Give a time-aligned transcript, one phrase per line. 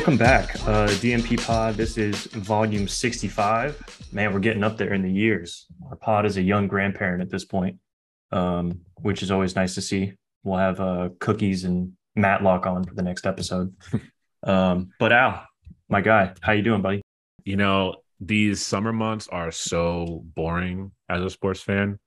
[0.00, 0.56] Welcome back.
[0.66, 1.74] Uh, DNP Pod.
[1.74, 4.08] This is volume 65.
[4.12, 5.66] Man, we're getting up there in the years.
[5.90, 7.76] Our pod is a young grandparent at this point,
[8.32, 10.14] um, which is always nice to see.
[10.42, 13.74] We'll have uh, cookies and Matlock on for the next episode.
[14.42, 15.44] um, but Al,
[15.90, 17.02] my guy, how you doing, buddy?
[17.44, 21.98] You know, these summer months are so boring as a sports fan.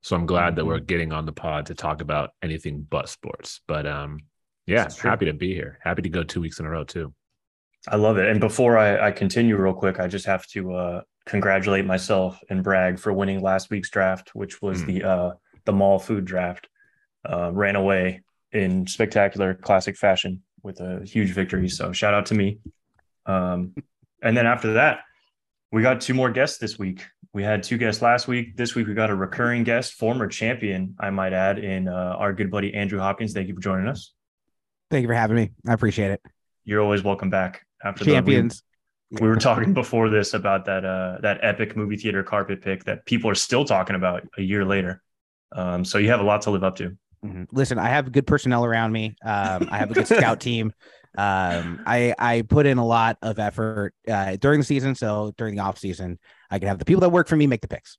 [0.00, 3.60] So I'm glad that we're getting on the pod to talk about anything but sports.
[3.68, 4.20] But um,
[4.66, 5.78] yeah, happy to be here.
[5.82, 7.12] Happy to go two weeks in a row too.
[7.88, 8.28] I love it.
[8.28, 12.62] And before I, I continue real quick, I just have to uh, congratulate myself and
[12.64, 14.86] brag for winning last week's draft, which was Mm.
[14.86, 15.30] the uh,
[15.64, 16.68] the mall food draft.
[17.26, 18.20] Uh, ran away
[18.52, 21.68] in spectacular classic fashion with a huge victory.
[21.70, 22.58] So shout out to me.
[23.24, 23.74] Um,
[24.22, 25.00] and then after that,
[25.72, 27.06] we got two more guests this week.
[27.32, 28.56] We had two guests last week.
[28.56, 32.32] This week we got a recurring guest, former champion, I might add, in uh, our
[32.34, 33.32] good buddy Andrew Hopkins.
[33.32, 34.12] Thank you for joining us.
[34.90, 35.50] Thank you for having me.
[35.66, 36.20] I appreciate it.
[36.64, 37.62] You're always welcome back.
[37.84, 38.62] After the- we- Champions.
[39.10, 43.04] we were talking before this about that uh that epic movie theater carpet pick that
[43.06, 45.02] people are still talking about a year later
[45.52, 47.46] um so you have a lot to live up to Mhm.
[47.52, 49.16] Listen, I have good personnel around me.
[49.24, 50.74] Um, I have a good scout team.
[51.16, 55.54] Um, I I put in a lot of effort uh, during the season, so during
[55.54, 56.18] the off season,
[56.50, 57.96] I can have the people that work for me make the picks.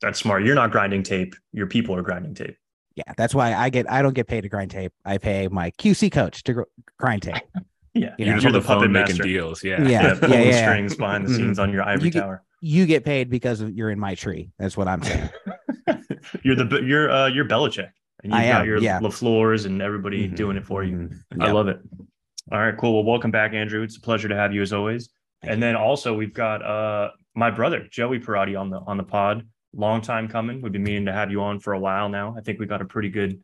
[0.00, 2.56] that's smart you're not grinding tape your people are grinding tape
[2.94, 4.92] Yeah, that's why I get I don't get paid to grind tape.
[5.04, 6.62] I pay my QC coach to gr-
[7.00, 7.42] grind tape.
[7.94, 9.22] Yeah You You're know, just you're the phone puppet making master.
[9.24, 9.62] deals.
[9.64, 9.82] Yeah.
[9.82, 9.88] Yeah.
[10.02, 10.62] yeah, pulling yeah, yeah.
[10.62, 11.36] strings behind the Mhm.
[11.36, 14.14] scenes on your ivory You get- tower You get paid because of, you're in my
[14.14, 14.50] tree.
[14.58, 15.28] That's what I'm saying.
[16.42, 17.90] you're the you're uh you're Belichick
[18.22, 19.00] and you've I got am, your yeah.
[19.00, 21.16] LaFleurs and everybody Mhm, doing it for you mhm.
[21.40, 21.54] I Yep.
[21.54, 21.80] love it.
[22.50, 22.94] All right, cool.
[22.94, 23.82] Well, welcome back, Andrew.
[23.82, 25.10] It's a pleasure to have you as always.
[25.42, 29.02] Thank and then also we've got uh my brother Joey Perotti on the on the
[29.04, 29.46] pod.
[29.74, 30.60] Long time coming.
[30.60, 32.34] We've been meaning to have you on for a while now.
[32.36, 33.40] I think we got a pretty good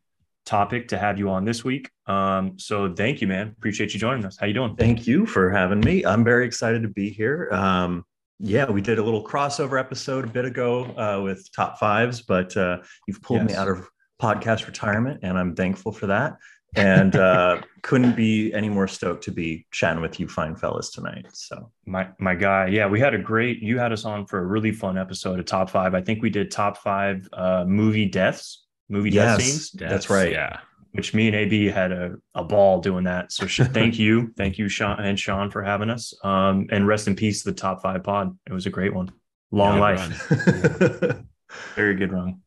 [0.48, 1.90] topic to have you on this week.
[2.06, 3.48] Um, so thank you, man.
[3.48, 4.38] Appreciate you joining us.
[4.38, 4.74] How you doing?
[4.76, 6.04] Thank you for having me.
[6.04, 7.50] I'm very excited to be here.
[7.52, 8.04] Um,
[8.40, 12.56] yeah, we did a little crossover episode a bit ago uh, with top fives, but
[12.56, 13.88] uh, you've pulled me out of
[14.22, 16.36] podcast retirement, and I'm thankful for that.
[16.76, 21.26] And uh, couldn't be any more stoked to be chatting with you fine fellas tonight.
[21.32, 22.68] So My my guy.
[22.68, 25.46] Yeah, we had a great you had us on for a really fun episode of
[25.46, 25.94] top five.
[25.94, 29.70] I think we did top five uh movie deaths, movie death scenes.
[29.72, 30.32] That's right.
[30.32, 30.60] Yeah.
[30.92, 33.30] which me and AB had a, a ball doing that.
[33.32, 34.32] So sh- thank you.
[34.36, 36.14] Thank you, Sean and Sean for having us.
[36.24, 38.36] Um, and rest in peace to the top five pod.
[38.46, 39.10] It was a great one.
[39.50, 41.22] Long Good life.
[41.74, 42.40] Very good run.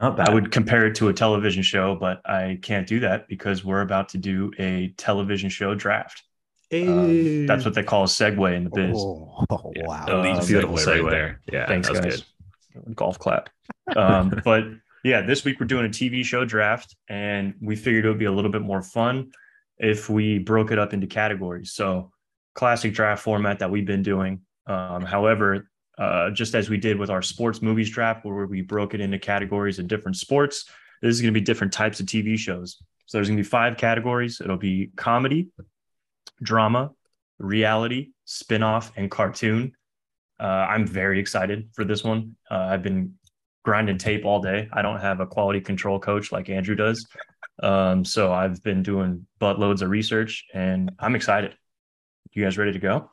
[0.00, 0.28] not bad.
[0.30, 3.82] I would compare it to a television show, but I can't do that because we're
[3.82, 6.22] about to do a television show draft.
[6.72, 8.96] Um, that's what they call a segue in the biz.
[8.98, 9.86] Oh, oh, Yeah.
[9.86, 10.06] wow.
[10.06, 11.10] Uh, Elite beautiful segue right segue.
[11.10, 11.40] there.
[11.52, 11.66] Yeah.
[11.66, 12.24] Thanks, guys.
[12.86, 12.94] good.
[12.96, 13.50] Golf clap.
[13.96, 14.64] Um, but
[15.04, 18.24] yeah, this week we're doing a TV show draft, and we figured it would be
[18.24, 19.30] a little bit more fun
[19.78, 21.72] if we broke it up into categories.
[21.72, 22.10] So,
[22.54, 24.40] classic draft format that we've been doing.
[24.66, 28.94] Um, however, uh, just as we did with our sports movies draft, where we broke
[28.94, 30.64] it into categories of different sports,
[31.00, 32.78] this is going to be different types of TV shows.
[33.06, 34.40] So, there's going to be five categories.
[34.40, 35.50] It'll be comedy,
[36.42, 36.90] drama,
[37.38, 39.72] reality, spin-off, and cartoon.
[40.40, 42.36] Uh, I'm very excited for this one.
[42.50, 43.17] Uh, I've been
[43.68, 44.66] grinding tape all day.
[44.72, 47.06] I don't have a quality control coach like Andrew does.
[47.62, 51.54] Um, so I've been doing buttloads of research and I'm excited.
[52.32, 53.10] You guys ready to go?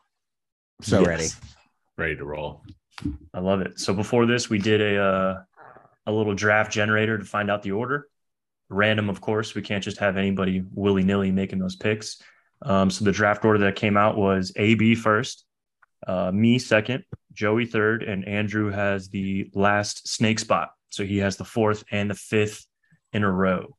[0.81, 1.07] so Yes.
[1.07, 1.27] ready.
[1.97, 2.63] Ready to roll.
[3.33, 3.79] I love it.
[3.79, 5.41] So before this, we did a uh,
[6.05, 8.07] a little draft generator to find out the order.
[8.69, 9.55] Random, of course.
[9.55, 12.21] We can't just have anybody willy nilly making those picks.
[12.61, 15.43] Um, so the draft order that came out was AB first,
[16.07, 17.03] uh, me second,
[17.35, 20.71] Joey third, and Andrew has the last snake spot.
[20.89, 22.65] So he has the fourth and the fifth
[23.13, 23.75] in a row.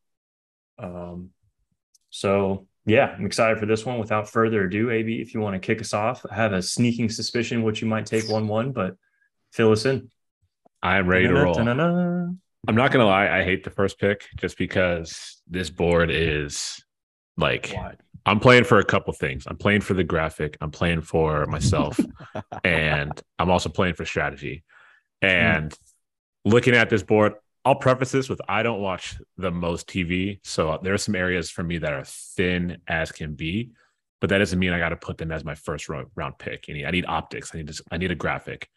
[0.78, 1.30] Um,
[2.10, 3.98] so yeah, I'm excited for this one.
[3.98, 7.08] Without further ado, AB, if you want to kick us off, I have a sneaking
[7.08, 8.96] suspicion what you might take one one, but
[9.52, 10.10] fill us in.
[10.82, 11.58] I'm ready to roll.
[12.68, 16.82] I'm not gonna lie, I hate the first pick just because this board is
[17.36, 17.98] like Wide.
[18.26, 19.44] I'm playing for a couple things.
[19.46, 21.98] I'm playing for the graphic, I'm playing for myself,
[22.64, 24.64] and I'm also playing for strategy.
[25.22, 25.72] And
[26.44, 27.34] looking at this board,
[27.64, 30.40] I'll preface this with I don't watch the most TV.
[30.44, 33.70] So there are some areas for me that are thin as can be,
[34.20, 36.66] but that doesn't mean I got to put them as my first round pick.
[36.68, 37.52] I need, I need optics.
[37.54, 38.68] I need to, I need a graphic.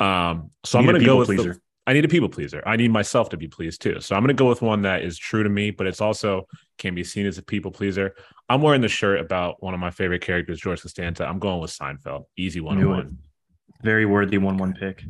[0.00, 1.60] Um, so You I'm going to go with the- pleaser.
[1.88, 2.62] I need a people pleaser.
[2.66, 3.98] I need myself to be pleased too.
[4.00, 6.46] So I'm going to go with one that is true to me, but it's also
[6.76, 8.14] can be seen as a people pleaser.
[8.50, 11.24] I'm wearing the shirt about one of my favorite characters, George Costanza.
[11.26, 12.24] I'm going with Seinfeld.
[12.36, 13.18] Easy one on one.
[13.82, 15.02] Very worthy one one pick.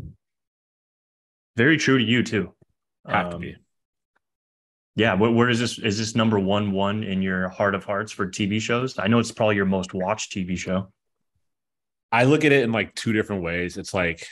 [1.57, 2.55] Very true to you too.
[3.09, 3.57] Have to Um, be.
[4.95, 5.81] yeah, where, where is this?
[5.81, 9.01] Is this number one one in your heart of hearts for TV shows?
[9.01, 10.93] I know it's probably your most watched TV show.
[12.13, 13.77] I look at it in like two different ways.
[13.79, 14.25] It's like,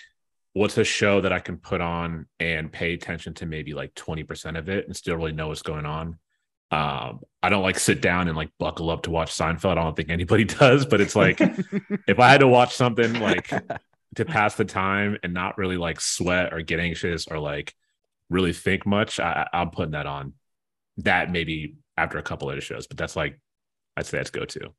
[0.57, 4.57] what's a show that I can put on and pay attention to maybe like 20%
[4.59, 6.19] of it and still really know what's going on?
[6.71, 9.73] Um, I don't like sit down and like buckle up to watch Seinfeld.
[9.73, 11.39] I don't think anybody does, but it's like
[12.09, 13.51] if I had to watch something like
[14.15, 17.75] to pass the time and not really like sweat or get anxious or like
[18.31, 20.33] really think much, I, I'm putting that on.
[21.01, 23.39] That maybe after a couple of shows, but that's like
[23.95, 24.73] I'd say that's go to.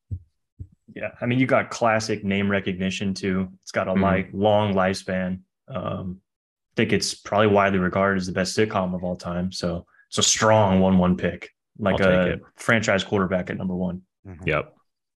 [0.95, 3.49] Yeah, I mean, you got classic name recognition too.
[3.61, 4.01] It's got a Mhm.
[4.01, 5.41] like long lifespan.
[5.67, 9.51] Um, I think it's probably widely regarded as the best sitcom of all time.
[9.51, 11.49] So it's a strong one-one pick,
[11.79, 12.41] like a it.
[12.55, 14.03] franchise quarterback at number one.
[14.45, 14.73] Yep.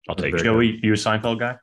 [0.08, 0.36] I'll take Very it.
[0.36, 0.44] good.
[0.44, 1.58] Joey, you a Seinfeld guy?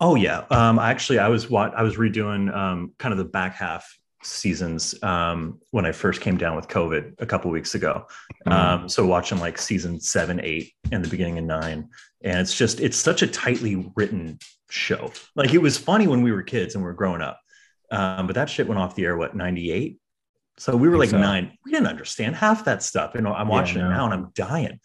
[0.00, 0.44] Oh yeah.
[0.50, 5.00] Um, actually, I was what I was redoing um, kind of the back half seasons
[5.02, 8.06] um, when I first came down with COVID a couple weeks ago.
[8.46, 11.88] Um, so watching like season seven, eight, and the beginning of nine,
[12.22, 14.38] and it's just it's such a tightly written
[14.70, 15.12] show.
[15.34, 17.40] Like it was funny when we were kids and we are growing up,
[17.90, 19.98] um, but that shit went off the air what ninety eight.
[20.58, 21.18] So we were like so.
[21.18, 21.52] nine.
[21.64, 23.12] We didn't understand half that stuff.
[23.14, 23.86] You know, I'm Yeah, watching no.
[23.86, 24.80] it now and I'm dying.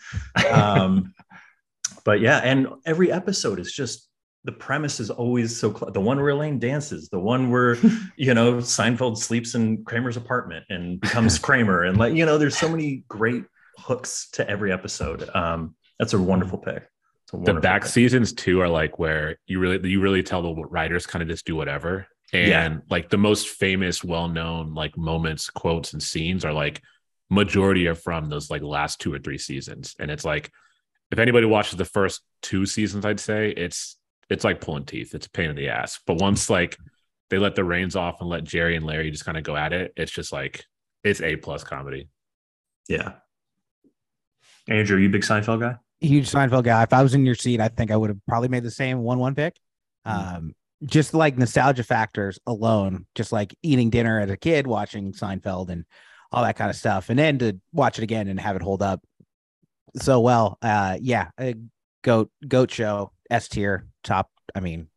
[0.51, 1.13] Um,
[2.05, 4.07] but yeah, and every episode is just
[4.45, 7.77] the premise is always so cl- the one where Elaine dances, the one where
[8.17, 12.57] you know Seinfeld sleeps in Kramer's apartment and becomes Kramer, and like you know, there's
[12.57, 13.43] so many great
[13.79, 15.27] hooks to every episode.
[15.33, 16.87] Um, that's a wonderful pick.
[17.33, 17.91] The back pick.
[17.91, 21.45] seasons too are like where you really you really tell the writers kind of just
[21.45, 22.77] do whatever and Yeah.
[22.89, 26.81] like the most famous well-known like moments quotes and scenes are like
[27.29, 30.51] majority are from those like last two or three seasons and it's like
[31.11, 33.97] if anybody watches the first two seasons i'd say it's
[34.29, 36.77] it's like pulling teeth it's a pain in the ass but once like
[37.29, 39.73] they let the reins off and let jerry and larry just kind of go at
[39.73, 40.63] it it's just like
[41.03, 42.07] it's a plus comedy
[42.87, 43.13] Yeah,
[44.67, 45.75] Andrew, you a big Seinfeld guy?
[45.99, 46.83] huge Seinfeld guy.
[46.83, 48.99] If I was in your seat, I think I would have probably made the same
[48.99, 49.55] one-one pick.
[50.05, 50.53] Um,
[50.85, 55.85] just like nostalgia factors alone, just like eating dinner as a kid, watching Seinfeld and
[56.31, 58.81] all that kind of stuff, and then to watch it again and have it hold
[58.81, 59.01] up
[59.95, 60.57] so well.
[60.61, 61.55] Uh, yeah, a
[62.03, 64.29] goat goat show, S tier, top.
[64.55, 64.87] I mean,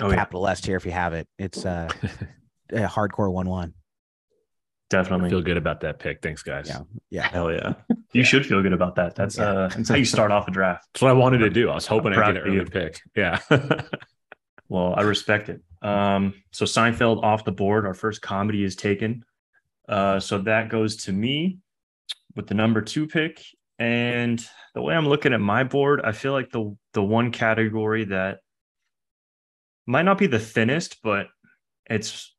[0.00, 1.26] Oh yeah, capital S tier if you have it.
[1.38, 1.88] It's uh,
[2.72, 3.72] a hardcore one-one.
[3.74, 3.74] i
[4.90, 5.30] definitely.
[5.30, 6.80] feel good about that pick thanks guys Yeah.
[7.10, 7.74] Yeah, hell yeah.
[8.14, 9.14] You should feel good about that.
[9.16, 9.44] That's Yeah.
[9.50, 10.86] uh, that's how you start off a draft.
[10.92, 12.70] that's what i wanted to do i was hoping I'm i'd get an of early
[12.70, 13.38] pick yeah
[14.68, 15.60] Well, I respect it.
[15.82, 17.86] Um, so Seinfeld off the board.
[17.86, 19.24] Our first comedy is taken.
[19.88, 21.58] Uh, so that goes to me
[22.36, 23.42] with the number two pick.
[23.78, 24.44] And
[24.74, 28.38] the way I'm looking at my board, I feel like the the one category that
[29.86, 31.28] might not be the thinnest, but
[31.88, 32.34] it's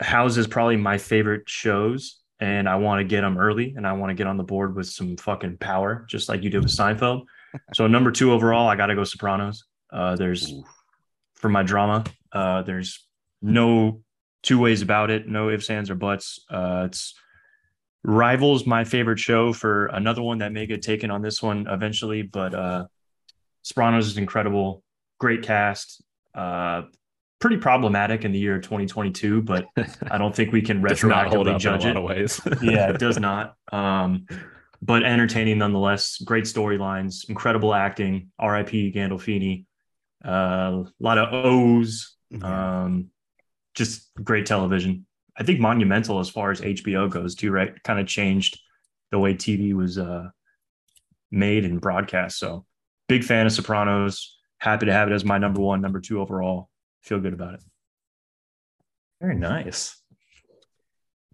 [0.00, 4.10] houses probably my favorite shows, and I want to get them early, and I want
[4.10, 7.22] to get on the board with some fucking power, just like you did with Seinfeld.
[7.74, 9.64] so number two overall, I got to go Sopranos.
[9.90, 10.52] Uh, there's
[11.44, 12.02] for my drama.
[12.32, 13.06] Uh, there's
[13.42, 14.00] no
[14.42, 16.42] two ways about it, no ifs, ands, or buts.
[16.48, 17.12] Uh, it's
[18.02, 22.22] rivals my favorite show for another one that may get taken on this one eventually,
[22.22, 22.86] but uh,
[23.60, 24.82] Sopranos is incredible,
[25.20, 26.02] great cast.
[26.34, 26.84] Uh,
[27.40, 29.66] pretty problematic in the year 2022, but
[30.10, 32.40] I don't think we can does not hold retroactively up in a judge it ways
[32.62, 33.54] yeah, it does not.
[33.70, 34.24] Um,
[34.80, 36.16] but entertaining nonetheless.
[36.24, 38.30] Great storylines, incredible acting.
[38.38, 38.92] R.I.P.
[38.92, 39.66] Gandolfini.
[40.24, 42.16] Uh, a lot of O's.
[42.42, 43.10] Um,
[43.74, 45.06] just great television.
[45.36, 47.50] I think monumental as far as HBO goes too.
[47.50, 48.58] Right, kind of changed
[49.10, 50.28] the way TV was uh,
[51.30, 52.38] made and broadcast.
[52.38, 52.64] So,
[53.08, 54.38] big fan of Sopranos.
[54.58, 56.70] Happy to have it as my number one, number two overall.
[57.02, 57.60] Feel good about it.
[59.20, 60.00] Very nice.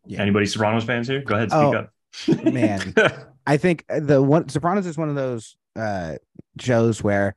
[0.07, 0.23] Yeah.
[0.23, 1.23] Anybody Sopranos fans here?
[1.23, 1.75] Go ahead, speak Oh.
[1.75, 2.53] up.
[2.53, 2.95] man.
[3.47, 6.17] I think the one Sopranos is one of those uh
[6.59, 7.35] shows where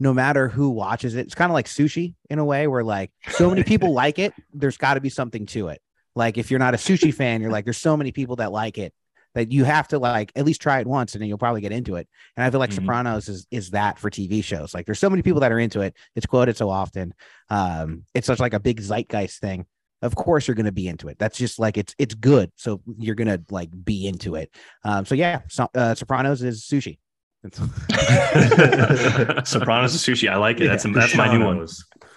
[0.00, 3.12] no matter who watches it, it's kind of like sushi in a way where like
[3.28, 5.80] so many people like it, there's got to be something to it.
[6.16, 8.78] Like if you're not a sushi fan, you're like there's so many people that like
[8.78, 8.92] it
[9.34, 11.70] that you have to like at least try it once and then you'll probably get
[11.70, 12.08] into it.
[12.36, 12.76] And I feel like Mhm.
[12.76, 14.74] Sopranos is is that for TV shows.
[14.74, 15.94] Like there's so many people that are into it.
[16.16, 17.14] It's quoted so often.
[17.48, 19.66] Um it's such like a big zeitgeist thing.
[20.02, 21.18] Of course you're going to be into it.
[21.18, 22.50] That's just like it's it's good.
[22.56, 24.50] So you're going to like be into it.
[24.82, 26.98] Um so yeah, so, uh, Sopranos is sushi.
[27.44, 27.60] It's-
[29.48, 30.30] Sopranos and sushi.
[30.30, 30.68] I like it.
[30.68, 31.66] That's that's my new one.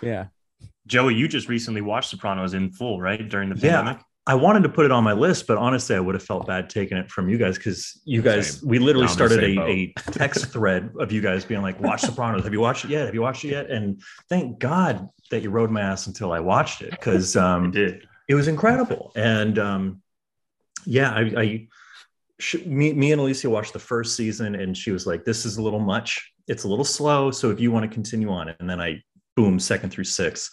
[0.01, 0.25] Yeah.
[0.85, 3.27] Joey, you just recently watched Sopranos in full, right?
[3.29, 3.71] During the pandemic.
[3.71, 3.77] Yeah.
[3.83, 4.05] pandemic.
[4.25, 6.69] I wanted to put it on my list, but honestly, I would have felt bad
[6.69, 8.69] taking it from you guys because you guys, Same.
[8.69, 11.77] we literally I'm in the started a, a text thread of you guys being like,
[11.81, 12.45] watch Sopranos.
[12.45, 13.05] Have you watched it yet?
[13.05, 13.69] Have you watched it yet?
[13.69, 18.07] And thank God that you rode my ass until I watched it because um, did.
[18.29, 19.11] it was incredible.
[19.15, 20.01] And um,
[20.85, 21.67] yeah, I, I
[22.39, 25.57] she, me, me and Alicia watched the first season and she was like, this is
[25.57, 26.31] a little much.
[26.47, 27.31] It's a little slow.
[27.31, 29.01] So if you want to continue on it, and then I
[29.35, 30.51] boom, second through six.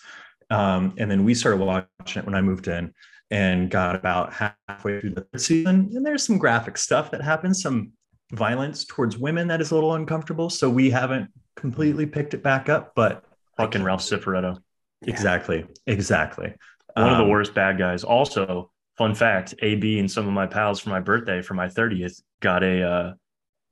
[0.51, 2.93] Um, and then we started watching it when I moved in
[3.31, 5.91] and got about halfway through the season.
[5.95, 7.93] And there's some graphic stuff that happens, some
[8.33, 10.51] violence towards women that is a little uncomfortable.
[10.51, 13.25] So we haven't completely picked it back up, but
[13.57, 14.59] Fucking Ralph Cifaretto.
[15.07, 16.55] exactly, exactly.
[16.95, 18.03] One of the Um, worst bad guys.
[18.05, 18.71] Also,
[19.01, 22.63] fun fact: AB and some of my pals for my birthday for my thirtieth got
[22.63, 23.13] a uh,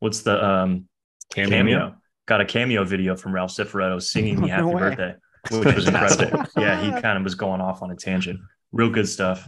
[0.00, 0.88] what's the um
[1.34, 1.50] Cameo.
[1.50, 1.94] cameo?
[2.26, 4.80] Got a cameo video from Ralph Cifaretto singing me happy way.
[4.80, 5.14] birthday,
[5.50, 6.44] which was incredible.
[6.56, 8.40] yeah, he kind of was going off on a tangent.
[8.72, 9.46] Real good stuff.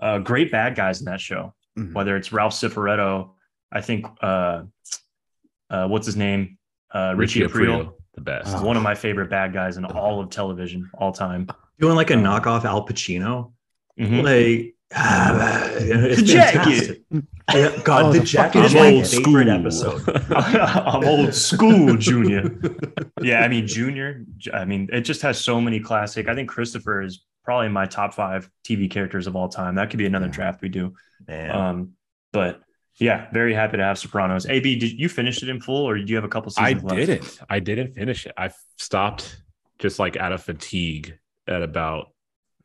[0.00, 1.52] Uh, great bad guys in that show.
[1.78, 1.92] Mhm.
[1.92, 3.32] Whether it's Ralph Cifaretto,
[3.70, 4.62] I think uh,
[5.68, 6.56] uh, what's his name?
[6.90, 7.92] Uh, Richie, Aprile.
[8.14, 8.56] the best.
[8.56, 8.64] Oh.
[8.64, 11.48] One of my favorite bad guys in all of television, all time.
[11.78, 13.52] doing like a knockoff Al Pacino.
[14.00, 14.22] Mhm.
[14.22, 17.02] Like it's The jacket.
[17.10, 17.84] fantastic.
[17.84, 19.48] God, Oh, the the jacket is my old favorite school.
[19.48, 20.08] episode.
[20.36, 22.58] I'm old school, Junior.
[23.22, 24.24] Yeah, I mean, Junior.
[24.54, 26.28] I mean, it just has so many classic.
[26.28, 29.74] I think Christopher is probably my top five TV characters of all time.
[29.74, 30.32] That could be another Yeah.
[30.32, 30.94] draft we do.
[31.26, 31.92] Man, Um,
[32.32, 32.60] but
[32.98, 34.46] yeah, very happy to have Sopranos.
[34.46, 36.84] AB, did you finish it in full, or do you have a couple I seasons
[36.90, 36.94] left?
[37.00, 37.40] I didn't.
[37.50, 38.32] I didn't finish it.
[38.36, 39.42] I stopped
[39.78, 41.18] just like out of fatigue
[41.48, 42.08] at about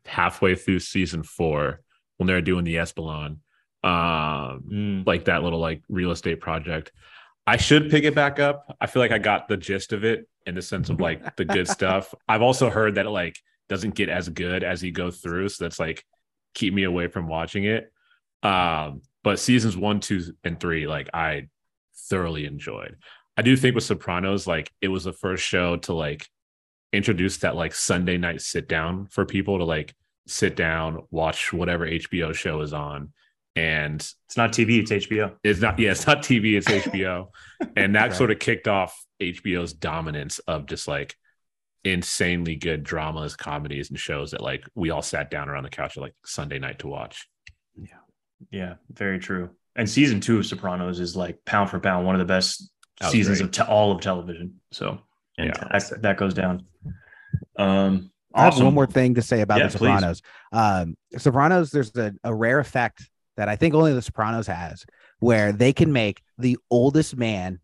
[0.04, 1.80] halfway through season four
[2.16, 3.38] when they're doing the Esplanade,
[3.82, 6.92] um, Mm, like that little like real estate project.
[7.46, 8.74] I should pick it back up.
[8.80, 11.44] I feel like I got the gist of it in the sense of like the
[11.44, 12.14] good stuff.
[12.26, 15.64] I've also heard that it like doesn't get as good as you go through, so
[15.64, 16.04] that's like
[16.54, 17.92] keep me away from watching it.
[18.42, 21.48] Um, but seasons one, two, and three, like I
[22.08, 22.96] thoroughly enjoyed.
[23.36, 26.26] I do think with Sopranos, like it was the first show to like
[26.92, 29.94] introduce that like Sunday night sit down for people to like
[30.26, 33.12] sit down, watch whatever HBO show is on.
[33.56, 35.36] And it's not TV, it's HBO.
[35.44, 37.28] it's not, yeah, it's not TV, it's HBO.
[37.76, 38.14] and that Right.
[38.14, 41.14] sort of kicked off HBO's dominance of just like
[41.84, 45.96] insanely good dramas, comedies, and shows that like we all sat down around the couch
[45.96, 47.28] at like Sunday night to watch.
[47.76, 47.88] Yeah,
[48.50, 48.74] Yeah.
[48.90, 49.50] very true.
[49.76, 52.70] And season two of Sopranos is like pound for pound one of the best
[53.10, 53.46] seasons great.
[53.58, 54.60] of te- all of television.
[54.72, 55.00] So
[55.38, 55.52] Yeah.
[55.72, 56.64] that, that goes down.
[57.56, 59.72] Um, I have one more thing to say about Yeah, the.
[59.72, 60.22] Sopranos.
[60.52, 64.84] Um, Sopranos, there's a, a rare effect that I think only the Sopranos has,
[65.20, 67.60] where they can make the oldest man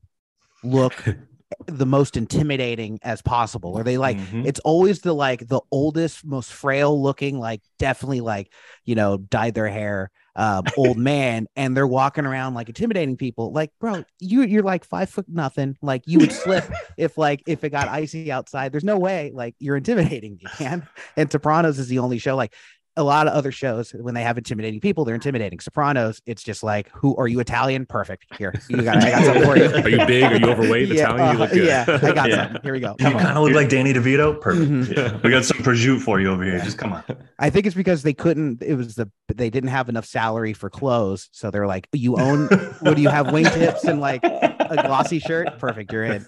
[0.62, 1.04] look
[1.66, 3.76] the most intimidating as possible.
[3.76, 4.46] Or they like Mhm.
[4.46, 8.52] it's always the like the oldest, most frail looking, like definitely like
[8.84, 13.52] you know dyed their hair, um, old man, and they're walking around like intimidating people.
[13.52, 15.76] Like, bro, you you're like five foot nothing.
[15.82, 16.64] Like you would slip
[16.96, 18.72] if like if it got icy outside.
[18.72, 20.88] There's no way like you're intimidating me, man.
[21.16, 22.54] And Sopranos is the only show like.
[22.96, 25.60] A lot of other shows, when they have intimidating people, they're intimidating.
[25.60, 27.86] Sopranos, it's just like, who are you Italian?
[27.86, 28.26] Perfect.
[28.36, 28.96] Here, you got.
[28.96, 29.64] I got something for you.
[29.66, 30.24] Are you big?
[30.24, 30.88] Are you overweight?
[30.92, 31.32] yeah, Italian?
[31.32, 31.66] You look uh, good.
[31.66, 32.44] yeah, I got Yeah.
[32.46, 32.62] something.
[32.62, 32.96] Here we go.
[32.98, 33.22] you Come on.
[33.22, 34.40] kind of look like Danny DeVito.
[34.40, 34.70] Perfect.
[34.70, 34.96] Mhm.
[34.96, 36.56] Yeah, we got some prosciutto for you over here.
[36.56, 36.64] Yeah.
[36.64, 37.04] Just come on.
[37.38, 38.60] I think it's because they couldn't.
[38.62, 42.48] It was the they didn't have enough salary for clothes, so they're like, "You own?
[42.80, 43.26] what do you have?
[43.28, 45.58] Wingtips and like a glossy shirt?
[45.60, 46.26] Perfect, you're in."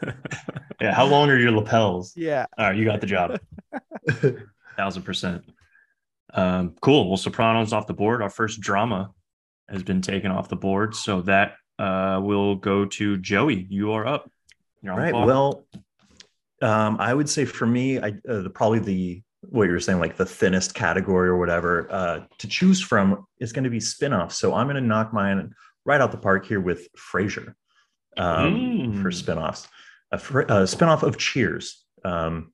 [0.81, 0.95] Yeah.
[0.95, 2.12] How long are your lapels?
[2.16, 3.38] Yeah, All right, you got the job.
[4.76, 5.42] Thousand percent.
[6.35, 7.09] Um, cool.
[7.09, 8.23] Well, Sopranos off the board.
[8.23, 9.11] Our first drama
[9.69, 13.67] has been taken off the board, so that uh, will go to Joey.
[13.69, 14.31] You are up.
[14.83, 15.12] You're on Right.
[15.15, 15.67] Well,
[16.62, 19.99] um, I would say for me, I uh, the, probably the what you were saying,
[19.99, 24.39] like the thinnest category or whatever uh, to choose from is going to be spin-offs.
[24.39, 25.53] So I'm going to knock mine
[25.85, 27.55] right out the park here with Frasier
[28.17, 29.03] um, Mm.
[29.03, 29.67] for spin-offs.
[30.12, 31.85] A, fr- a spin-off of Cheers.
[32.05, 32.51] Um,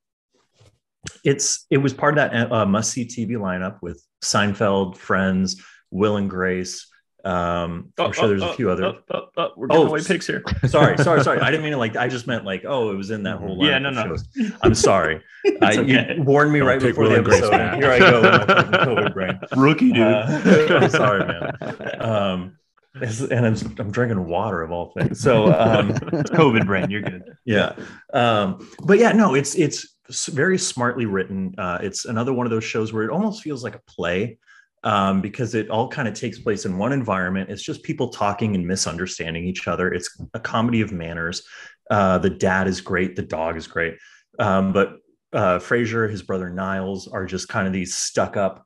[1.24, 6.28] it's it was part of that uh, must-see TV lineup with Seinfeld, Friends, Will and
[6.28, 6.86] Grace.
[7.24, 8.84] Um, I'm sure there's a few other.
[8.84, 10.42] Oh, oh, oh, we're giving Oh, away picks here.
[10.66, 11.40] sorry, sorry, sorry.
[11.40, 13.64] I didn't mean it like I just meant like oh, it was in that whole
[13.64, 14.04] Yeah, no, no.
[14.04, 14.24] shows.
[14.62, 15.20] I'm sorry.
[15.62, 16.14] I, okay.
[16.16, 17.74] You warned me Don't right before Will the and Grace episode.
[17.82, 19.40] Here I go with my fucking COVID brain.
[19.56, 20.06] Rookie dude.
[20.06, 21.56] Uh, I'm sorry, man.
[22.00, 22.57] Um, this-
[23.02, 25.20] and I'm, I'm drinking water of all things.
[25.20, 26.90] So um, It's COVID brain.
[26.90, 27.22] You're good.
[27.44, 27.74] yeah
[28.12, 29.96] um but yeah no it's it's
[30.28, 33.74] very smartly written uh it's another one of those shows where it almost feels like
[33.74, 34.38] a play
[34.84, 38.54] um because it all kind of takes place in one environment it's just people talking
[38.54, 41.42] and misunderstanding each other it's a comedy of manners
[41.90, 43.96] uh the dad is great the dog is great
[44.38, 44.96] um but
[45.34, 48.64] uh Frasier his brother Niles are just kind of these stuck up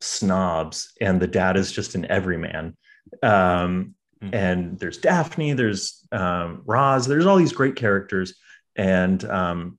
[0.00, 2.76] snobs and the dad is just an everyman
[3.22, 4.34] um Mhm.
[4.34, 8.34] and there's Daphne, there's um, Roz, there's all these great characters.
[8.74, 9.78] And um,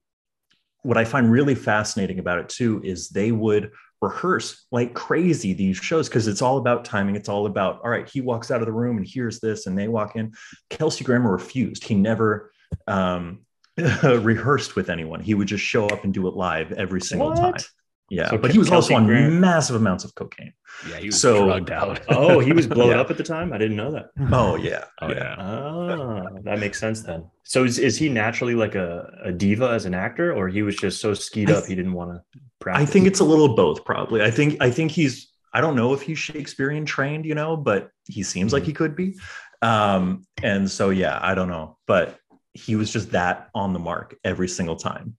[0.82, 3.70] what I find really fascinating about it too is they would
[4.00, 7.16] rehearse like crazy these shows because it's all about timing.
[7.16, 9.76] It's all about, all right, he walks out of the room and hears this, and
[9.76, 10.32] they walk in.
[10.70, 11.84] Kelsey Grammer refused.
[11.84, 12.50] He never
[12.86, 13.40] um,
[13.76, 15.20] rehearsed with anyone.
[15.20, 17.58] He would just show up and do it live every single What?
[17.58, 17.64] time.
[18.10, 20.52] Yeah, So but he was Kelsey also on Grammer- massive amounts of cocaine.
[20.88, 22.00] Yeah, he was So- drugged out.
[22.08, 23.00] Oh, he was blown Yeah.
[23.00, 23.52] up at the time.
[23.52, 24.06] I didn't know that.
[24.32, 25.36] Oh yeah, Oh yeah.
[25.38, 27.24] Ah, that makes sense then.
[27.44, 30.74] So is, is he naturally like a, a diva as an actor, or he was
[30.76, 32.88] just so skied I up he didn't want to practice?
[32.88, 34.22] I think it's a little both, probably.
[34.22, 35.28] I think I think he's.
[35.52, 38.94] I don't know if he's Shakespearean trained, you know, but he seems like he could
[38.94, 39.16] be.
[39.62, 42.16] Um, and so yeah, I don't know, but
[42.54, 45.16] he was just that on the mark every single time.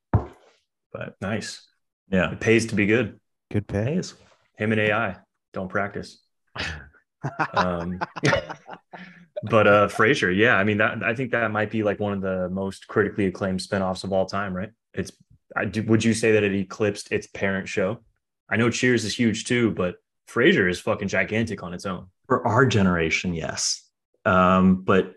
[0.93, 1.65] But nice.
[2.11, 3.19] Yeah, It pays to be good.
[3.51, 3.87] Good pick.
[3.87, 4.13] Hayes.
[4.57, 5.17] Him and AI
[5.53, 6.21] don't practice.
[7.53, 7.99] Um,
[9.43, 12.21] but uh, Frasier, yeah, I mean that I think that might be like one of
[12.21, 14.71] the most critically acclaimed spinoffs of all time, right?
[14.95, 15.11] It's.
[15.55, 17.99] I do, would you say that it eclipsed its parent show?
[18.49, 19.97] I know Cheers is huge too, but
[20.29, 22.07] Frasier is fucking gigantic on its own.
[22.27, 23.87] For our generation, yes.
[24.23, 25.13] Um, but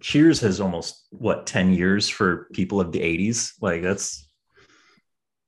[0.00, 3.52] Cheers has almost what 10 years for people of the 80s.
[3.60, 4.28] Like that's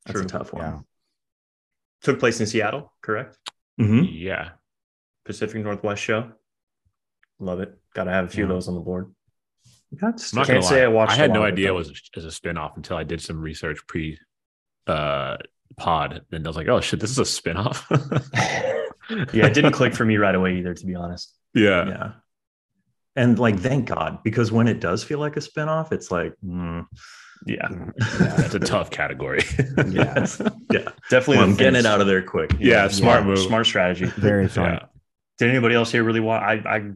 [0.07, 0.25] that's True.
[0.25, 0.65] a tough one.
[0.65, 0.79] Yeah.
[2.03, 3.37] Took place in Seattle, correct?
[3.81, 4.09] Mhm.
[4.11, 4.51] Yeah.
[5.25, 6.33] Pacific Northwest show.
[7.39, 7.79] Love it.
[7.95, 9.15] Got to have a few of those on the board.
[9.93, 10.85] That's I'm not Can't gonna say lie.
[10.85, 13.21] I watched I had no idea it was a, as a spin-off until I did
[13.21, 14.19] some research pre
[14.87, 15.37] uh
[15.77, 16.23] pod.
[16.31, 17.91] And I was like, oh shit, this is a spin-off.
[19.33, 21.35] Yeah, it didn't click for me right away either, to be honest.
[21.53, 21.89] yeah.
[21.89, 22.13] yeah.
[23.17, 26.87] And like, thank God, because when it does feel like a spinoff, it's like, mm,
[27.47, 27.69] Yeah,
[28.19, 29.41] That's a tough category.
[29.89, 30.27] yeah,
[30.73, 30.89] yeah.
[31.09, 31.37] definitely.
[31.39, 32.53] Well, I'm getting it out of there quick.
[32.59, 33.39] Yeah, smart smart, move.
[33.39, 34.07] smart strategy.
[34.07, 34.75] Very fun.
[34.75, 34.85] yeah.
[35.39, 36.43] Did anybody else here really watch?
[36.43, 36.91] I I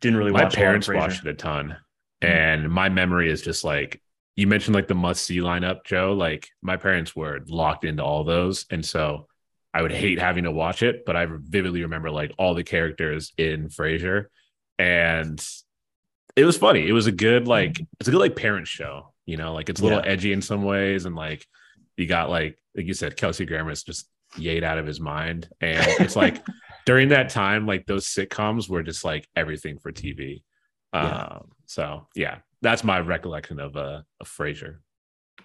[0.00, 0.54] didn't really My watch.
[0.54, 1.08] parents a lot of Frasier.
[1.08, 1.76] watched it a ton.
[2.22, 2.26] Mm-hmm.
[2.26, 4.00] And my memory is just like
[4.34, 6.14] you mentioned like the must see lineup, Joe.
[6.14, 8.64] Like my parents were locked into all those.
[8.70, 9.26] And so
[9.74, 13.32] I would hate having to watch it, but I vividly remember like all the characters
[13.36, 14.26] in Frasier.
[14.78, 15.44] And
[16.34, 16.88] it was funny.
[16.88, 19.80] It was a good, like, it's a good like parent show, you know, like it's
[19.80, 20.10] a little Yeah.
[20.12, 21.04] edgy in some ways.
[21.04, 21.46] And like
[21.96, 25.48] you got like like you said, Kelsey Grammer is just yayed out of his mind.
[25.60, 26.42] And it's like
[26.86, 30.42] during that time, like those sitcoms were just like everything for TV.
[30.94, 31.22] Yeah.
[31.40, 34.76] Um, so yeah, that's my recollection of uh of Frasier.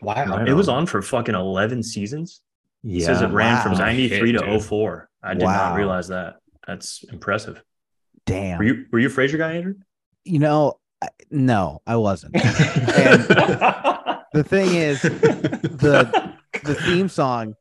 [0.01, 0.79] Wow, it was on.
[0.79, 2.41] on for fucking eleven seasons.
[2.83, 3.05] It Yeah.
[3.07, 4.61] says it ran from ninety three Hit, to dude.
[4.63, 5.09] 04.
[5.23, 5.69] I did Wow.
[5.69, 6.35] not realize that.
[6.65, 7.61] That's impressive.
[8.25, 8.57] Damn.
[8.59, 9.75] Were you were you a Frasier guy, Andrew?
[10.23, 10.73] you know, I-
[11.29, 12.33] no, I wasn't.
[12.33, 12.43] the
[14.45, 16.33] thing is, the
[16.63, 17.55] the theme song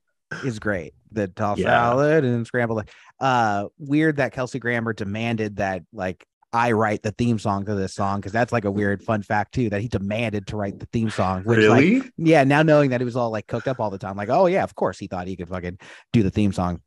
[0.44, 0.94] is great.
[1.12, 1.66] The toss Yeah.
[1.68, 2.88] salad and scrambled.
[3.20, 7.94] Uh, weird that Kelsey Grammer demanded that like I write the theme song to this
[7.94, 10.86] song because that's like a weird fun fact too that he demanded to write the
[10.92, 11.42] theme song.
[11.44, 12.10] Which like really?
[12.16, 14.46] yeah, now knowing that it was all like cooked up all the time, like oh
[14.46, 15.78] yeah, of course he thought he could fucking
[16.12, 16.80] do the theme song.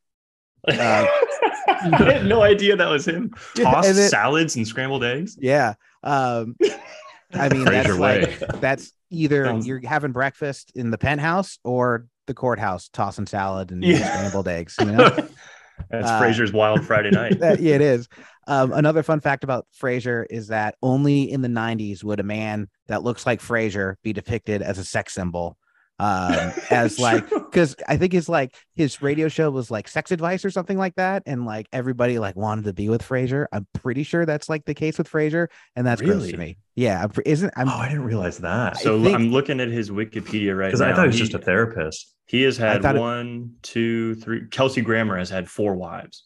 [0.68, 1.06] Uh,
[1.68, 3.32] I had no idea that was him.
[3.56, 5.38] Tossed And it- salads and scrambled eggs.
[5.40, 5.74] Yeah.
[6.04, 6.56] Um,
[7.34, 12.08] I mean that's Frasier like that's either Sounds- you're having breakfast in the penthouse or
[12.28, 13.98] the courthouse tossing salad and Yeah.
[14.18, 14.76] scrambled eggs.
[14.80, 15.10] You know.
[15.90, 17.40] That's Uh, Frasier's Wild Friday Night.
[17.40, 18.10] that, yeah, it is.
[18.48, 22.68] Um, another fun fact about Frasier is that only in the 90s would a man
[22.90, 25.58] that looks like Frasier be depicted as a sex symbol.
[26.00, 30.46] Um, as like, because I think his like his radio show was like sex advice
[30.46, 33.48] or something like that, and like everybody like wanted to be with Frasier.
[33.52, 36.32] I'm pretty sure that's like the case with Frasier, and that's gross Really?
[36.32, 36.58] to me.
[36.76, 38.78] Yeah, I'm, isn't I'm Oh, I didn't realize that.
[38.78, 40.82] So I think- I'm looking at his Wikipedia right Because.
[40.82, 42.16] I thought he was just a therapist.
[42.28, 44.48] He has had thought it- one, two, three.
[44.48, 46.24] Kelsey Grammer has had four wives.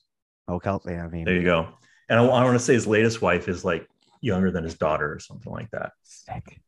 [0.48, 0.94] oh Kelsey.
[0.94, 1.70] I mean, There you go.
[2.10, 3.88] And I, want to say his latest wife is like
[4.22, 5.94] younger than his daughter or something like that.
[6.04, 6.60] sick.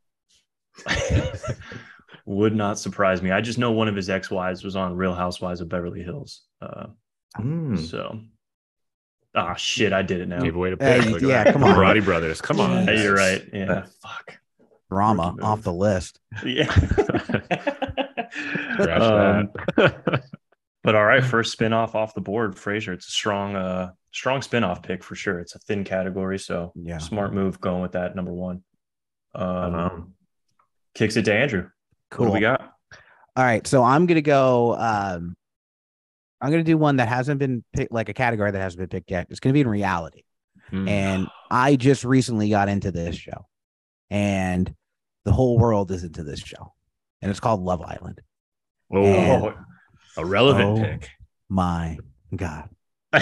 [2.25, 3.31] Would not surprise me.
[3.31, 6.41] I just know one of his ex-wives was on Real Housewives of Beverly Hills.
[6.61, 6.87] Uh,
[7.37, 7.77] Mm.
[7.77, 8.19] So,
[9.35, 10.39] ah, shit, I did it now.
[10.41, 11.09] Gave away to Hey, pick.
[11.11, 11.53] Look yeah, that.
[11.53, 11.75] come on.
[11.75, 12.39] Karate Brothers.
[12.41, 12.87] Come on.
[12.87, 13.43] Hey, you're right.
[13.51, 14.37] Yeah, Uh, fuck.
[14.89, 16.19] drama off the list.
[16.45, 16.71] Yeah.
[18.89, 19.49] Um.
[20.83, 22.93] But all right, first spinoff off the board, Frasier.
[22.93, 25.39] It's a strong, uh, strong spinoff pick for sure.
[25.39, 26.99] It's a thin category, so Yeah.
[26.99, 28.63] smart move going with that number one.
[29.33, 30.13] Um, Um,
[30.93, 31.69] kicks it to Andrew.
[32.15, 32.31] Cool.
[32.33, 32.61] we got?
[33.35, 34.75] All right, so I'm gonna go.
[34.75, 35.35] Um,
[36.41, 39.11] I'm gonna do one that hasn't been picked, like a category that hasn't been picked
[39.11, 39.27] yet.
[39.29, 40.23] It's gonna be in reality,
[40.69, 40.87] Hmm.
[40.87, 43.47] and I just recently got into this show,
[44.09, 44.73] and
[45.25, 46.73] the whole world is into this show,
[47.21, 48.21] and it's called Love Island.
[48.93, 49.03] oh,
[49.47, 49.55] and-
[50.17, 50.81] a relevant Oh.
[50.81, 51.09] pick.
[51.49, 51.97] My
[52.35, 52.69] God,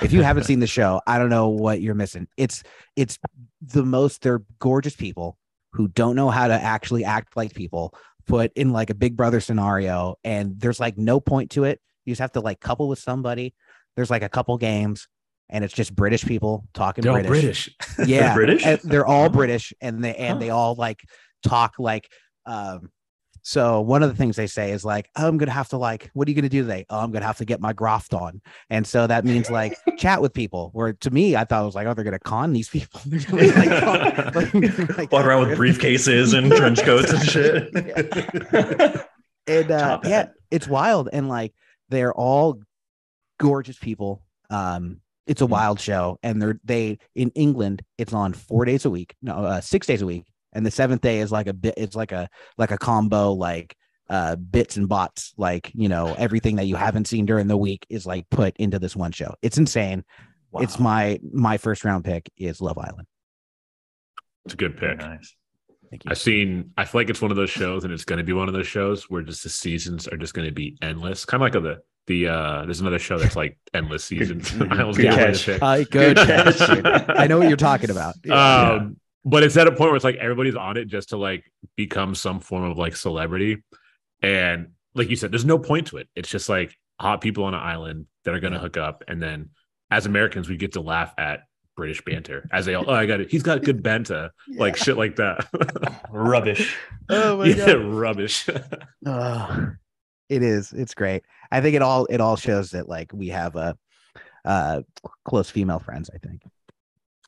[0.00, 2.26] if you haven't seen the show, I don't know what you're missing.
[2.36, 2.62] It's
[2.96, 3.18] it's
[3.60, 4.22] the most.
[4.22, 5.36] They're gorgeous people
[5.74, 7.94] who don't know how to actually act like people,
[8.26, 11.80] put in like a Big Brother scenario, and there's like no point to it.
[12.04, 13.54] You just have to like couple with somebody.
[13.96, 15.08] There's like a couple games,
[15.48, 17.28] and it's just British people talking They're British.
[17.28, 18.08] British.
[18.08, 18.64] Yeah, British?
[18.64, 21.00] and they're all British, and they and they all like
[21.42, 22.08] talk like.
[22.46, 22.90] um
[23.46, 26.10] So one of the things they say is like, oh, "I'm gonna have to like,
[26.14, 26.86] what are you gonna do today?
[26.88, 30.22] Oh, I'm gonna have to get my graft on." And so that means like chat
[30.22, 30.70] with people.
[30.72, 33.20] Where to me, I thought it was like, "Oh, they're gonna con these people." They're
[33.20, 34.54] gonna, like,
[34.98, 37.70] like- Walk around with briefcases and trench coats and shit.
[39.46, 41.52] and uh, yeah, it's wild, and like
[41.90, 42.60] they're all
[43.38, 44.22] gorgeous people.
[44.50, 45.50] Um, it's a Mhm.
[45.50, 47.82] wild show, and they're they in England.
[47.98, 51.00] It's on four days a week, no, uh, six days a week, and the seventh
[51.02, 51.74] day is like a bit.
[51.76, 53.76] It's like a like a combo, like
[54.10, 57.86] uh bits and bots like you know everything that you haven't seen during the week
[57.88, 60.04] is like put into this one show it's insane
[60.60, 63.06] it's my my first round pick is love island
[64.44, 65.06] It's a good Very pick.
[65.06, 65.34] nice.
[65.90, 66.70] thank you I've seen.
[66.76, 68.52] I feel like it's one of those shows, and it's going to be one of
[68.52, 71.24] those shows where just the seasons are just going to be endless.
[71.24, 72.28] Kind of like the the.
[72.28, 74.52] uh There's another show that's like endless seasons.
[74.70, 75.62] I almost good gave away the catch.
[75.62, 77.08] uh, good catch.
[77.18, 80.16] i know what you're talking about Um, but it's at a point where it's like
[80.16, 83.62] everybody's on it just to like become some form of like celebrity,
[84.22, 86.08] and like you said, there's no point to it.
[86.14, 89.22] It's just like hot people on an island that are going to hook up, and
[89.22, 89.50] then
[89.90, 91.40] as Americans, we get to laugh at
[91.76, 92.84] British banter as they all.
[92.88, 93.30] Oh, I got it.
[93.30, 95.46] He's got good banter, like shit like that.
[96.10, 96.76] Rubbish.
[97.08, 97.76] oh my god.
[97.84, 98.48] rubbish.
[99.06, 99.66] Uh,
[100.30, 100.72] it is.
[100.72, 101.24] It's great.
[101.52, 103.76] I think it all it all shows that like we have a
[104.46, 104.80] uh
[105.26, 106.08] close female friends.
[106.14, 106.40] I think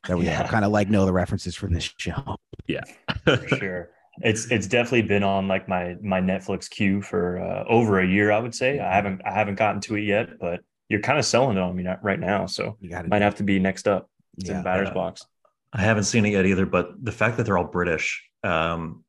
[0.07, 0.47] that we Yeah.
[0.47, 2.37] kind of like know the references from this show.
[2.67, 2.81] Yeah,
[3.23, 3.89] for sure.
[4.21, 8.31] It's it's definitely been on like my my Netflix queue for uh, over a year.
[8.31, 11.25] I would say I haven't I haven't gotten to it yet, but you're kind of
[11.25, 13.87] selling it on me not- right now, so You got might have to be next
[13.87, 14.09] up.
[14.37, 14.57] It's Yeah.
[14.57, 14.93] in batter's Yeah.
[14.95, 15.25] box.
[15.73, 19.03] I haven't seen it yet either, but the fact that they're all British, um,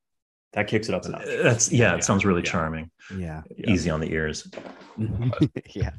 [0.53, 1.09] That kicks it up a
[1.43, 1.97] that's yeah, Yeah.
[1.97, 2.51] it sounds really Yeah.
[2.51, 3.43] charming, Yeah.
[3.57, 3.71] Yeah.
[3.73, 4.51] easy on the ears.
[5.75, 5.91] yeah.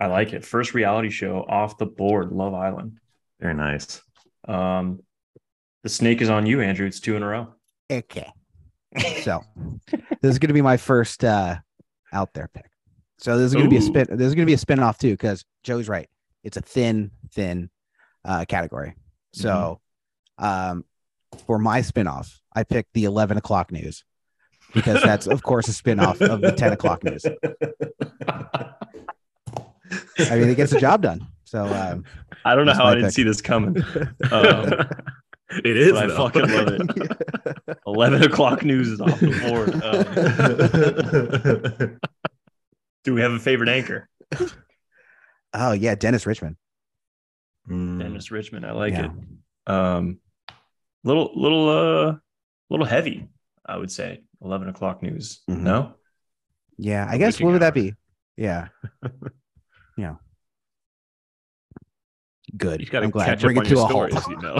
[0.00, 0.44] I like it.
[0.44, 2.98] First reality show off the board, Love Island.
[3.40, 4.02] Very nice.
[4.46, 5.00] Um,
[5.82, 6.86] the snake is on you, Andrew.
[6.86, 7.54] It's two in a row.
[7.90, 8.32] Okay.
[9.22, 9.42] So
[10.22, 11.56] this is gonna be my first uh
[12.12, 12.70] out there pick.
[13.18, 14.06] So this is gonna be a spin.
[14.10, 16.08] This is gonna be a spin off too, because Joe's right.
[16.42, 17.70] It's a thin, thin
[18.24, 18.94] uh category.
[19.32, 19.80] So
[20.38, 20.84] um
[21.46, 24.04] for my spin-off, I picked the 11 o'clock news
[24.72, 27.24] because that's of course a spin-off of the 10 o'clock news.
[30.18, 31.26] I mean, it gets the job done.
[31.44, 32.04] So um
[32.46, 33.14] I don't know That's how I didn't pick.
[33.14, 33.76] see this coming.
[34.30, 34.72] Um,
[35.64, 35.92] it is.
[35.92, 37.78] I fucking love it.
[37.86, 39.74] 11 o'clock news is off the board.
[41.96, 41.98] Um,
[43.04, 44.08] do we have a favorite anchor?
[45.54, 46.56] oh yeah, Dennis Richmond.
[47.68, 48.00] Mm.
[48.00, 48.66] Dennis Richmond.
[48.66, 49.06] I like Yeah.
[49.06, 49.10] it.
[49.72, 50.18] Um,
[51.04, 52.16] little, little, uh,
[52.70, 53.28] little heavy,
[53.64, 54.22] I would say.
[54.42, 55.40] 11 o'clock news.
[55.48, 55.60] Mhm.
[55.60, 55.94] No?
[56.78, 57.94] Yeah, I guess waking what would that be?
[58.36, 58.68] Yeah.
[59.96, 60.16] yeah.
[62.56, 62.80] Good.
[62.80, 63.26] You got to I'm glad.
[63.26, 64.28] catch Bring up it on to your a halt.
[64.28, 64.56] you know.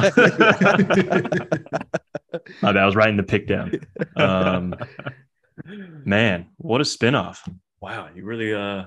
[2.62, 3.72] Oh, that was writing the pick down.
[4.14, 4.74] Um,
[6.04, 7.38] man, what a spinoff.
[7.80, 8.08] Wow.
[8.14, 8.84] You really, uh,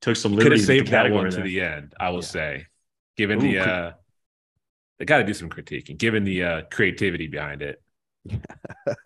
[0.00, 1.92] took some Could have saved that category one to the end.
[1.98, 2.22] I will Yeah.
[2.22, 2.66] say,
[3.16, 3.92] given Ooh, the could- uh,
[4.98, 5.98] they got to do some critiquing.
[5.98, 7.82] Given the uh, creativity behind it,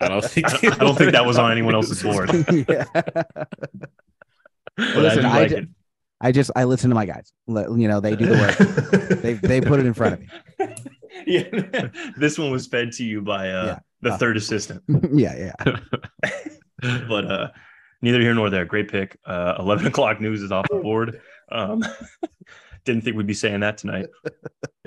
[0.01, 2.31] I don't think I don't- I don't think that was on anyone else's board.
[2.69, 2.85] yeah.
[2.95, 3.49] But
[4.77, 5.69] I Listen, do I like ju- it.
[6.23, 7.33] I just I listen to my guys.
[7.49, 9.19] You know, they do the work.
[9.23, 10.29] they they put it in front of me.
[11.27, 11.89] yeah.
[12.17, 13.79] this one was fed to you by uh, Yeah.
[14.01, 14.83] the Uh, third assistant.
[15.13, 15.77] yeah, yeah.
[17.09, 17.49] but uh
[18.03, 18.65] neither here nor there.
[18.65, 19.19] Great pick.
[19.27, 21.21] Uh 11 o'clock news is off the board.
[21.51, 21.83] Um
[22.85, 24.07] didn't think we'd be saying that tonight.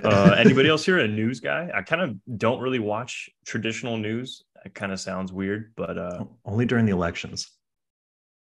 [0.03, 1.69] Uh anybody else here a news guy?
[1.73, 4.43] I kind of don't really watch traditional news.
[4.65, 7.49] It kind of sounds weird, but uh Only during the elections.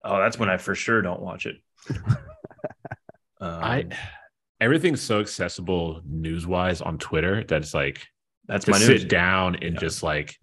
[0.04, 1.56] oh that's when I for sure don't watch it.
[3.42, 3.86] Um, I
[4.60, 8.08] everything's so accessible news wise on Twitter that it's like
[8.48, 9.06] that's my sit news.
[9.06, 9.80] down and Yeah.
[9.80, 10.36] just like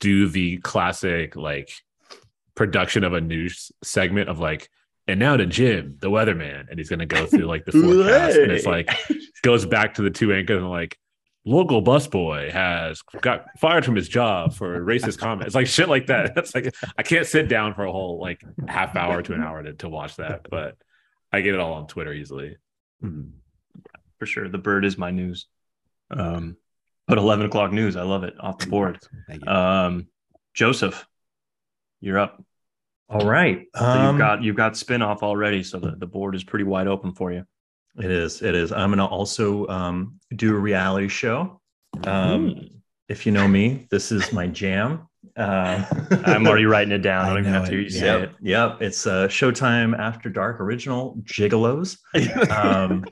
[0.00, 1.70] do the classic like
[2.54, 4.68] production of a news segment of like
[5.06, 8.52] and now to Jim, the weatherman, and he's gonna go through like the forecast, and
[8.52, 8.88] it's like
[9.42, 10.98] goes back to the two anchors and like
[11.46, 15.48] local busboy has got fired from his job for racist comments.
[15.48, 16.34] It's like shit like that.
[16.36, 19.62] That's like I can't sit down for a whole like half hour to an hour
[19.62, 20.76] to, to watch that, but
[21.34, 22.56] I get it all on Twitter easily.
[24.18, 24.48] for sure.
[24.48, 25.46] The bird is my news.
[26.10, 26.56] Um
[27.06, 27.96] but 11 o'clock news.
[27.96, 28.98] I love it off the board.
[29.28, 29.50] Thank you.
[29.50, 30.06] Um
[30.54, 31.06] Joseph,
[32.00, 32.42] you're up.
[33.08, 33.66] All right.
[33.76, 36.86] So Um, you've got you've got spinoff already, so the, the board is pretty wide
[36.86, 37.44] open for you.
[37.98, 38.42] It is.
[38.42, 38.72] It is.
[38.72, 41.60] I'm going to also um, do a reality show.
[42.04, 42.60] Um, Hmm.
[43.08, 45.06] If you know me, this is my jam.
[45.36, 45.84] Uh,
[46.24, 47.24] I'm already writing it down.
[47.24, 47.84] I don't even have to hear it.
[47.84, 48.76] you say Yep, yep.
[48.80, 51.98] It's uh, Showtime After Dark original Gigolos,
[52.50, 53.04] um,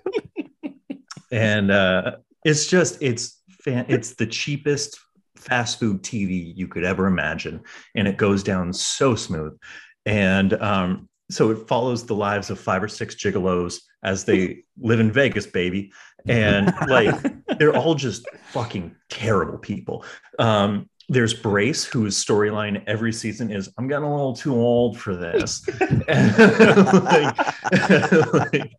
[1.32, 4.98] and uh, it's just it's fan- it's the cheapest
[5.36, 7.60] fast food TV you could ever imagine,
[7.96, 9.58] and it goes down so smooth,
[10.06, 15.00] and um, so it follows the lives of five or six gigolos as they live
[15.00, 15.92] in Vegas, baby,
[16.26, 17.14] and like
[17.58, 20.04] they're all just fucking terrible people.
[20.38, 25.14] Um, there's Brace, whose storyline every season is I'm getting a little too old for
[25.14, 25.62] this.
[26.08, 27.36] Like-
[28.32, 28.72] like-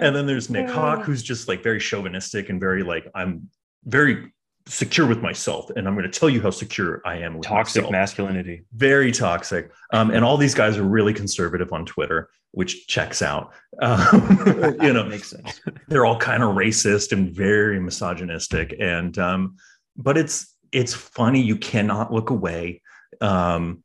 [0.00, 3.48] and then there's Nick Hawk, who's just like very chauvinistic and very like, I'm
[3.84, 4.32] very
[4.66, 7.82] secure with myself, and I'm going to tell you how secure I am with Toxic
[7.82, 7.92] myself.
[7.92, 8.64] masculinity.
[8.74, 9.70] Very toxic.
[9.92, 13.52] Um, and all these guys are really conservative on Twitter, which checks out.
[13.80, 15.60] Um, you know, makes sense.
[15.88, 19.56] they're all kind of racist and very misogynistic and um
[19.96, 22.82] but it's it's funny you cannot look away
[23.20, 23.82] um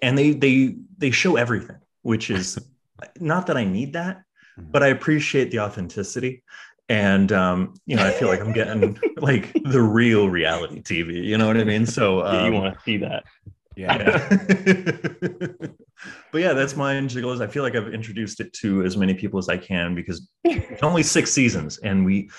[0.00, 2.58] and they they they show everything which is
[3.20, 4.22] not that i need that
[4.56, 6.42] but i appreciate the authenticity
[6.88, 11.36] and um you know i feel like i'm getting like the real reality tv you
[11.36, 13.24] know what i mean so Yeah, um, you want to see that.
[13.76, 14.28] Yeah.
[16.32, 17.40] but yeah, that's mine, Gigolos.
[17.42, 20.82] I feel like I've introduced it to as many people as I can because it's
[20.82, 22.30] only six seasons and we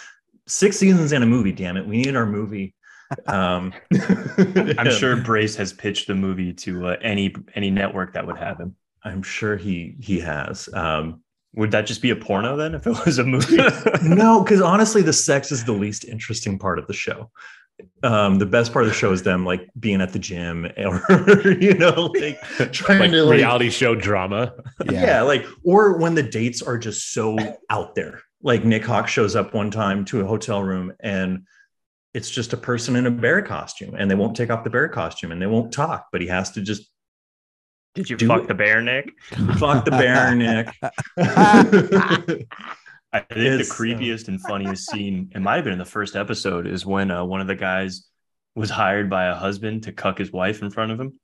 [0.48, 1.86] six seasons and a movie, damn it.
[1.86, 2.74] We need our movie.
[3.28, 3.74] Um
[4.78, 8.60] I'm sure Brace has pitched the movie to uh, any any network that would have
[8.60, 8.76] him.
[9.04, 10.70] I'm sure he he has.
[10.74, 11.22] Um
[11.56, 13.58] Would that just be a porno then if it was a movie?
[14.04, 17.32] no, because honestly, the sex is the least interesting part of the show.
[18.04, 21.52] Um, the best part of the show is them like being at the gym or
[21.52, 24.54] you know, like trying like to like, reality show drama.
[24.90, 25.22] yeah.
[25.22, 27.38] like or when the dates are just so
[27.70, 31.44] out there like nick hawk shows up one time to a hotel room and
[32.16, 34.88] it's just a person in a bear costume and they won't take off the bear
[34.90, 36.90] costume and they won't talk but he has to just
[37.94, 38.48] Did you fuck it.
[38.48, 39.12] the bear, Nick?
[39.60, 40.68] fuck the bear nick
[43.14, 45.86] I think It's, the uh, creepiest and funniest scene, it might have been in the
[45.86, 48.08] first episode, is when uh, one of the guys
[48.56, 51.18] was hired by a husband to cuck his wife in front of him.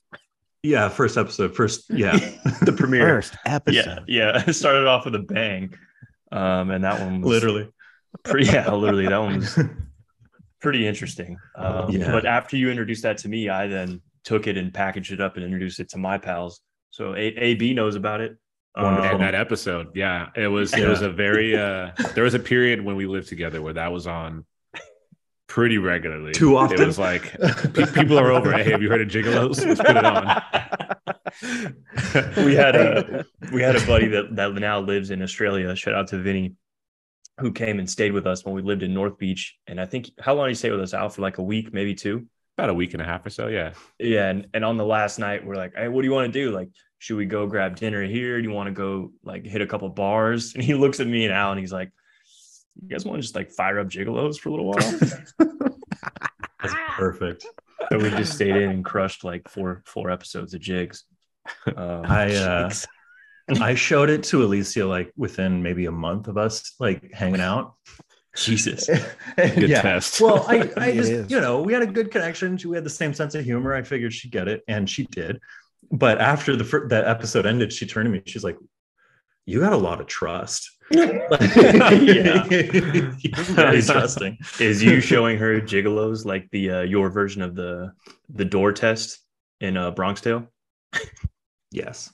[0.64, 2.18] yeah first episode first yeah
[2.62, 3.08] the premiere.
[3.08, 4.04] First episode.
[4.08, 4.44] Yeah, yeah.
[4.48, 5.74] It started off with a bang.
[6.32, 7.70] Um, and that one was literally
[8.24, 9.60] pretty yeah, literally that one was
[10.62, 11.38] pretty interesting.
[11.56, 12.12] Um, Yeah.
[12.12, 15.36] But after you introduced that to me, I then took it and packaged it up
[15.36, 16.62] and introduced it to my pals.
[16.92, 18.38] So A- AB knows about it.
[18.78, 19.10] Wonderful.
[19.12, 22.80] And that episode, yeah, it was it was a very uh there was a period
[22.82, 24.46] when we lived together where that was on
[25.48, 26.32] pretty regularly.
[26.32, 26.82] Too often?
[26.82, 27.34] It was like
[27.74, 28.54] pe- people are over.
[28.54, 29.66] Hey, have you heard of Gigolos?
[29.66, 30.42] Let's put it on.
[32.46, 35.76] we had a we had a buddy that that now lives in Australia.
[35.76, 36.56] Shout out to Vinny,
[37.42, 39.58] who came and stayed with us when we lived in North Beach.
[39.68, 40.94] And I think how long did you stay with us?
[40.94, 42.28] Out for like a week, maybe two.
[42.58, 43.74] About a week and a half or so, yeah.
[43.98, 46.40] Yeah, and, and on the last night, we're like, hey, what do you want to
[46.40, 46.52] do?
[46.52, 48.42] Like, should we go grab dinner here?
[48.42, 50.54] Do you want to go like hit a couple bars?
[50.54, 51.92] And he looks at me and Al and he's like,
[52.82, 55.00] You guys want to just like fire up gigolos for a little while?
[56.60, 57.46] that's perfect
[57.92, 61.06] so we just stayed in and crushed like four four episodes of jigs.
[61.76, 62.72] Um, i uh
[63.60, 67.76] i showed it to alicia like within maybe a month of us like hanging out
[68.36, 68.86] Jesus.
[69.36, 69.82] Good yeah.
[69.82, 70.22] test.
[70.22, 71.32] Well, I, I just, is.
[71.32, 72.58] you know, we had a good connection.
[72.66, 73.74] We had the same sense of humor.
[73.74, 75.40] I figured she'd get it, and she did.
[75.92, 78.22] But after the fir- that episode ended, she turned to me.
[78.26, 78.58] She's like,
[79.46, 82.46] "You got a lot of trust." Yeah.
[82.50, 84.38] You're very trusting.
[84.60, 87.94] Is you showing her gigolos like the uh, your version of the
[88.30, 89.20] the door test
[89.62, 90.48] in uh, Bronx Tale?
[91.72, 92.14] Yes.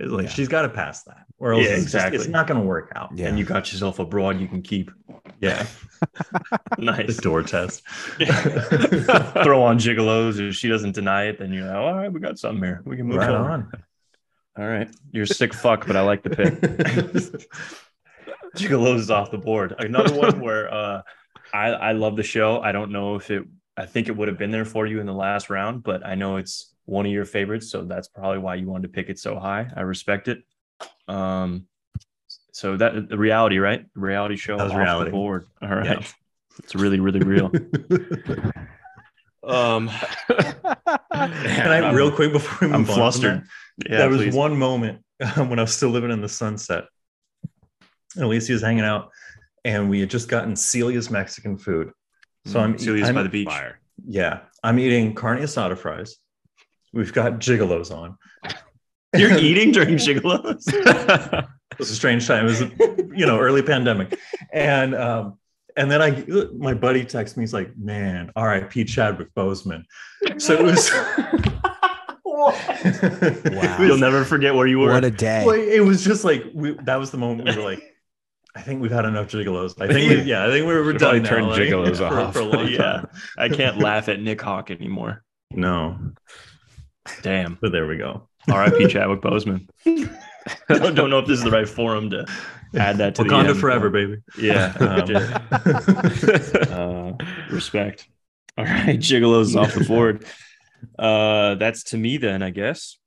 [0.00, 0.28] Like Yeah.
[0.30, 2.18] she's got to pass that, or else Yeah, it's, just- exactly.
[2.18, 3.10] it's not going to work out.
[3.16, 3.28] Yeah.
[3.28, 4.90] And you got yourself a broad you can keep.
[5.40, 5.66] Yeah,
[6.76, 7.16] the Nice.
[7.18, 7.86] door test.
[8.18, 10.40] Throw on gigolos.
[10.40, 12.82] If she doesn't deny it, then you're like, all right, we got something here.
[12.84, 13.70] We can move right on.
[14.58, 14.88] All right.
[15.12, 16.54] You're a sick fuck, but I like the pick.
[18.56, 19.74] Gigolos is off the board.
[19.78, 21.02] Another one where uh,
[21.52, 22.60] I, I love the show.
[22.60, 23.44] I don't know if it,
[23.76, 26.14] I think it would have been there for you in the last round, but I
[26.16, 27.70] know it's one of your favorites.
[27.70, 29.70] So that's probably why you wanted to pick it so high.
[29.76, 30.42] I respect it.
[31.06, 31.66] Um,
[32.52, 33.84] so that the reality, right?
[33.94, 35.10] The reality show That was off reality.
[35.10, 35.46] the board.
[35.62, 36.00] All right.
[36.00, 36.06] Yeah.
[36.58, 37.52] It's really, really real.
[39.44, 39.88] Um,
[40.28, 43.42] Can I real quick before we move I'm on flustered.
[43.78, 43.90] that?
[43.90, 44.34] Yeah, there was please.
[44.34, 45.02] one moment
[45.36, 46.84] um, when I was still living in the sunset.
[48.14, 49.10] And Alicia was hanging out,
[49.64, 51.92] and we had just gotten Celia's Mexican food.
[52.44, 53.48] So I'm, Celia's I'm by the beach.
[53.48, 53.80] Fire.
[54.06, 56.16] yeah, I'm eating carne asada fries.
[56.92, 58.16] We've got gigolos on.
[59.16, 60.64] You're eating during gigolos?
[61.70, 62.46] It was a strange time.
[62.46, 62.60] It was,
[63.16, 64.18] you know, early pandemic,
[64.52, 65.38] and um,
[65.76, 66.24] And then I,
[66.56, 67.42] my buddy texts me.
[67.42, 68.84] He's like, "Man, R.I.P.
[68.84, 69.84] Chadwick Boseman."
[70.38, 70.90] So it was.
[72.24, 73.76] Wow.
[73.80, 74.92] You'll never forget where you were.
[74.92, 75.44] What a day.
[75.44, 77.82] Well, it was just like we, that was the moment we were like,
[78.54, 79.74] I think we've had enough gigolos.
[79.80, 81.28] I think we, yeah, I think we're, we're Should done probably now.
[81.28, 82.32] turn like, gigolos for, off.
[82.34, 83.04] for a long Yeah.
[83.36, 85.24] I can't laugh at Nick Hawk anymore.
[85.50, 85.98] No,
[87.22, 87.58] Damn.
[87.60, 88.28] but there we go.
[88.50, 88.88] R.I.P.
[88.88, 89.68] Chadwick Boseman.
[90.68, 92.26] don't, don't know if this is the right forum to
[92.74, 94.18] add that to the Wakanda forever, baby.
[94.38, 94.74] Yeah.
[96.70, 98.08] Um, uh, respect.
[98.56, 100.24] All right, Gigolos off the board.
[100.98, 102.98] Uh, that's to me then, I guess.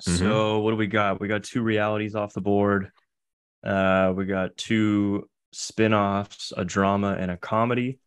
[0.00, 1.20] So what do we got?
[1.20, 2.90] We got two realities off the board.
[3.62, 7.98] Uh, we got two spin-offs, a drama and a comedy.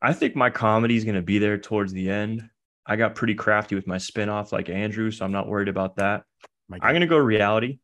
[0.00, 2.48] I think my comedy is going to be there towards the end.
[2.88, 6.24] I got pretty crafty with my spin-off like Andrew, so I'm not worried about that.
[6.72, 7.78] I'm gonna go reality.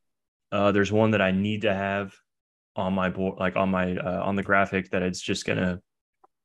[0.51, 2.14] Uh, there's one that I need to have
[2.75, 4.90] on my board, like on my uh, on the graphic.
[4.90, 5.81] That it's just gonna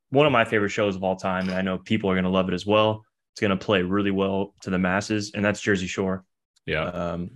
[0.09, 2.49] one of my favorite shows of all time, and I know people are gonna love
[2.49, 3.05] it as well.
[3.33, 6.25] It's gonna play really well to the masses, and that's Jersey Shore.
[6.65, 6.85] Yeah.
[6.85, 7.31] Um,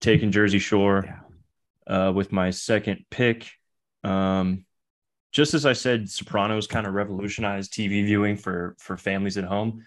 [0.00, 1.22] taking Jersey Shore
[1.86, 3.50] uh, with my second pick.
[4.02, 4.66] Um,
[5.32, 9.84] just as I said, Sopranos kind of revolutionized TV viewing for for families at home.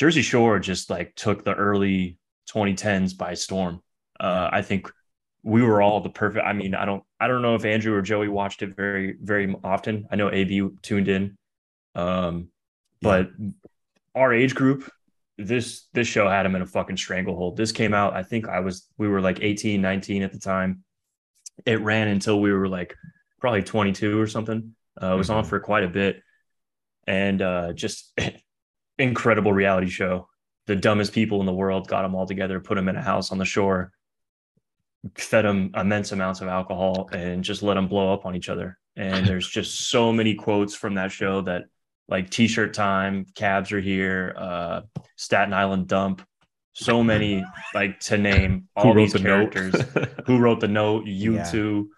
[0.00, 2.16] Jersey Shore just like took the early
[2.48, 3.82] 2010s by storm.
[4.18, 4.90] Uh, I think
[5.42, 6.46] we were all the perfect.
[6.46, 9.54] I mean, I don't, I don't know if Andrew or Joey watched it very, very
[9.62, 10.06] often.
[10.10, 11.36] I know AB tuned in,
[11.94, 12.48] um,
[13.02, 13.28] but
[14.14, 14.90] our age group,
[15.36, 17.58] this this show had him in a fucking stranglehold.
[17.58, 20.82] This came out, I think I was, we were like 18, 19 at the time.
[21.66, 22.96] It ran until we were like
[23.38, 24.74] probably 22 or something.
[25.00, 25.48] Uh, it was on Mhm.
[25.48, 26.22] for quite a bit,
[27.06, 28.18] and uh, just
[29.00, 30.28] incredible reality show.
[30.66, 33.32] The dumbest people in the world got them all together, put them in a house
[33.32, 33.92] on the shore,
[35.16, 38.78] fed them immense amounts of alcohol, and just let them blow up on each other.
[38.96, 41.64] And there's just so many quotes from that show that,
[42.08, 44.80] like T-shirt time, cabs are here, uh,
[45.16, 46.22] Staten Island dump,
[46.72, 49.74] so many like to name all these the characters.
[50.26, 51.06] Who wrote the note?
[51.06, 51.44] You Yeah.
[51.50, 51.90] two.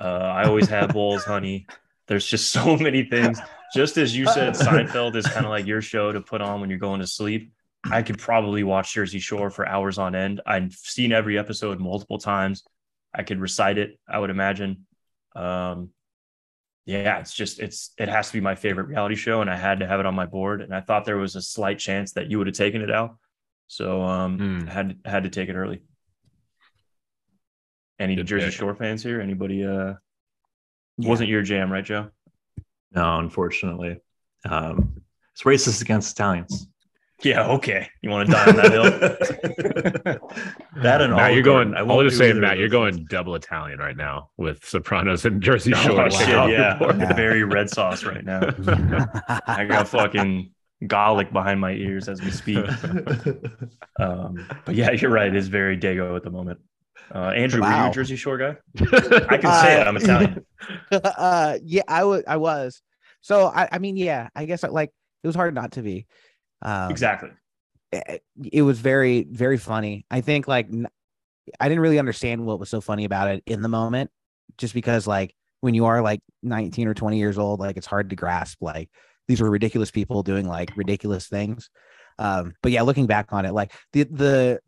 [0.00, 1.66] Uh, I always have bowls, honey.
[2.08, 3.40] There's just so many things.
[3.74, 6.70] Just as you said, Seinfeld is kind of like your show to put on when
[6.70, 7.52] you're going to sleep.
[7.90, 10.40] I could probably watch Jersey Shore for hours on end.
[10.44, 12.64] I've seen every episode multiple times.
[13.14, 14.86] I could recite it, I would imagine.
[15.34, 15.90] Um,
[16.84, 19.80] yeah, it's just it's it has to be my favorite reality show, and I had
[19.80, 20.62] to have it on my board.
[20.62, 23.16] And I thought there was a slight chance that you would have taken it out,
[23.68, 24.68] so um, Mm.
[24.68, 25.82] I had had to take it early.
[27.98, 28.54] Any Good Jersey pick.
[28.54, 29.20] Shore fans here?
[29.20, 29.64] Anybody?
[29.64, 29.94] Uh,
[30.98, 31.08] Yeah.
[31.08, 32.10] wasn't your jam, right, Joe?
[32.92, 33.98] No, unfortunately,
[34.48, 36.68] um, it's racist against Italians.
[37.22, 37.48] Yeah.
[37.48, 37.88] Okay.
[38.02, 38.84] You want to die on that hill?
[40.82, 41.74] that and Matt, Olive you're going.
[41.74, 45.24] I I'll just do say, Matt, you're those going double Italian right now with Sopranos
[45.24, 46.10] and Jersey Oh, Shore.
[46.10, 46.46] shit, wow.
[46.46, 46.78] yeah.
[46.98, 47.12] Yeah.
[47.14, 48.40] Very red sauce right now.
[49.46, 50.50] I got fucking
[50.86, 52.64] garlic behind my ears as we speak.
[53.98, 55.34] Um, but yeah, you're right.
[55.34, 56.60] It's very Dago at the moment.
[57.14, 58.56] Uh, Andrew, were you a Jersey Shore guy?
[59.28, 59.86] I can say it.
[59.86, 60.44] I'm Italian.
[60.90, 62.24] uh, yeah, I was.
[62.26, 62.82] I was.
[63.20, 64.92] So I, I mean, yeah, I guess like
[65.22, 66.06] it was hard not to be.
[66.62, 67.30] Um, Exactly.
[67.92, 70.68] it, it was very very funny i think like
[71.60, 74.10] i didn't really understand what was so funny about it in the moment
[74.58, 78.10] just because like when you are like 19 or 20 years old like it's hard
[78.10, 78.88] to grasp like
[79.28, 81.68] these were ridiculous people doing like ridiculous things
[82.18, 84.60] um but yeah looking back on it like the the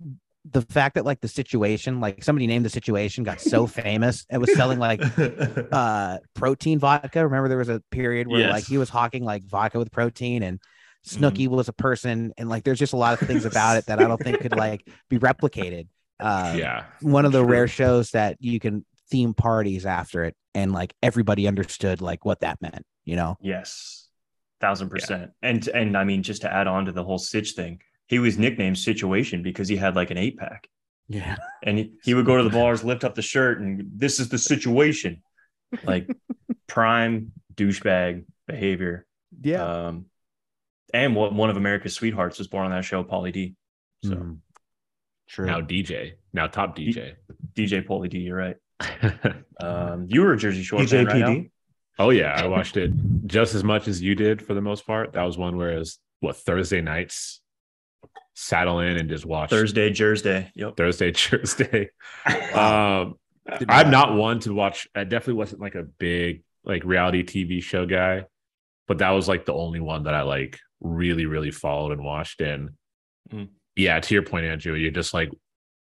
[0.50, 4.38] the fact that like the situation like somebody named the situation got so famous it
[4.38, 5.00] was selling like
[5.72, 7.24] uh protein vodka.
[7.24, 8.52] Remember there was a period where Yes.
[8.52, 10.60] like he was hawking like vodka with protein and
[11.06, 14.00] Snooki was a person and like there's just a lot of things about it that
[14.00, 15.88] I don't think could like be replicated.
[16.20, 16.84] Uh yeah.
[17.00, 17.50] one of the True.
[17.52, 22.40] rare shows that you can theme parties after it and like everybody understood like what
[22.40, 23.36] that meant, you know?
[23.40, 24.08] Yes,
[24.60, 25.30] thousand percent.
[25.42, 28.38] And and I mean, just to add on to the whole Sitch thing, he was
[28.38, 30.68] nicknamed Situation because he had like an eight pack,
[31.08, 31.36] Yeah.
[31.62, 34.28] and he, he would go to the bars, lift up the shirt, and this is
[34.28, 35.22] the situation,
[35.84, 36.08] like
[36.66, 39.06] prime douchebag behavior.
[39.42, 39.62] Yeah.
[39.64, 40.06] Um,
[40.94, 43.54] and what one of America's sweethearts was born on that show, Pauly D.
[44.04, 44.38] So Mm,
[45.28, 45.44] true.
[45.46, 46.12] Now DJ.
[46.32, 47.14] Now top DJ.
[47.54, 48.56] DJ Pauly D, you're right.
[49.60, 51.22] Um, you were a Jersey Shore fan, right?
[51.22, 51.44] Al?
[51.98, 52.92] Oh yeah, I watched it
[53.26, 55.14] just as much as you did for the most part.
[55.14, 57.40] That was one where it was what Thursday nights,
[58.40, 60.48] saddle in and just watch Thursday, Jersey.
[60.54, 60.76] Yep.
[60.76, 61.90] Thursday, Tuesday.
[62.54, 63.14] Um,
[63.68, 64.86] I'm not one to watch.
[64.94, 68.24] I definitely wasn't like a big like reality TV show guy,
[68.86, 72.40] but that was like the only one that I like really, really followed and watched.
[72.40, 72.70] And
[73.32, 73.48] Mm.
[73.76, 75.30] yeah, to your point, Andrew, you're just like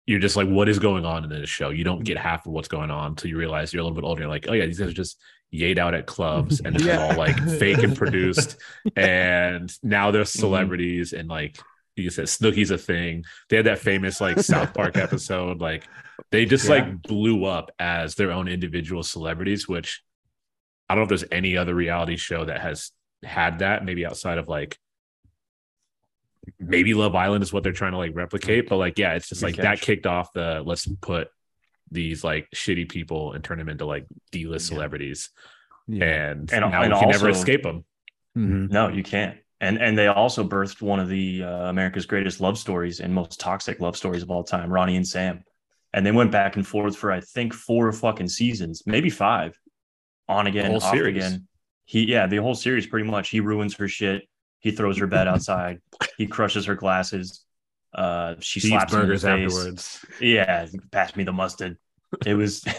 [0.06, 1.70] you're just like, what is going on in this show?
[1.70, 4.04] You don't get half of what's going on until you realize you're a little bit
[4.06, 4.22] older.
[4.24, 5.22] You're like, oh yeah, these guys are just
[5.54, 6.97] yayed out at clubs and it's Yeah.
[6.97, 8.58] all like fake and produced.
[8.95, 10.39] And now they're Mm-hmm.
[10.39, 11.60] celebrities and like
[12.02, 13.24] you said, Snooki's a thing.
[13.50, 15.60] They had that famous like South Park episode.
[15.62, 15.88] Like
[16.32, 16.76] they just Yeah.
[16.76, 20.02] like blew up as their own individual celebrities, which
[20.89, 22.91] I don't know if there's any other reality show that has
[23.24, 24.78] had that, maybe outside of like
[26.60, 28.70] maybe Love Island is what they're trying to like replicate.
[28.70, 29.82] But like, yeah, it's just Good like that catch.
[29.82, 31.28] kicked off the let's put
[31.91, 34.76] these like shitty people and turn them into like D-list Yeah.
[34.76, 35.30] celebrities.
[35.88, 36.04] Yeah.
[36.32, 37.84] And, And- now and we can never escape them.
[38.38, 38.70] Mhm.
[38.72, 39.38] No, you can't.
[39.62, 43.39] And and they also birthed one of the uh, America's greatest love stories and most
[43.39, 45.43] toxic love stories of all time, Ronnie and Sam.
[45.93, 49.60] And they went back and forth for I think four fucking seasons, maybe five,
[50.30, 51.26] on again, whole off series.
[51.26, 51.47] again.
[51.86, 53.30] He yeah, the whole series pretty much.
[53.30, 54.24] He ruins her shit.
[54.60, 55.80] He throws her bed outside.
[56.18, 57.43] he crushes her glasses.
[57.93, 59.53] Uh, she Eats slaps him in the burgers face.
[59.57, 60.05] afterwards.
[60.22, 61.78] Yeah, pass me the mustard.
[62.26, 62.64] It was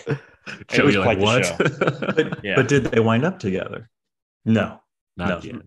[0.73, 1.59] it was like quite what?
[1.59, 2.55] the But, Yeah.
[2.57, 3.91] but did they wind up together?
[4.45, 4.81] no,
[5.17, 5.51] Not no.
[5.53, 5.63] yet.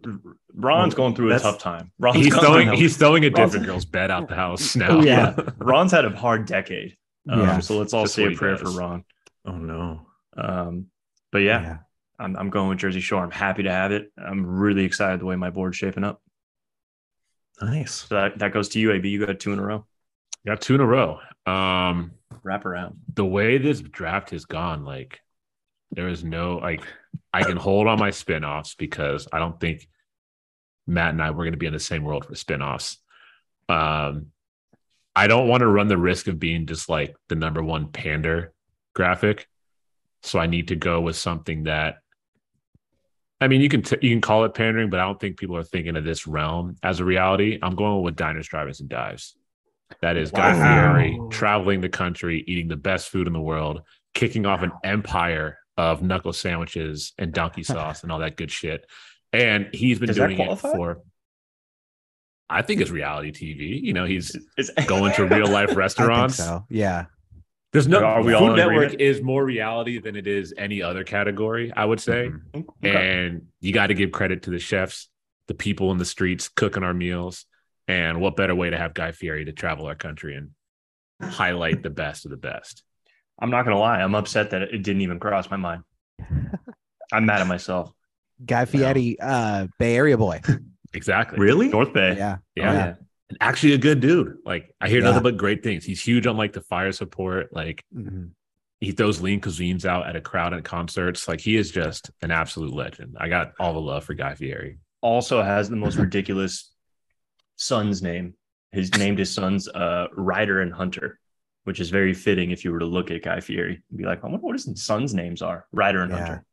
[0.56, 1.92] Ron's going through a tough time.
[2.00, 5.02] Ron's He's throwing he's throwing a different girl's bed out the house now.
[5.02, 5.36] Yeah.
[5.58, 6.96] Ron's had a hard decade.
[7.30, 7.60] Um, Yeah.
[7.60, 9.04] So let's all Just say a prayer for Ron.
[9.46, 10.06] Oh no.
[10.38, 10.88] Um,
[11.32, 11.78] but yeah,
[12.20, 13.24] I'm, I'm going with Jersey Shore.
[13.24, 14.12] I'm happy to have it.
[14.18, 16.22] I'm really excited the way my board's shaping up.
[17.62, 17.92] Nice.
[18.08, 19.08] So that, that goes to you, AB.
[19.10, 19.86] You got two in a row.
[20.46, 21.20] Got two in a row.
[21.46, 22.12] Um
[22.44, 22.98] Wrap around.
[23.14, 25.20] the way this draft has gone, like
[25.92, 26.82] there is no like
[27.32, 29.88] I can hold on my spin-offs because I don't think
[30.88, 32.98] Matt and I were going to be in the same world for spin-offs.
[33.70, 34.28] Um
[35.16, 38.52] I don't want to run the risk of being just like the number one pander
[38.96, 39.48] graphic.
[40.24, 41.98] So I need to go with something that
[43.44, 45.58] I mean, you can t- you can call it pandering, but I don't think people
[45.58, 47.60] are thinking of this realm as a reality.
[47.62, 49.36] I'm going with diners, drivers, and dives.
[50.02, 50.94] That is Guy Wow.
[50.94, 53.82] Fieri traveling the country, eating the best food in the world,
[54.14, 58.86] kicking off an empire of knuckle sandwiches and donkey sauce and all that good shit.
[59.34, 61.02] And he's been Does doing it for.
[62.50, 63.82] I think it's reality TV.
[63.82, 66.36] You know, he's It's, going to real life I think restaurants.
[66.38, 66.66] so.
[66.70, 67.06] Yeah.
[67.72, 71.04] There's no Are we Food all Network is more reality than it is any other
[71.04, 72.30] category, I would say.
[72.30, 72.66] Mhm.
[72.86, 73.26] Okay.
[73.26, 75.10] And you got to give credit to the chefs,
[75.48, 77.46] the people in the streets cooking our meals.
[77.88, 80.52] And what better way to have Guy Fieri to travel our country and
[81.22, 82.84] highlight the best of the best?
[83.42, 84.00] I'm not gonna lie.
[84.00, 85.82] I'm upset that it didn't even cross my mind.
[87.12, 87.92] I'm mad at myself.
[88.46, 90.42] Guy Fieri, uh, Bay Area boy.
[90.96, 91.40] Exactly.
[91.40, 91.70] Really?
[91.70, 92.16] North Bay.
[92.16, 92.38] Yeah.
[92.56, 92.70] Yeah.
[92.70, 92.94] Oh, yeah.
[93.30, 94.38] And actually a good dude.
[94.46, 95.06] Like I hear Yeah.
[95.06, 95.84] nothing but great things.
[95.84, 97.52] He's huge on like the fire support.
[97.52, 98.30] Like Mhm.
[98.80, 101.28] he throws lean cuisines out at a crowd at concerts.
[101.28, 103.18] Like he is just an absolute legend.
[103.20, 104.78] I got all the love for Guy Fieri.
[105.02, 106.72] Also has the most ridiculous
[107.56, 108.36] son's name.
[108.72, 111.20] His named his sons uh Ryder and Hunter,
[111.64, 114.24] which is very fitting if you were to look at Guy Fieri and be like,
[114.24, 115.66] I wonder what his sons' names are.
[115.72, 116.18] Ryder and Yeah.
[116.20, 116.46] Hunter.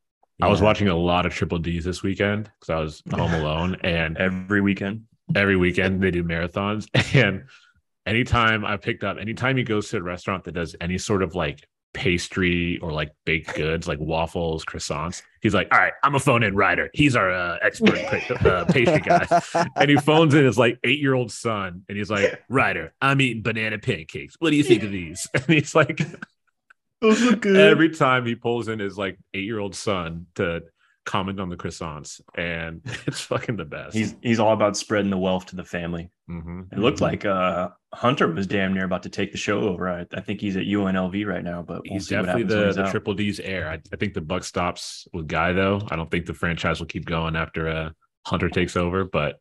[0.42, 3.76] I was watching a lot of Triple D's this weekend because I was home alone,
[3.82, 5.04] and Every weekend.
[5.34, 6.88] every weekend they do marathons.
[7.14, 7.44] And
[8.06, 11.34] anytime I picked up, anytime he goes to a restaurant that does any sort of
[11.34, 16.20] like pastry or like baked goods, like waffles, croissants, he's like, "All right, I'm a
[16.20, 16.88] phone in Ryder.
[16.94, 17.98] He's our uh, expert
[18.46, 19.26] uh, pastry guy."
[19.76, 23.20] And he phones in his like eight year old son, and he's like, "Ryder, I'm
[23.20, 24.36] eating banana pancakes.
[24.38, 26.00] What do you think of these?" And he's like,
[27.00, 27.56] Those look good.
[27.56, 30.62] every time he pulls in his like eight year old son to
[31.06, 33.96] comment on the croissants, and it's fucking the best.
[33.96, 36.10] he's he's all about spreading the wealth to the family.
[36.30, 36.72] Mhm.
[36.72, 39.88] It looked like uh Hunter was damn near about to take the show over.
[39.90, 42.54] I, I think he's at UNLV right now, but we'll he's see what definitely happens
[42.54, 42.90] when the, he's the out.
[42.90, 43.68] triple D's heir.
[43.68, 45.80] I, I think the buck stops with Guy though.
[45.90, 47.90] I don't think the franchise will keep going after uh,
[48.26, 49.40] Hunter takes over, but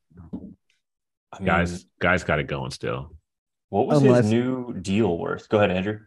[1.31, 3.13] I mean, guys, guys got it going still.
[3.69, 5.47] what was Unless- his new deal worth?
[5.49, 5.99] Go ahead, Andrew.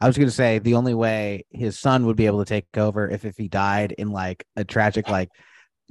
[0.00, 3.08] I was gonna say the only way his son would be able to take over
[3.08, 5.30] if if he died in like a tragic like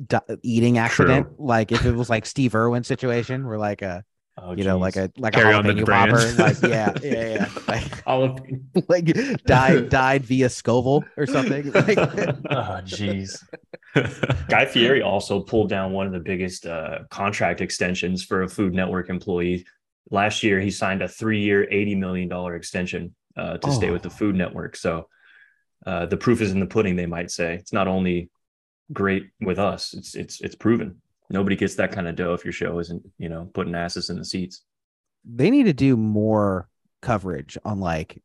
[0.06, 4.04] di- eating accident, like if it was like Steve Irwin situation, where like a
[4.38, 8.90] Oh, you know like a like Carry a jalapeno popper, like yeah yeah yeah, like,
[8.90, 11.72] like died died via Scoville or something.
[11.72, 13.42] Like, oh jeez.
[14.50, 18.74] Guy Fieri also pulled down one of the biggest uh, contract extensions for a Food
[18.74, 19.66] Network employee.
[20.12, 24.10] Last year, he signed a three-year, eighty million dollar extension uh, to stay with the
[24.10, 24.14] Oh.
[24.14, 24.76] Food Network.
[24.76, 25.08] So
[25.86, 27.56] uh, the proof is in the pudding, they might say.
[27.56, 28.30] It's not only
[28.94, 31.02] great with us; it's it's it's proven.
[31.30, 34.18] Nobody gets that kind of dough if your show isn't, you know, putting asses in
[34.18, 34.62] the seats.
[35.26, 36.70] they need to do more
[37.02, 38.22] coverage on like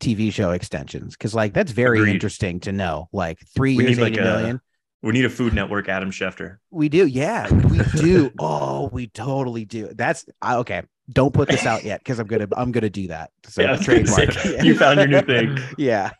[0.00, 2.14] TV show extensions because like that's very Agreed.
[2.14, 3.08] interesting to know.
[3.12, 4.60] Like three We years, need, like, a- million.
[5.02, 6.56] We need a Food Network Adam Schefter.
[6.70, 8.32] We do, yeah, we do.
[8.40, 9.90] oh, we totally do.
[9.94, 10.82] That's I, okay.
[11.10, 13.30] Don't put this out yet because I'm gonna I'm gonna do that.
[13.44, 14.32] So Yeah, I was gonna trademark.
[14.32, 15.58] say, you found your new thing.
[15.78, 16.10] Yeah,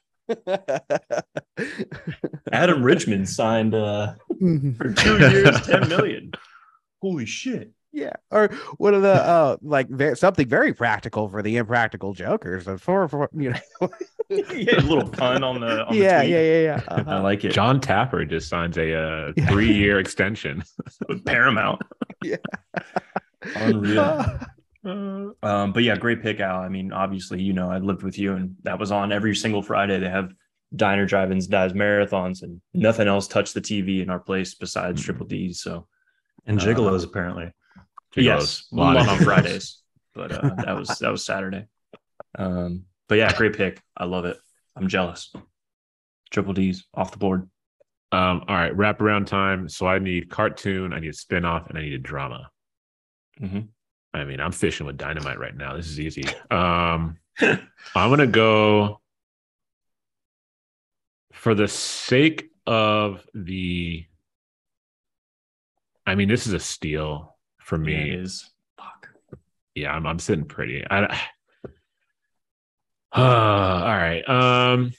[2.53, 4.15] Adam Richman signed uh,
[4.77, 6.33] for two years, ten million.
[7.03, 7.73] Holy shit!
[7.93, 12.69] Yeah, or one of the uh like ve- something very practical for the impractical jokers.
[12.69, 13.59] uh, For, for you know,
[14.29, 15.87] yeah, a little pun on the.
[15.87, 16.47] On yeah, the yeah, tweet.
[16.47, 17.23] yeah, yeah, I uh-huh.
[17.23, 17.53] like it.
[17.53, 20.63] Jon Taffer just signs a uh, three-year extension.
[21.09, 21.81] with Paramount.
[22.23, 22.37] Yeah.
[23.57, 24.39] Unreal.
[24.85, 26.61] Um, but yeah, great pick, Al.
[26.61, 29.63] I mean, obviously, you know, I lived with you, and that was on every single
[29.63, 29.99] Friday.
[29.99, 30.33] They have
[30.75, 35.27] diner drive-ins, dives, marathons, and nothing else touched the TV in our place besides Triple
[35.27, 35.61] D's.
[35.63, 35.87] So
[36.47, 37.53] And Uh, apparently.
[38.17, 39.83] Yes, on Fridays,
[40.15, 41.67] but uh, that was that was Saturday.
[42.37, 43.81] Um, but yeah, great pick.
[43.97, 44.37] I love it.
[44.77, 45.33] I'm jealous.
[46.31, 47.49] Triple D's off the board.
[48.13, 49.69] Um, all right, wraparound time.
[49.69, 52.51] So I need cartoon, I need a spin-off, and I need a drama.
[53.41, 53.69] Mhm.
[54.15, 55.77] I mean, I'm fishing with dynamite right now.
[55.77, 56.25] This is easy.
[56.51, 57.61] Um, I'm
[57.95, 59.01] gonna go
[61.33, 64.05] for the sake of the.
[66.07, 67.37] I mean, this is a steal
[67.69, 68.11] for Yeah, me.
[68.13, 68.51] it is.
[68.79, 69.09] Fuck.
[69.75, 70.85] yeah, I'm I'm sitting pretty.
[70.91, 71.17] I, uh,
[73.13, 74.27] all right.
[74.29, 74.93] Um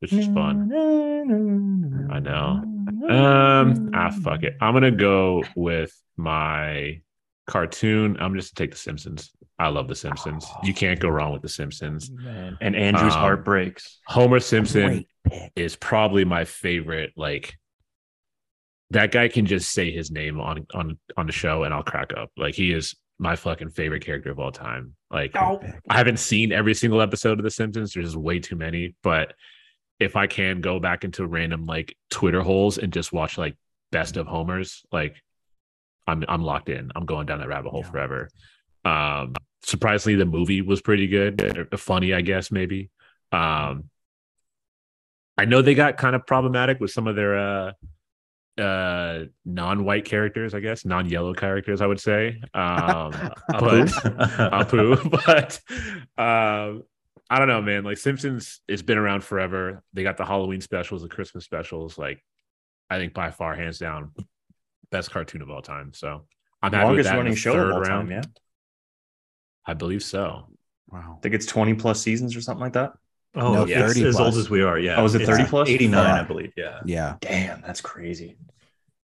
[0.00, 0.70] This is fun.
[2.10, 2.62] I know.
[3.08, 4.56] Um ah fuck it.
[4.60, 7.00] I'm gonna go with my
[7.46, 8.16] cartoon.
[8.20, 9.30] I'm just gonna take the Simpsons.
[9.58, 10.46] I love the Simpsons.
[10.62, 12.10] You can't go wrong with the Simpsons.
[12.10, 12.58] Man.
[12.60, 14.00] And Andrew's Um, heart breaks.
[14.06, 15.52] Homer Simpson pick.
[15.56, 17.12] is probably my favorite.
[17.16, 17.56] Like
[18.90, 22.12] that guy can just say his name on on on the show and I'll crack
[22.16, 22.30] up.
[22.36, 24.94] Like he is my fucking favorite character of all time.
[25.10, 25.58] Like I
[25.90, 27.92] haven't seen every single episode of The Simpsons.
[27.92, 28.94] There's just way too many.
[29.02, 29.34] But
[29.98, 33.56] if I can go back into random like Twitter holes and just watch like
[33.92, 35.16] best of Homers, like
[36.06, 36.90] I'm I'm locked in.
[36.94, 37.90] I'm going down that rabbit hole Yeah.
[37.90, 38.28] forever.
[38.84, 41.68] Um surprisingly the movie was pretty good.
[41.76, 42.90] Funny, I guess, maybe.
[43.32, 43.90] Um
[45.38, 47.72] I know they got kind of problematic with some of their uh
[48.60, 52.40] uh non-white characters, I guess, non-yellow characters, I would say.
[52.54, 53.10] Um
[53.48, 55.60] but Apu, but
[56.22, 56.84] um,
[57.28, 57.84] I don't know, man.
[57.84, 59.82] Like Simpsons, it's been around forever.
[59.92, 61.98] They got the Halloween specials, the Christmas specials.
[61.98, 62.22] Like,
[62.88, 64.12] I think by far, hands down,
[64.90, 65.92] best cartoon of all time.
[65.92, 66.26] So
[66.62, 68.08] I'm happy with Longest that running the show third of all round.
[68.08, 68.10] time.
[68.10, 68.22] Yeah.
[69.66, 70.46] I believe so.
[70.88, 71.16] Wow.
[71.18, 72.92] I think it's 20 plus seasons or something like that.
[73.36, 74.26] Oh, No, yeah, 30 as plus.
[74.26, 74.78] old as we are.
[74.78, 74.96] Yeah.
[74.96, 75.68] Oh, is it It's 30 plus?
[75.68, 76.52] 89, I believe.
[76.56, 76.80] Yeah.
[76.84, 77.16] Yeah.
[77.20, 78.38] Damn, that's crazy.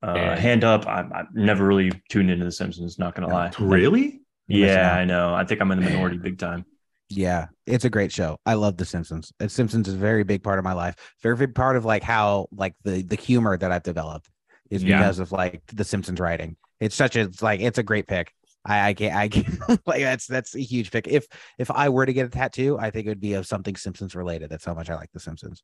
[0.03, 3.35] Uh, Hand up, I'm, I've never really tuned into The Simpsons, not going to No.
[3.41, 3.51] lie.
[3.59, 4.21] Really?
[4.47, 4.95] You're Yeah.
[4.95, 5.35] I know.
[5.35, 6.65] I think I'm in the minority big time.
[7.09, 8.39] Yeah, it's a great show.
[8.47, 9.33] I love The Simpsons.
[9.39, 10.95] The Simpsons is a very big part of my life.
[11.23, 14.29] Very big part of like how like the the humor that I've developed
[14.71, 14.99] is Yeah.
[14.99, 16.57] because of like The Simpsons writing.
[16.79, 18.33] It's such a it's like it's a great pick.
[18.65, 21.09] I I can't I can't, like that's that's a huge pick.
[21.09, 21.27] If
[21.59, 24.15] if I were to get a tattoo, I think it would be of something Simpsons
[24.15, 24.51] related.
[24.51, 25.63] That's how much I like The Simpsons.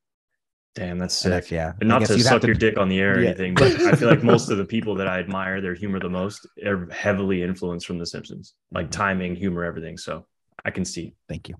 [0.74, 1.30] Damn, that's sick.
[1.30, 3.28] that's- yeah, And not to you'd have suck your dick on the air or Yeah.
[3.30, 6.10] anything, but I feel like most of the people that I admire their humor the
[6.10, 9.96] most are heavily influenced from The Simpsons, like timing, humor, everything.
[9.96, 10.26] So
[10.66, 11.14] I can see.
[11.30, 11.54] Thank you.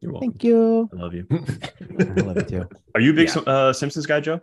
[0.00, 0.30] You're welcome.
[0.30, 0.88] Thank you.
[0.92, 1.26] I love you.
[1.32, 2.68] I love it too.
[2.94, 3.42] Are you a big Yeah.
[3.42, 4.40] uh, Simpsons guy, Joe?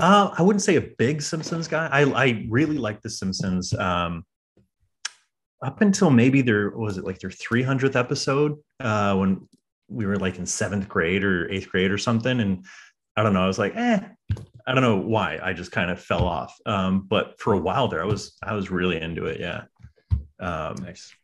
[0.00, 1.88] Uh, I wouldn't say a big Simpsons guy.
[1.92, 3.74] I, I really like The Simpsons.
[3.74, 4.24] Um,
[5.62, 9.48] up until maybe their was it like their 300th episode uh, when
[9.88, 12.40] we were like in seventh grade or eighth grade or something.
[12.40, 12.64] And
[13.16, 13.42] I don't know.
[13.42, 14.00] I was like, eh,
[14.66, 15.38] I don't know why.
[15.42, 16.54] I just kind of fell off.
[16.66, 19.40] Um, but for a while there, I was I was really into it.
[19.40, 19.62] Yeah.
[20.38, 21.14] Um, Nice.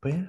[0.00, 0.22] but yeah,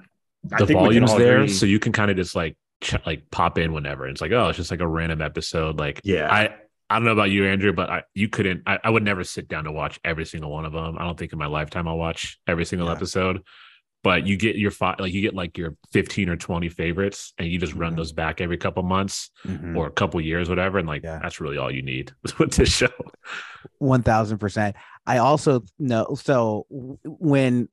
[0.52, 3.30] I the think volume's there, agree- so you can kind of just like ch- like
[3.30, 4.06] pop in whenever.
[4.06, 5.78] It's like, oh, it's just like a random episode.
[5.78, 6.30] Like, yeah.
[6.30, 6.54] I
[6.90, 8.62] I don't know about you, Andrew, but I you couldn't.
[8.66, 10.96] I, I would never sit down to watch every single one of them.
[10.98, 12.94] I don't think in my lifetime I'll watch every single Yeah.
[12.94, 13.42] episode.
[14.04, 17.48] But you get your five, like you get like your fifteen or twenty favorites, and
[17.48, 17.96] you just run Mhm.
[17.96, 19.76] those back every couple months Mhm.
[19.76, 20.78] or a couple years, whatever.
[20.78, 21.18] And like Yeah.
[21.20, 22.88] that's really all you need with this show.
[23.78, 24.76] One thousand percent.
[25.06, 27.68] I also know so when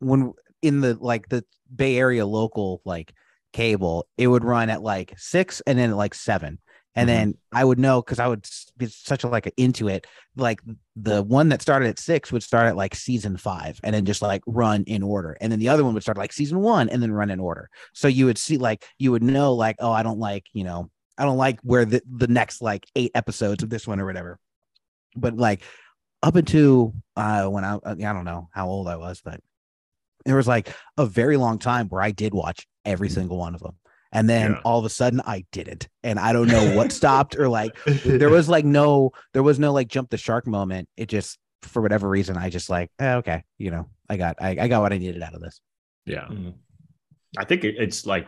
[0.00, 0.32] when
[0.62, 1.44] in the like the
[1.74, 3.12] Bay Area local like
[3.52, 6.58] cable, it would run at like six and then like seven.
[6.96, 7.12] And Mhm.
[7.12, 8.44] then I would know because I would
[8.76, 10.06] be such a like a, into it.
[10.36, 10.60] Like
[10.96, 14.22] the one that started at six would start at like season five and then just
[14.22, 15.36] like run in order.
[15.40, 17.70] And then the other one would start like season one and then run in order.
[17.94, 20.90] So you would see like you would know like, oh, I don't like, you know,
[21.16, 24.38] I don't like where the, the next like eight episodes of this one or whatever.
[25.16, 25.62] But like
[26.22, 29.40] up until uh when I I don't know how old I was, but
[30.26, 33.60] there was like a very long time where I did watch every single one of
[33.62, 33.76] them.
[34.12, 34.60] And then Yeah.
[34.64, 35.88] all of a sudden I didn't.
[36.02, 39.72] And I don't know what stopped or like there was like no there was no
[39.72, 40.88] like jump the shark moment.
[40.96, 43.88] It just for whatever reason I just like, eh, okay, you know.
[44.08, 45.60] I got I, I got what I needed out of this.
[46.06, 46.26] Yeah.
[46.28, 46.54] Mhm.
[47.38, 48.26] I think it's like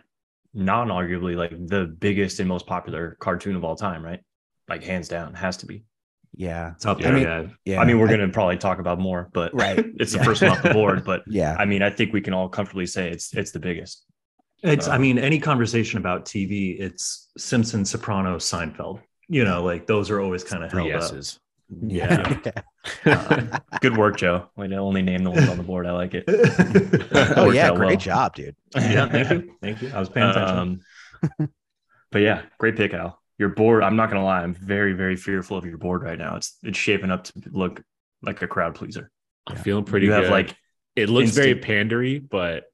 [0.54, 4.20] non-arguably like the biggest and most popular cartoon of all time, right?
[4.68, 5.84] Like hands down, has to be.
[6.34, 6.72] Yeah.
[6.76, 7.10] It's up Yeah.
[7.10, 7.12] there.
[7.12, 7.72] I mean- yeah.
[7.74, 7.80] Yeah.
[7.80, 9.78] I mean, we're gonna probably talk about more, but Right.
[9.98, 10.24] it's the Yeah.
[10.24, 11.04] first one off the board.
[11.04, 11.56] But yeah.
[11.58, 14.04] I mean, I think we can all comfortably say it's it's the biggest.
[14.62, 19.00] It's, I Um, mean, any conversation about TV, it's Simpson, Soprano, Seinfeld.
[19.28, 21.10] You know, like those are always kind of Three held up.
[21.10, 21.40] S's.
[21.80, 22.38] Yeah.
[23.06, 23.50] Um,
[23.80, 24.50] Good work, Joe.
[24.56, 25.86] We only name the ones on the board.
[25.86, 26.24] I like it.
[27.36, 27.96] oh yeah, great well.
[27.96, 28.54] job, dude.
[28.76, 29.54] yeah, thank you.
[29.62, 29.90] Thank you.
[29.94, 30.58] I was paying attention.
[31.38, 31.48] Um,
[32.10, 33.18] but yeah, great pick, Al.
[33.38, 33.82] Your board.
[33.82, 34.42] I'm not gonna lie.
[34.42, 36.36] I'm very, very fearful of your board right now.
[36.36, 37.82] It's it's shaping up to look
[38.22, 39.10] like a crowd pleaser.
[39.46, 39.62] I'm Yeah.
[39.62, 40.30] feeling pretty you have good.
[40.30, 40.56] like
[40.94, 42.64] it looks very pandery, but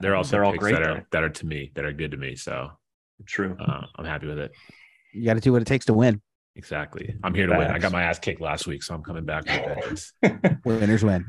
[0.00, 2.16] they're also They're all great, that are that are to me that are good to
[2.16, 2.34] me.
[2.36, 2.70] So
[3.26, 3.56] true.
[3.60, 4.52] uh, I'm happy with it.
[5.12, 6.20] You got to do what it takes to win.
[6.56, 7.14] Exactly.
[7.22, 7.68] I'm here to win.
[7.70, 10.60] I got my ass kicked last week, so I'm coming back with vengeance.
[10.64, 11.26] Winners win.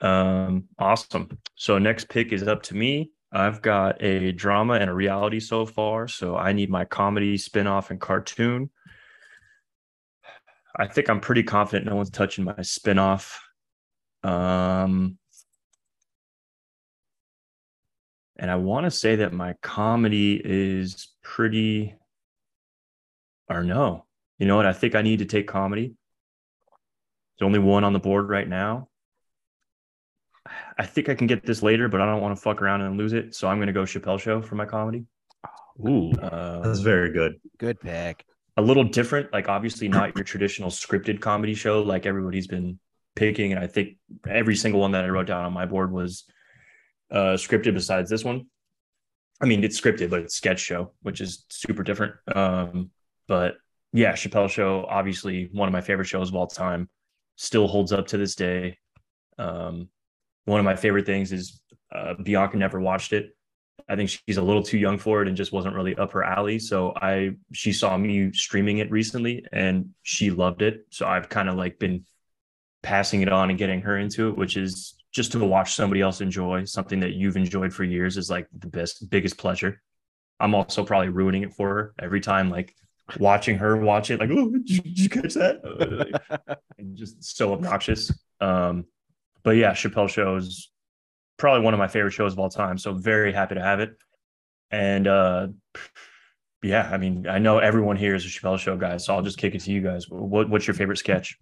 [0.00, 1.38] Um, awesome.
[1.56, 3.10] So next pick is up to me.
[3.32, 6.06] I've got a drama and a reality so far.
[6.06, 8.70] So I need my comedy, spin-off, and cartoon.
[10.76, 13.40] I think I'm pretty confident no one's touching my spin-off.
[14.22, 15.18] Um,
[18.36, 21.94] and I want to say that my comedy is pretty
[23.48, 24.06] or no.
[24.38, 24.66] You know what?
[24.66, 25.94] I think I need to take comedy.
[27.38, 28.88] There's only one on the board right now.
[30.78, 32.96] I think I can get this later, but I don't want to fuck around and
[32.96, 33.34] lose it.
[33.34, 35.04] So I'm going to go Chappelle Show for my comedy.
[35.86, 36.10] Ooh.
[36.12, 37.34] Uh, That's very good.
[37.58, 38.24] Good pick.
[38.56, 42.78] a little different, like obviously not your traditional scripted comedy show like everybody's been
[43.14, 43.52] picking.
[43.52, 43.96] And I think
[44.28, 46.24] every single one that I wrote down on my board was
[47.12, 48.46] uh, scripted besides this one.
[49.40, 52.14] I mean, it's scripted, but it's sketch show, which is super different.
[52.34, 52.90] Um,
[53.28, 53.56] but
[53.92, 56.88] yeah, Chappelle Show, obviously one of my favorite shows of all time,
[57.36, 58.78] still holds up to this day.
[59.38, 59.88] Um,
[60.44, 61.60] one of my favorite things is
[61.94, 63.36] uh, Bianca never watched it.
[63.88, 66.22] I think she's a little too young for it and just wasn't really up her
[66.22, 66.58] alley.
[66.58, 70.86] So I she saw me streaming it recently and she loved it.
[70.90, 72.04] So I've kind of like been
[72.82, 76.20] passing it on and getting her into it, which is just to watch somebody else
[76.20, 79.80] enjoy something that you've enjoyed for years is like the best biggest pleasure.
[80.40, 82.74] I'm also probably ruining it for her every time like
[83.18, 86.58] watching her watch it like oh did you, did you catch that?
[86.78, 88.10] And just so obnoxious.
[88.40, 88.86] Um
[89.42, 90.70] but yeah chappelle show is
[91.36, 93.96] probably one of my favorite shows of all time so very happy to have it.
[94.70, 95.48] And uh
[96.62, 99.36] yeah i mean i know everyone here is a chappelle show guy so i'll just
[99.36, 100.08] kick it to you guys.
[100.08, 101.36] What, what's your favorite sketch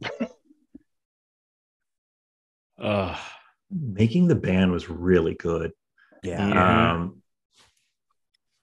[2.80, 3.16] Uh,
[3.70, 5.72] Making the band was really good.
[6.24, 6.48] Yeah.
[6.48, 6.92] Yeah.
[6.92, 7.22] Um,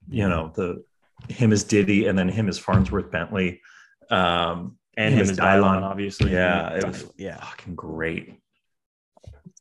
[0.10, 0.84] you know, the
[1.30, 3.62] him as Diddy and then him as Fonzworth Bentley.
[4.10, 5.82] Um, and Him him as as Dylon, Dylon.
[5.84, 7.38] obviously yeah, it was Yeah.
[7.44, 8.40] fucking great.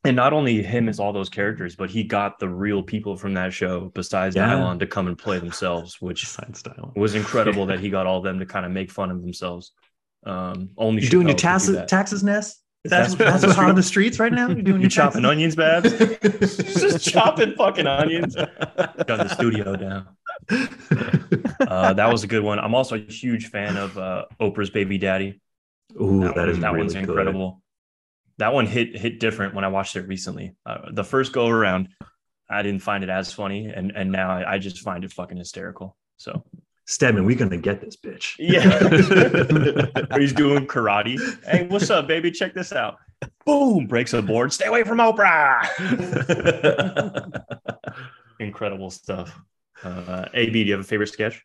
[0.04, 3.34] and not only him as all those characters but he got the real people from
[3.34, 4.48] that show besides Yeah.
[4.50, 6.92] Dylon to come and play themselves which Besides style.
[6.96, 9.72] was incredible that he got all of them to kind of make fun of themselves
[10.24, 12.62] um only You're doing your Chappelle do taxes, taxes, Ness?
[12.88, 14.48] That's That's what- that's what's hot on the streets right now.
[14.48, 15.30] You're doing You your chopping taxes?
[15.30, 15.98] onions, Babs?
[16.80, 18.34] Just chopping fucking onions.
[18.34, 18.56] Shut
[19.06, 20.08] the studio down.
[21.60, 22.58] Uh, that was a good one.
[22.58, 25.40] I'm also a huge fan of uh, Oprah's Baby Daddy.
[26.00, 27.04] Ooh, that that one- is that really one's good.
[27.04, 27.62] incredible.
[28.38, 30.54] That one hit hit different when I watched it recently.
[30.66, 31.88] Uh, the first go around,
[32.50, 35.38] I didn't find it as funny, and and now I, I just find it fucking
[35.38, 35.96] hysterical.
[36.18, 36.44] So
[36.86, 38.34] Stedman, we're gonna get this bitch.
[38.38, 38.78] yeah,
[40.18, 41.18] he's doing karate.
[41.44, 42.30] Hey, what's up, baby?
[42.30, 42.96] Check this out.
[43.44, 43.86] Boom!
[43.86, 44.52] Breaks a board.
[44.52, 45.66] Stay away from Oprah.
[48.40, 49.36] Incredible stuff.
[49.82, 51.42] Uh, AB, do you have a favorite sketch?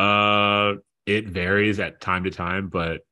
[0.00, 0.74] uh,
[1.06, 3.02] it varies at time to time, but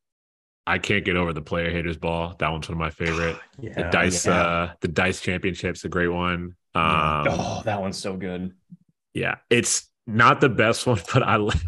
[0.67, 2.35] I can't get over the player haters ball.
[2.39, 3.37] That one's one of my favorite.
[3.59, 3.91] the yeah.
[3.91, 4.41] dice, yeah.
[4.41, 6.57] uh, the dice championship's a great one.
[6.75, 8.53] Um, oh, that one's so good.
[9.15, 11.63] Yeah, it's not the best one, but I love,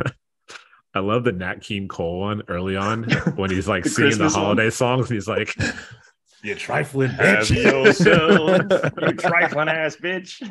[0.95, 3.05] I love the Nat King Cole one early on
[3.37, 4.45] when he's like The singing Christmas the one?
[4.47, 5.09] holiday songs.
[5.11, 5.55] And he's like,
[6.43, 10.43] "You trifling bitch." yourself, you trifling ass bitch.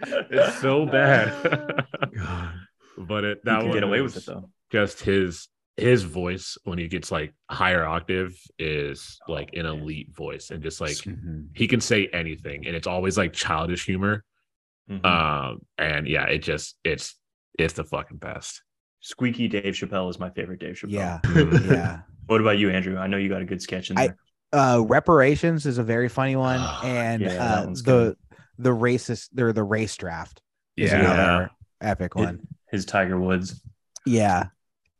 [0.00, 1.86] it's so bad,
[2.98, 4.48] but it that one get away with it though.
[4.70, 10.50] Just his his voice when he gets like higher octave is like an elite voice,
[10.50, 11.48] and just like Mhm.
[11.54, 14.24] he can say anything, and it's always like childish humor.
[14.90, 15.04] Mhm.
[15.04, 17.14] Um, and yeah, it just it's
[17.58, 18.62] it's the fucking best.
[19.00, 20.90] Squeaky Dave Chappelle is my favorite Dave Chappelle.
[20.92, 21.20] Yeah.
[21.24, 21.70] Mhm.
[21.70, 22.00] Yeah.
[22.26, 22.96] What about you, Andrew?
[22.98, 24.16] I know you got a good sketch in I- there.
[24.52, 28.16] Uh, reparations is a very funny one, Oh, and yeah, uh, the good.
[28.58, 30.40] the racist, they're the race draft.
[30.76, 31.00] is Yeah.
[31.00, 32.40] another epic It- one.
[32.70, 33.60] His Tiger Woods.
[34.04, 34.46] Yeah.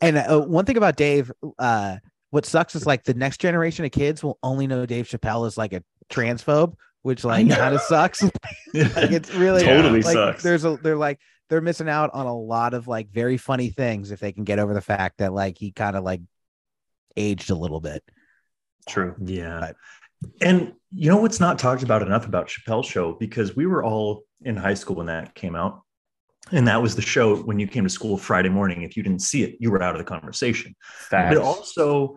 [0.01, 1.97] And uh, one thing about Dave, uh,
[2.30, 5.57] what sucks is like the next generation of kids will only know Dave Chappelle as
[5.57, 6.74] like a transphobe,
[7.07, 8.20] which like kind of sucks.
[8.74, 10.42] like it's really Totally like, sucks.
[10.42, 14.11] There's a they're like they're missing out on a lot of like very funny things
[14.11, 16.20] if they can get over the fact that like he kind of like
[17.16, 18.02] aged a little bit.
[18.88, 19.14] True.
[19.24, 19.61] Yeah.
[19.61, 19.76] But-
[20.40, 24.24] and you know what's not talked about enough about Chappelle's show because we were all
[24.42, 25.82] in high school when that came out.
[26.50, 28.82] And that was the show when you came to school Friday morning.
[28.82, 30.74] If you didn't see it, you were out of the conversation.
[30.82, 31.36] Facts.
[31.36, 32.16] But also,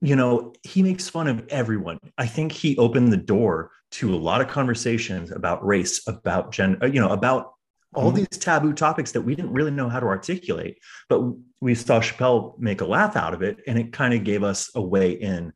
[0.00, 1.98] you know, he makes fun of everyone.
[2.18, 6.86] I think he opened the door to a lot of conversations about race, about gender,
[6.88, 7.52] you know, about
[7.94, 8.16] all Mhm.
[8.16, 10.78] these taboo topics that we didn't really know how to articulate.
[11.08, 11.20] But
[11.60, 14.68] we saw Chappelle make a laugh out of it, and it kind of gave us
[14.74, 15.52] a way in.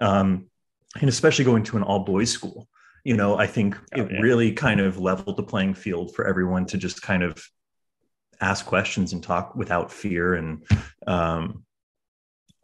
[0.00, 0.46] Um,
[1.00, 2.68] and especially going to an all boys school,
[3.04, 4.20] you know, I think Oh, it yeah.
[4.20, 7.44] really kind of leveled the playing field for everyone to just kind of
[8.40, 10.34] ask questions and talk without fear.
[10.34, 10.64] And,
[11.08, 11.64] um,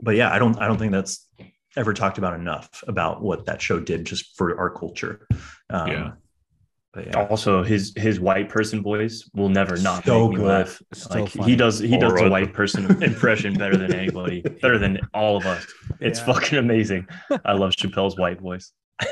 [0.00, 1.28] but yeah, I don't, I don't think that's
[1.76, 5.26] ever talked about enough about what that show did just for our culture.
[5.70, 6.10] Um, Yeah.
[6.94, 7.26] But yeah.
[7.28, 10.48] also his his white person voice will never not So make me good.
[10.48, 10.82] laugh.
[10.94, 11.50] So like funny.
[11.50, 12.30] he does he does the Alright.
[12.30, 15.66] white person impression better than anybody, better than all of us.
[16.00, 16.24] It's Yeah.
[16.32, 17.06] fucking amazing.
[17.44, 18.72] I love Chappelle's white voice.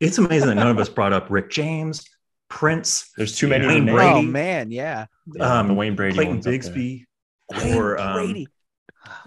[0.00, 2.04] It's amazing that none of us brought up Rick James,
[2.48, 3.84] Prince, There's too many Wayne.
[3.86, 4.08] Brady.
[4.14, 5.06] Oh man, yeah.
[5.34, 6.58] Yeah, um, the Wayne Brady Clayton one's up there.
[6.60, 7.04] Bigsby,
[7.52, 8.46] Wayne or um, Brady.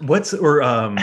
[0.00, 0.98] what's or um,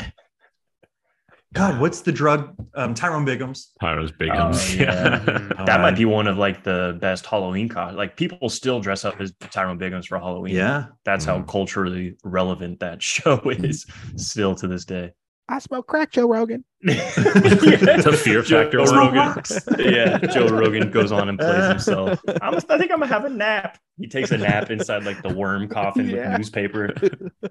[1.53, 2.55] God, what's the drug?
[2.75, 3.69] Um, Tyrone Biggums.
[3.79, 4.75] Pyro's Biggums.
[4.79, 5.19] Oh, yeah.
[5.59, 5.65] Mm-hmm.
[5.65, 7.97] That might be one of like the best Halloween costumes.
[7.97, 10.55] Like people still dress up as Tyrone Biggums for Halloween.
[10.55, 11.47] Yeah, That's how Mhm.
[11.49, 13.85] culturally relevant that show is
[14.15, 15.11] still to this day.
[15.49, 16.63] I smoke crack, Joe Rogan.
[16.83, 18.95] The Fear Factor Joe.
[18.95, 19.43] Rogan.
[19.79, 22.19] yeah, Joe Rogan goes on and plays himself.
[22.41, 23.77] I'm, I think I'm gonna have a nap.
[23.97, 26.29] He takes a nap inside like the worm coffin Yeah.
[26.29, 26.93] with newspaper.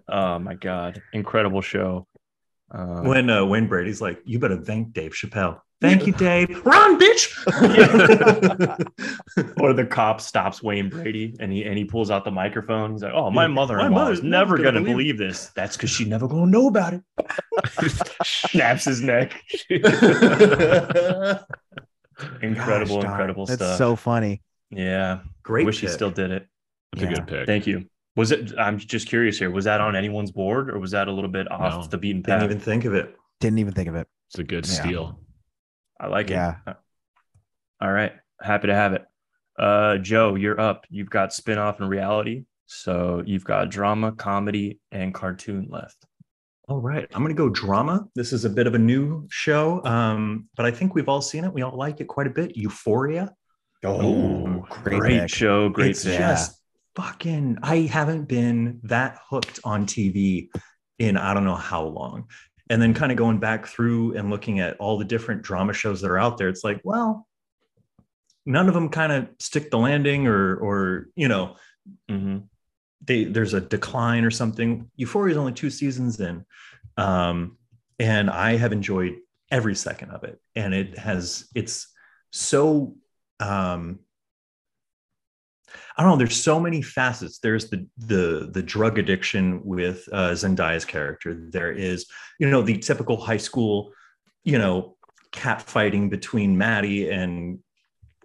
[0.08, 2.06] Oh my god, incredible show.
[2.70, 6.60] Um, when uh, Wayne Brady's like, "You better thank Dave Chappelle." Thank you, Dave.
[6.66, 7.32] Run, bitch.
[9.60, 12.92] or the cop stops Wayne Brady and he and he pulls out the microphone.
[12.92, 15.50] He's like, "Oh, my mother-in-law my mother's is never never gonna gonna believe this.
[15.54, 17.02] That's because she never gonna know about it."
[18.24, 19.40] Snaps his neck.
[22.42, 23.78] incredible, Gosh, incredible That's stuff.
[23.78, 24.42] so funny.
[24.70, 25.64] yeah, Great.
[25.64, 26.48] wish he still did it.
[26.92, 27.46] That's a good pick.
[27.46, 27.84] Thank you.
[28.18, 28.52] Was it?
[28.58, 29.48] I'm just curious here.
[29.50, 31.86] Was that on anyone's board, or was that a little bit off No.
[31.86, 32.40] the beaten path?
[32.40, 33.14] Didn't even think of it.
[33.38, 34.08] Didn't even think of it.
[34.28, 34.72] It's a good Yeah.
[34.72, 35.20] steal.
[36.00, 36.50] I like Yeah.
[36.50, 36.56] it.
[36.66, 36.74] Yeah.
[37.80, 38.12] All right,
[38.42, 39.04] happy to have it.
[39.56, 40.84] Uh, Joe, you're up.
[40.90, 46.04] You've got spin-off and reality, so you've got drama, comedy, and cartoon left.
[46.68, 48.08] All right, I'm going to go drama.
[48.16, 51.44] This is a bit of a new show, um, but I think we've all seen
[51.44, 51.52] it.
[51.52, 52.56] We all like it quite a bit.
[52.56, 53.32] Euphoria.
[53.84, 56.18] Oh, great great, show, great it's pick.
[56.18, 56.57] just
[56.98, 57.58] fucking.
[57.62, 60.48] I haven't been that hooked on TV
[60.98, 62.28] in I don't know how long.
[62.70, 66.00] And then kind of going back through and looking at all the different drama shows
[66.00, 67.26] that are out there, it's like, well,
[68.44, 71.56] none of them kind of stick the landing, or or you know,
[72.10, 72.48] Mhm.
[73.06, 74.90] they there's a decline or something.
[74.96, 76.44] Euphoria is only two seasons in,
[76.96, 77.56] um,
[78.00, 79.18] and I have enjoyed
[79.52, 80.40] every second of it.
[80.56, 81.86] And it has it's
[82.32, 82.96] so
[83.40, 84.00] um,
[85.98, 86.16] I don't know.
[86.16, 87.40] There's so many facets.
[87.40, 91.34] There's the the the drug addiction with uh, Zendaya's character.
[91.34, 92.06] There is
[92.38, 93.92] you know the typical high school
[94.44, 94.96] you know
[95.32, 97.58] cat fighting between Maddie and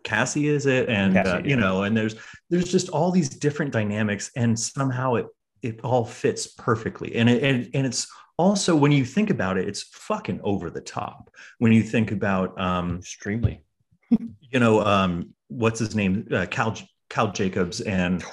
[0.04, 1.62] Cassie is it and uh, Cassie, you yeah.
[1.62, 2.16] know and there's
[2.50, 5.28] there's just all these different dynamics and somehow it
[5.62, 8.08] it all fits perfectly and it and, and it's
[8.38, 12.60] also when you think about it it's fucking over the top when you think about
[12.60, 13.64] um Extremely.
[14.10, 16.76] you know um what's his name uh, Cal
[17.14, 18.24] Cal Jacobs and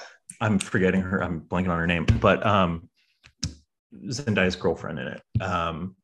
[0.41, 2.89] I'm forgetting her I'm blanking on her name but um
[4.09, 5.95] Zendaya's girlfriend in it um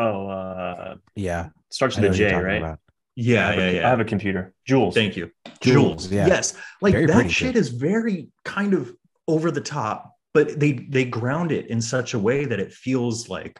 [0.00, 1.48] Oh, uh, Yeah.
[1.70, 2.62] starts I with know a who you're talking right?
[2.62, 2.78] about.
[3.16, 4.54] yeah I have, yeah a, yeah I have a computer.
[4.64, 4.94] Jules.
[4.94, 5.30] Thank you.
[5.60, 6.12] Jules, Jules.
[6.12, 6.26] yeah.
[6.28, 6.54] Yes.
[6.82, 7.58] Like Very that shit too.
[7.58, 8.94] is very kind of
[9.26, 13.28] over the top, but they they ground it in such a way that it feels
[13.28, 13.58] like,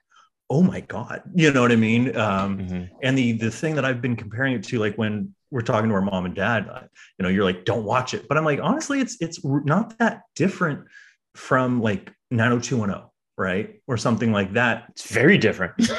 [0.49, 1.23] oh my God.
[1.35, 2.15] You know what I mean?
[2.17, 2.89] Um, Mhm.
[3.03, 5.95] and the the thing that I've been comparing it to, like when we're talking to
[5.95, 6.83] our mom and dad, uh,
[7.19, 8.29] you know, you're like, don't watch it.
[8.29, 10.87] But I'm like, honestly, it's it's not that different
[11.35, 13.81] from like 90210, right?
[13.87, 14.87] Or something like that.
[14.91, 15.75] It's very different.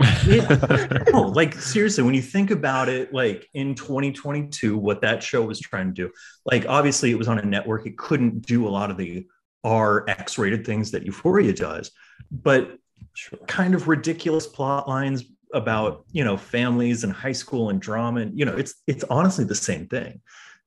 [0.00, 5.42] It- no, like seriously, when you think about it, like in 2022, what that show
[5.42, 6.10] was trying to do,
[6.44, 9.26] like obviously it was on a network, it couldn't do a lot of the
[9.62, 11.90] R X rated things that Euphoria does,
[12.30, 12.76] but
[13.14, 13.38] sure.
[13.46, 15.24] kind of ridiculous plot lines
[15.54, 19.44] about you know families and high school and drama, and you know it's it's honestly
[19.44, 20.20] the same thing,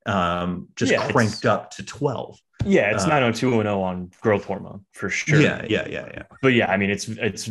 [0.05, 2.39] um, just Yeah, cranked up to 12.
[2.65, 5.39] Yeah, it's Uh, 90210 on growth hormone for sure.
[5.39, 6.23] Yeah, yeah, yeah, yeah.
[6.41, 7.49] But yeah, I mean, it's it's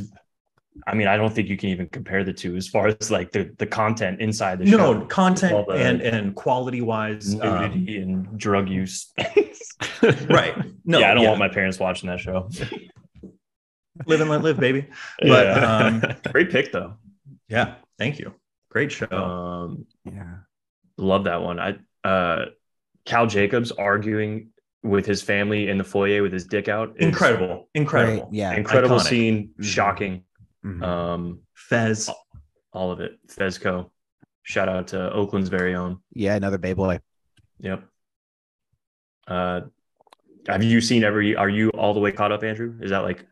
[0.86, 3.32] I mean, I don't think you can even compare the two as far as like
[3.32, 4.76] the the content inside the show.
[4.76, 7.34] No content the- and and quality wise.
[7.34, 9.12] nudity and drug use.
[10.28, 10.54] right.
[10.84, 10.98] No.
[10.98, 12.48] yeah, I don't want my parents watching that show.
[14.06, 14.86] live and let live, baby.
[15.22, 16.94] But, um, great pick though.
[17.48, 17.74] Yeah.
[17.98, 18.34] Thank you.
[18.70, 19.06] Great show.
[19.10, 20.38] Um, Yeah.
[20.98, 21.58] love that one.
[21.60, 21.76] I
[22.06, 22.46] uh,
[23.04, 24.50] Cal Jacobs arguing
[24.82, 26.94] with his family in the foyer with his dick out.
[27.00, 27.68] incredible.
[27.74, 28.26] Incredible.
[28.26, 28.54] Great, Yeah.
[28.54, 29.08] incredible Iconic.
[29.08, 29.64] scene, Mhm.
[29.64, 30.24] shocking.
[30.64, 30.82] Mhm.
[30.82, 32.10] Um, Fez.
[32.72, 33.18] all of it.
[33.28, 33.90] Fezco.
[34.42, 35.98] Shout out to Oakland's very own.
[36.12, 36.34] yeah.
[36.36, 37.00] Another Bay boy.
[37.60, 37.82] Yep.
[39.26, 39.62] Uh,
[40.46, 41.34] have you seen every?
[41.34, 42.78] Are you all the way caught up, Andrew?
[42.80, 43.24] Is that like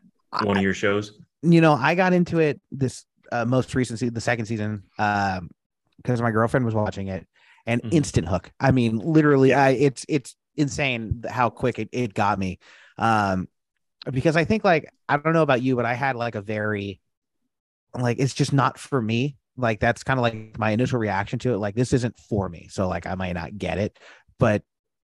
[0.43, 1.19] one of your shows?
[1.41, 5.49] you know, I got into it this uh, most recent season, the second season, um,
[5.97, 7.27] because my girlfriend was watching it,
[7.65, 7.93] and Mhm.
[7.93, 8.51] instant hook.
[8.59, 12.59] I mean, literally, I it's it's insane how quick it, it got me.
[12.97, 13.47] Um,
[14.11, 16.99] because I think like I don't know about you, but I had like a very
[17.93, 19.37] like it's just not for me.
[19.57, 21.57] Like that's kind of like my initial reaction to it.
[21.57, 23.97] Like this isn't for me, so like I might not get it.
[24.37, 24.63] But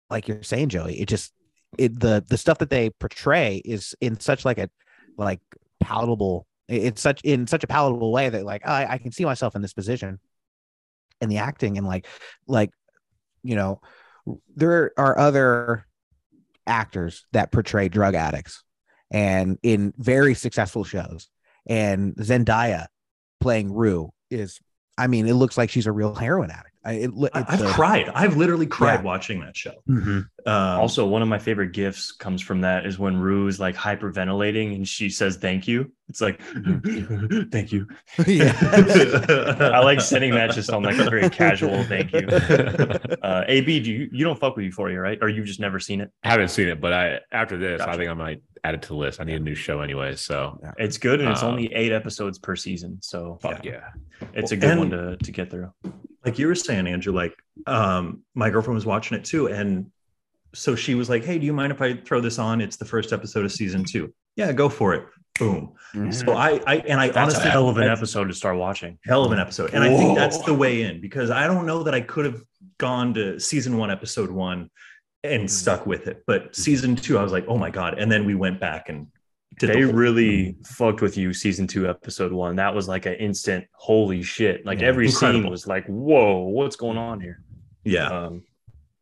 [0.10, 1.34] like you're saying, Joey, it just
[1.78, 4.70] it the the stuff that they portray is in such like a
[5.18, 5.40] like
[5.80, 9.56] palatable it's such in such a palatable way that like I, I can see myself
[9.56, 10.20] in this position
[11.20, 12.08] and the acting and like
[12.48, 12.72] like
[13.44, 13.82] you know
[14.56, 15.86] there are other
[16.68, 18.64] actors that portray drug addicts
[19.12, 21.30] and in very successful shows.
[21.68, 22.88] And zendaya
[23.40, 24.60] playing rue is
[24.98, 27.52] i mean it looks like she's a real heroin addict I, it, lo- I, it's
[27.52, 28.10] I've a- cried.
[28.10, 29.02] I've literally cried Yeah.
[29.04, 29.74] watching that show.
[29.88, 30.26] Mhm.
[30.48, 33.76] Um, Also, one of my favorite gifs comes from that is when Rue is like
[33.76, 35.92] hyperventilating and she says thank you.
[36.10, 36.42] It's like
[37.52, 37.88] thank you.
[38.26, 38.58] yeah
[39.74, 42.28] I like sending that just on like a very casual thank you.
[43.22, 45.20] Uh, AB, do you you don't fuck with Euphoria, right?
[45.22, 46.10] Or you've just never seen it?
[46.24, 48.88] I haven't seen it, but I after this, I think I might add it to
[48.90, 49.22] the list.
[49.22, 52.40] I need a new show anyway, so It's good and it's Um, only eight episodes
[52.40, 53.90] per season, so fuck yeah.
[54.34, 55.72] it's a good and- one to to get through.
[56.26, 57.36] Like you were saying, Andrew, like
[57.68, 59.48] um, my girlfriend was watching it too.
[59.48, 59.92] And
[60.54, 62.62] so she was like, Hey, do you mind if I throw this on?
[62.62, 64.14] It's the first episode of season two.
[64.36, 65.06] Yeah, go for it.
[65.40, 65.74] Boom.
[66.12, 69.00] So I, I and I That's honestly hell of an episode to start watching.
[69.06, 69.74] hell of an episode.
[69.74, 72.44] And I think that's the way in because I don't know that I could have
[72.78, 74.70] gone to season one, episode one
[75.24, 76.24] and stuck with it.
[76.28, 77.98] But season two, I was like, oh my God.
[77.98, 79.08] And then we went back and
[79.60, 82.56] did the They whole- really fucked with you season two, episode one.
[82.56, 84.66] That was like an instant holy shit.
[84.66, 85.42] Like Yeah, every incredible.
[85.44, 87.42] scene was like, whoa, what's going on here?
[87.84, 88.08] yeah.
[88.08, 88.44] Um,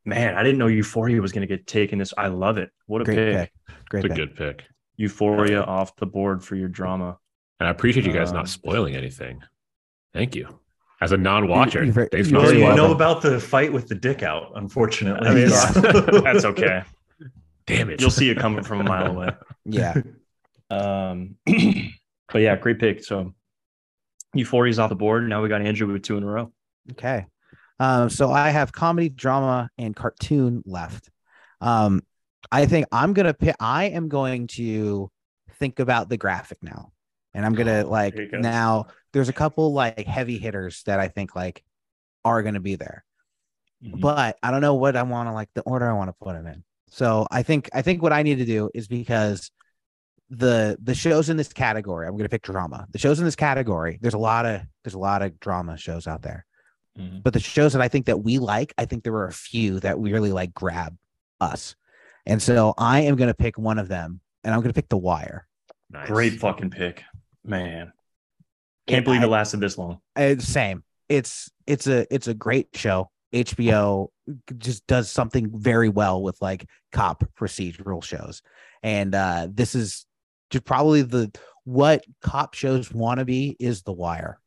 [0.05, 1.99] man, I didn't know Euphoria was going to get taken.
[1.99, 2.71] This, I love it.
[2.87, 3.51] What a great pick.
[3.67, 4.63] pick great It's a good pick.
[4.97, 7.17] Euphoria off the board for your drama.
[7.59, 9.41] And I appreciate you guys Um, not spoiling anything.
[10.13, 10.59] Thank you.
[11.01, 12.91] As a non-watcher, You- you- thanks you for you know welcome.
[12.91, 15.27] about the fight with the dick out, unfortunately.
[15.29, 15.49] I mean,
[16.23, 16.83] That's okay.
[17.67, 18.01] Damn it.
[18.01, 19.29] You'll see it coming from a mile away.
[19.65, 20.01] yeah
[20.69, 23.03] Um, but yeah, great pick.
[23.03, 23.33] So
[24.35, 25.27] Euphoria's off the board.
[25.27, 26.51] Now we got Andrew with two in a row.
[26.91, 27.25] Okay.
[27.79, 31.09] Um, so I have comedy, drama, and cartoon left.
[31.61, 32.01] Um,
[32.51, 33.55] I think I'm gonna pick.
[33.59, 35.09] I am going to
[35.59, 36.91] think about the graphic now,
[37.33, 38.37] and I'm gonna like go.
[38.39, 38.87] now.
[39.11, 41.63] There's a couple like heavy hitters that I think like
[42.25, 43.03] are gonna be there,
[43.83, 44.01] Mm-hmm.
[44.01, 46.33] but I don't know what I want to like the order I want to put
[46.33, 46.63] them in.
[46.89, 49.51] So I think I think what I need to do is because
[50.29, 52.87] the the shows in this category, I'm gonna pick drama.
[52.91, 56.05] The shows in this category, there's a lot of there's a lot of drama shows
[56.07, 56.45] out there
[56.97, 57.23] Mhm.
[57.23, 59.79] but the shows that I think that we like, I think there were a few
[59.81, 60.97] that really like grab
[61.39, 61.75] us.
[62.25, 64.89] And so I am going to pick one of them and I'm going to pick
[64.89, 65.47] The Wire.
[65.89, 66.07] Nice.
[66.07, 67.03] Great fucking pick,
[67.45, 67.93] man.
[68.87, 70.01] Can't It- believe I- it lasted this long.
[70.15, 70.83] It's same.
[71.07, 73.09] It's it's a it's a great show.
[73.33, 74.09] HBO
[74.57, 78.41] just does something very well with like cop procedural shows.
[78.83, 80.05] And uh this is
[80.49, 81.31] just probably the
[81.63, 84.39] what cop shows want to be is The Wire.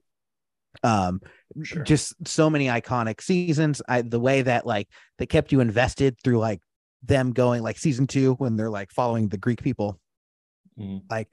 [0.82, 1.20] Um
[1.62, 1.82] Sure.
[1.82, 3.82] just so many iconic seasons.
[3.86, 4.88] I the way that like
[5.18, 6.60] they kept you invested through like
[7.02, 10.00] them going like season two when they're like following the Greek people,
[10.80, 11.26] Mhm.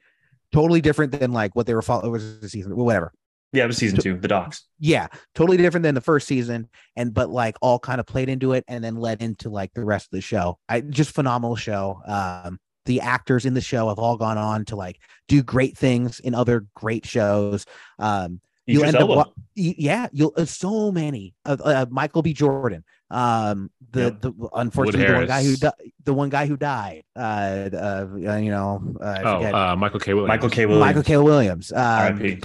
[0.52, 3.14] totally different than like what they were following was the season, whatever.
[3.54, 4.66] Yeah, it was season two, the docks.
[4.78, 6.68] Yeah, totally different than the first season,
[6.98, 9.86] and but like all kind of played into it and then led into like the
[9.86, 10.60] rest of the show.
[10.68, 12.02] I just phenomenal show.
[12.06, 12.60] Um,
[12.90, 16.34] the actors in the show have all gone on to like do great things in
[16.34, 17.66] other great shows.
[18.00, 19.16] Um, you Idris end up Elba.
[19.16, 19.26] wa-
[19.56, 24.22] yeah you'll uh, so many uh, uh, michael b jordan um the Yep.
[24.22, 27.20] the unfortunately the one guy who di- the one guy who died uh,
[27.74, 28.72] uh you know
[29.02, 30.14] uh, Oh, uh, Michael K.
[30.14, 30.28] Williams.
[30.30, 30.66] Michael K.
[30.68, 30.86] Williams.
[30.88, 32.42] michael k williams um, R.I.P.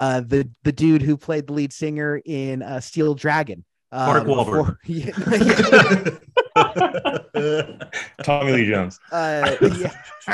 [0.00, 4.24] uh the the dude who played the lead singer in uh steel dragon um, Mark
[4.26, 4.44] Wahlberg.
[4.46, 6.18] before- yeah,
[8.22, 8.98] Tommy Lee Jones.
[9.10, 9.92] uh, yeah.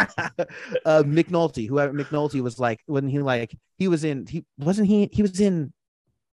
[0.85, 5.09] uh, McNulty, whoever McNulty was like when he like he was in he wasn't he
[5.13, 5.73] he was in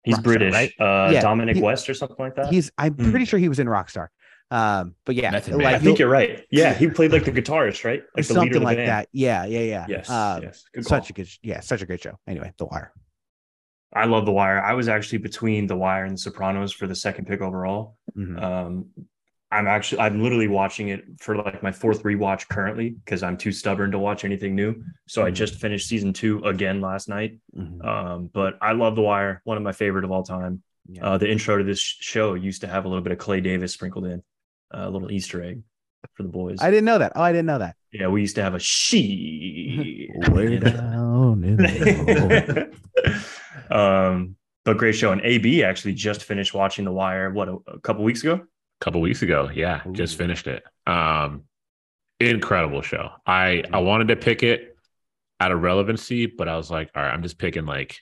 [0.03, 0.55] He's Rockstar, British.
[0.55, 0.73] right?
[0.81, 2.47] Uh, Yeah, Dominic he- West or something like that.
[2.53, 3.11] he's I'm Hmm.
[3.11, 4.09] pretty sure he was in Rockstar.
[4.53, 5.67] Um, but yeah, Method Man.
[5.67, 6.45] I think you'll- you're right.
[6.51, 8.03] Yeah, he played like the guitarist, right?
[8.17, 8.89] Like the leader something of the like band.
[8.89, 9.09] that.
[9.13, 9.87] Yeah, yeah, yeah.
[9.89, 10.65] Yes, Uh, yes.
[10.75, 11.11] Good such call.
[11.11, 12.19] a good, yeah, such a great show.
[12.27, 12.93] Anyway, The Wire.
[13.93, 14.61] I love The Wire.
[14.63, 17.97] I was actually between The Wire and The Sopranos for the second pick overall.
[18.17, 18.41] Mhm.
[18.43, 18.87] Um,
[19.53, 23.51] I'm actually I'm literally watching it for like my fourth rewatch currently because I'm too
[23.51, 24.83] stubborn to watch anything new.
[25.09, 25.35] So I Mhm.
[25.35, 27.39] just finished season two again last night.
[27.57, 27.85] Mhm.
[27.85, 30.63] Um, but I love The Wire, one of my favorite of all time.
[30.89, 31.05] Yeah.
[31.05, 33.73] Uh, the intro to this show used to have a little bit of Clay Davis
[33.73, 34.23] sprinkled in,
[34.73, 35.63] uh, a little Easter egg
[36.15, 36.59] for the boys.
[36.61, 37.13] I didn't know that.
[37.17, 37.75] Oh, I didn't know that.
[37.93, 40.09] yeah, we used to have a she.
[40.31, 42.73] Way down in the
[43.71, 43.77] hole.
[43.81, 45.11] um, but great show.
[45.13, 47.31] And AB actually just finished watching The Wire.
[47.31, 48.43] What a, a couple weeks ago.
[48.81, 49.51] Couple weeks ago.
[49.53, 50.63] Yeah, just finished it.
[50.87, 51.45] Um,
[52.19, 53.11] incredible show.
[53.27, 54.77] I I wanted to pick it
[55.41, 57.99] out of relevancy, but I was like, all right, I'm just picking like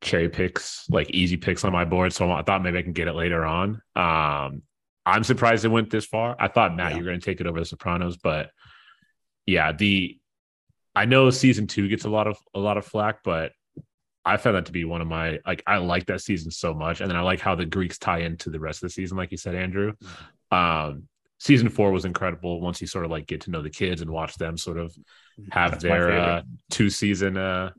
[0.00, 2.12] cherry picks, like easy picks on my board.
[2.12, 3.80] So I thought maybe I can get it later on.
[3.96, 4.62] Um,
[5.06, 6.36] I'm surprised it went this far.
[6.38, 6.96] I thought Matt, Yeah.
[6.98, 8.50] you're going to take it over the Sopranos, but
[9.46, 10.18] yeah, the
[10.94, 13.52] I know season two gets a lot of a lot of flack, but
[14.24, 17.00] I found that to be one of my like I like that season so much,
[17.00, 19.30] and then I like how the Greeks tie into the rest of the season, like
[19.30, 19.94] you said, Andrew.
[20.50, 21.04] Um,
[21.38, 24.10] season four was incredible once you sort of like get to know the kids and
[24.10, 24.94] watch them sort of
[25.50, 27.70] have That's their uh, two season uh,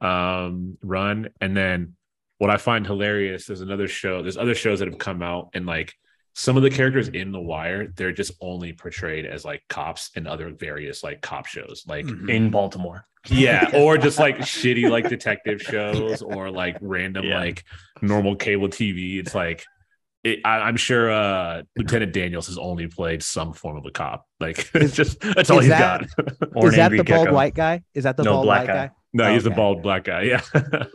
[0.00, 1.96] um, run, and then
[2.38, 5.66] what I find hilarious there's another show, there's other shows that have come out, and
[5.66, 5.94] like
[6.34, 10.26] some of the characters in The Wire, they're just only portrayed as like cops and
[10.26, 12.30] other various like cop shows, like Mhm.
[12.30, 13.06] in Baltimore.
[13.28, 17.38] yeah, or just like shitty like detective shows or like random Yeah.
[17.38, 17.64] like
[18.00, 19.18] normal cable TV.
[19.20, 19.64] It's like
[20.24, 24.24] it, I, I'm sure uh Lieutenant Daniels has only played some form of a cop.
[24.40, 26.48] Like it's just that's all is he's that- got.
[26.54, 27.82] Or Is that angry the bald white guy?
[27.94, 28.86] Is that the No, bald black white guy.
[28.86, 28.92] guy?
[29.12, 30.22] no, he's the bald black guy.
[30.22, 30.40] Yeah.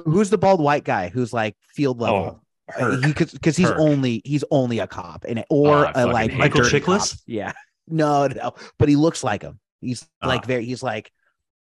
[0.05, 2.43] Who's the bald white guy who's like field Oh, level?
[2.69, 3.03] Herc.
[3.05, 3.79] he because he's Herc.
[3.79, 6.79] only he's only a cop and or I a fucking like hate a Michael dirty
[6.81, 7.09] Chiklis?
[7.11, 7.19] cop.
[7.25, 7.53] Yeah,
[7.87, 9.59] no, no, but he looks like him.
[9.81, 10.47] He's like Ah.
[10.47, 10.65] very.
[10.65, 11.11] He's like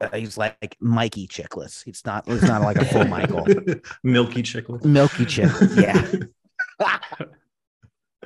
[0.00, 1.86] uh, he's like Mikey Chickless.
[1.86, 2.24] It's not.
[2.28, 3.46] It's not like a full Michael.
[4.02, 4.84] Milky Chicklets.
[4.84, 5.80] Milky Chickless.
[5.80, 6.86] Yeah.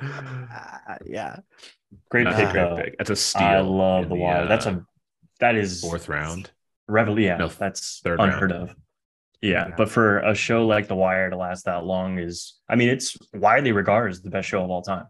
[0.01, 1.37] Uh, yeah.
[2.09, 2.49] Great That's pick.
[2.49, 2.97] a great pick.
[2.97, 3.43] That's a steal.
[3.47, 4.47] I love in the wire.
[4.47, 4.85] That's uh, a
[5.39, 6.51] that is fourth round.
[6.87, 7.19] revel.
[7.19, 8.69] Yeah, No, that's third unheard round.
[8.69, 8.75] of.
[9.41, 9.75] Yeah, Yeah.
[9.77, 13.17] but for a show like The Wire to last that long is, I mean, it's
[13.33, 15.05] widely regarded as the best show of all time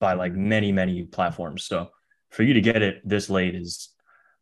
[0.00, 1.64] by like many, many platforms.
[1.64, 1.90] So
[2.30, 3.88] for you to get it this late is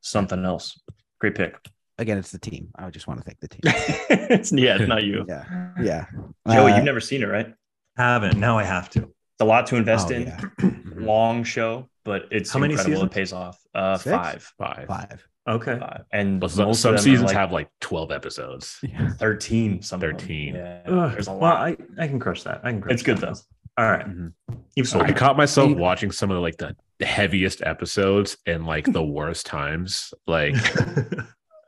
[0.00, 0.80] something else.
[1.20, 1.54] Great pick.
[1.98, 2.68] Again, it's the team.
[2.76, 3.60] I just want to thank the team.
[3.64, 5.24] it's, yeah, it's not you.
[5.28, 5.44] Yeah.
[5.80, 6.06] Yeah.
[6.48, 7.52] Joey, Uh, you've never seen it, right?
[7.96, 8.38] Haven't.
[8.38, 9.00] Now I have to.
[9.02, 10.22] It's a lot to invest oh, in.
[10.22, 10.40] yeah.
[10.96, 12.96] Long show, but it's How many incredible.
[12.96, 13.12] seasons?
[13.12, 13.58] It pays off.
[13.74, 14.16] Uh, Six?
[14.16, 14.52] five.
[14.58, 14.86] Five.
[14.86, 15.26] Five.
[15.50, 15.78] Okay.
[15.78, 16.04] Five.
[16.12, 18.78] And But some, some of them are seasons like have like 12 episodes.
[18.82, 19.10] Yeah.
[19.14, 19.82] 13.
[19.82, 20.54] Some 13.
[20.54, 20.80] Yeah.
[20.86, 21.52] Ugh, There's a well.
[21.52, 22.60] I, I can crush that.
[22.64, 23.34] I can crush It's good, that.
[23.34, 23.82] though.
[23.82, 24.06] All right.
[24.06, 24.32] Mhm.
[24.76, 25.14] You've sold I me.
[25.14, 29.02] caught myself And- watching some of the like the, the heaviest episodes and like the
[29.18, 30.12] worst times.
[30.26, 30.54] Like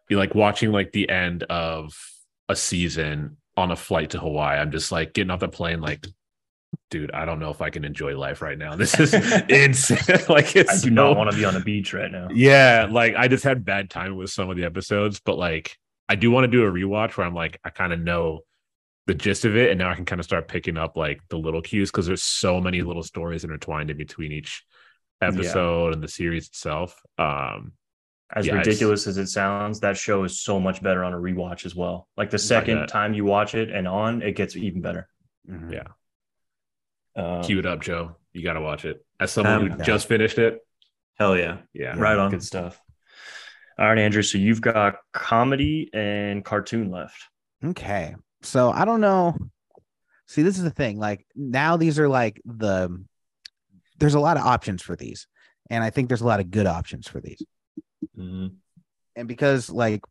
[0.08, 1.92] you like watching like the end of
[2.48, 4.58] a season on a flight to Hawaii.
[4.58, 6.06] I'm just like getting off the plane, like,
[6.90, 8.74] dude, I don't know if I can enjoy life right now.
[8.76, 9.98] This is insane.
[10.28, 12.28] like it's I do so- not want to be on the beach right now.
[12.32, 15.76] Yeah, like I just had bad time with some of the episodes, but like
[16.08, 18.40] I do want to do a rewatch where I'm like, I kind of know
[19.06, 21.38] the gist of it, and now I can kind of start picking up like the
[21.38, 24.64] little cues because there's so many little stories intertwined in between each
[25.20, 27.00] episode and the series itself.
[27.18, 27.72] Um,
[28.34, 31.64] As Yeah, ridiculous as it sounds, that show is so much better on a rewatch
[31.66, 32.08] as well.
[32.16, 32.88] Like the second bet.
[32.88, 35.08] time you watch it and on, it gets even better.
[35.50, 35.72] Mhm.
[35.72, 35.88] Yeah.
[37.16, 38.16] Um, cue it up, Joe.
[38.32, 39.04] You got to watch it.
[39.20, 39.84] As someone Um, who yeah.
[39.84, 40.58] just finished it,
[41.18, 41.58] Hell yeah.
[41.74, 42.30] yeah, Right on.
[42.30, 42.80] Good stuff.
[43.78, 44.22] All right, Andrew.
[44.22, 47.22] So you've got comedy and cartoon left.
[47.64, 48.14] Okay.
[48.42, 49.36] So I don't know.
[50.26, 50.98] See, this is the thing.
[50.98, 53.04] Like now these are like the
[53.98, 55.26] there's a lot of options for these.
[55.70, 57.42] And I think there's a lot of good options for these.
[58.18, 60.02] And because like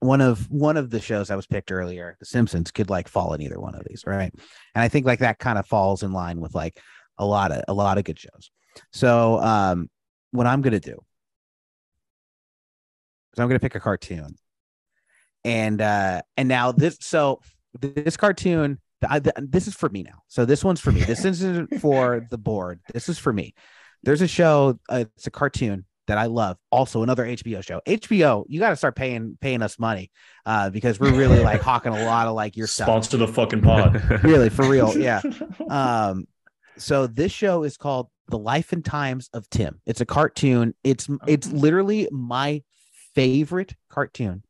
[0.00, 3.34] one of one of the shows that was picked earlier, The Simpsons, could like fall
[3.34, 4.32] in either one of these, right?
[4.74, 6.80] And I think like that kind of falls in line with like
[7.18, 8.50] a lot of a lot of good shows.
[8.92, 9.90] So um
[10.32, 10.98] what I'm gonna do
[13.32, 14.36] is I'm gonna pick a cartoon.
[15.44, 17.40] And uh and now this so
[17.78, 18.78] this cartoon
[19.08, 20.22] I, th- this is for me now.
[20.28, 21.00] So this one's for me.
[21.00, 22.80] This isn't for the board.
[22.92, 23.54] This is for me.
[24.02, 24.78] There's a show.
[24.88, 26.56] Uh, it's a cartoon that I love.
[26.72, 27.80] Also, another HBO show.
[27.86, 30.10] HBO, you got to start paying paying us money
[30.44, 32.86] uh, because we're really like hawking a lot of like your stuff.
[32.86, 34.02] Sponsor the fucking pod.
[34.24, 34.92] Really, for real.
[35.00, 35.22] Yeah.
[35.68, 36.26] Um,
[36.76, 39.80] so this show is called The Life and Times of Tim.
[39.86, 40.74] It's a cartoon.
[40.82, 42.62] It's it's literally my
[43.14, 44.42] favorite cartoon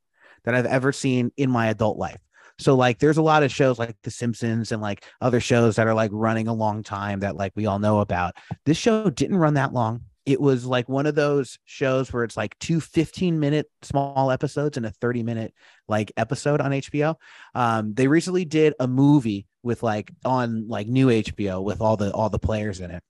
[0.45, 2.21] that I've ever seen in my adult life.
[2.59, 5.87] So like there's a lot of shows like The Simpsons and like other shows that
[5.87, 8.35] are like running a long time that like we all know about.
[8.65, 10.05] This show didn't run that long.
[10.31, 14.77] It was like one of those shows where it's like two 15 minute small episodes
[14.77, 15.55] and a 30 minute
[15.89, 17.17] like episode on HBO.
[17.55, 22.13] Um, they recently did a movie with like on like new HBO with all the
[22.13, 23.03] all the players in it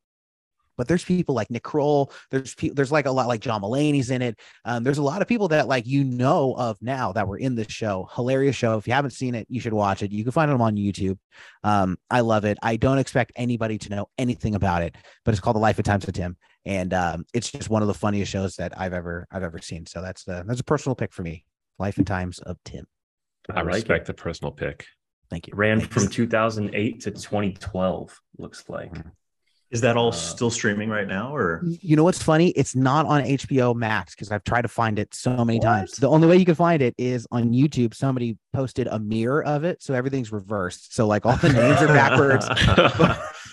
[0.80, 2.10] but there's people like Nick Kroll.
[2.30, 4.40] There's people, there's like a lot like John Mulaney's in it.
[4.64, 7.54] Um, there's a lot of people that like you know of now that were in
[7.54, 8.08] this show.
[8.14, 8.78] Hilarious show.
[8.78, 10.10] If you haven't seen it, you should watch it.
[10.10, 11.18] You can find them on YouTube.
[11.62, 12.56] Um, I love it.
[12.62, 15.84] I don't expect anybody to know anything about it, but it's called The Life and
[15.84, 19.26] Times of Tim, and um, it's just one of the funniest shows that I've ever
[19.30, 19.86] I've ever seen.
[19.86, 21.44] So that's the that's a personal pick for me.
[21.78, 22.86] Life and Times of Tim.
[23.48, 24.86] I, I respect the personal pick.
[25.30, 25.54] Thank you.
[25.54, 25.94] Ran Thanks.
[25.94, 28.20] from 2008 to 2012.
[28.38, 28.92] Looks like.
[29.70, 32.48] Is that all Uh, still streaming right now, or You know what's funny?
[32.50, 35.92] It's not on HBO Max because I've tried to find it so many times.
[35.92, 37.94] The only way you can find it is on YouTube.
[37.94, 40.92] Somebody posted a mirror of it, so everything's reversed.
[40.94, 42.48] So like all the names are backwards.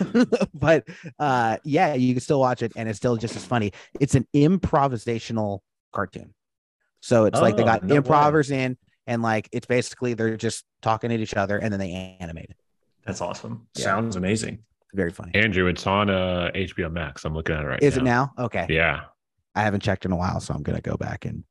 [0.53, 0.87] but
[1.19, 3.71] uh yeah, you can still watch it and it's still just as funny.
[3.99, 5.59] It's an improvisational
[5.93, 6.33] cartoon.
[7.01, 7.97] So it's like they Oh, got no way.
[7.97, 12.17] improvers in and like it's basically they're just talking at each other and then they
[12.19, 12.57] animate it.
[13.05, 13.67] that's awesome?
[13.75, 13.83] Yeah.
[13.85, 14.59] Sounds amazing.
[14.97, 15.31] It's very funny.
[15.35, 17.23] Andrew, it's on uh, HBO Max.
[17.23, 17.87] I'm looking at it right now.
[17.87, 18.01] Is now.
[18.01, 18.31] it now?
[18.45, 18.65] Okay.
[18.67, 19.01] Yeah.
[19.53, 21.43] I haven't checked in a while, so I'm gonna go back and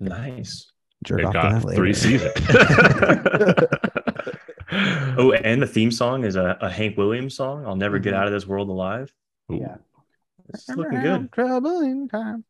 [0.00, 0.70] Nice.
[1.02, 2.32] jerk They've off to got that three seasons.
[5.18, 7.66] Oh, and the theme song is a, a Hank Williams song.
[7.66, 8.18] I'll never get Mhm.
[8.18, 9.12] out of this world alive.
[9.50, 9.56] Ooh.
[9.56, 9.76] Yeah.
[10.50, 11.32] It's looking good.
[11.32, 12.44] Trouble in time.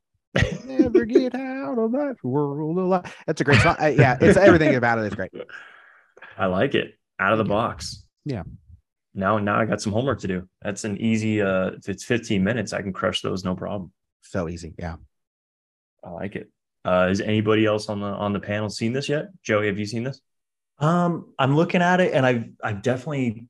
[0.66, 3.16] Never get out of that world alive.
[3.26, 3.76] That's a great song.
[3.80, 5.32] Uh, yeah, it's everything about it is great.
[6.36, 6.98] I like it.
[7.18, 8.05] Out of the box.
[8.26, 8.42] Yeah.
[9.14, 10.48] Now, now I got some homework to do.
[10.62, 11.42] That's an easy.
[11.42, 13.92] Uh, if it's 15 minutes, I can crush those no problem.
[14.22, 14.74] So easy.
[14.78, 14.96] Yeah.
[16.04, 16.50] I like it.
[16.84, 19.26] Uh, has anybody else on the on the panel seen this yet?
[19.42, 20.20] Joey, have you seen this?
[20.78, 23.46] Um, I'm looking at it, and I've I've definitely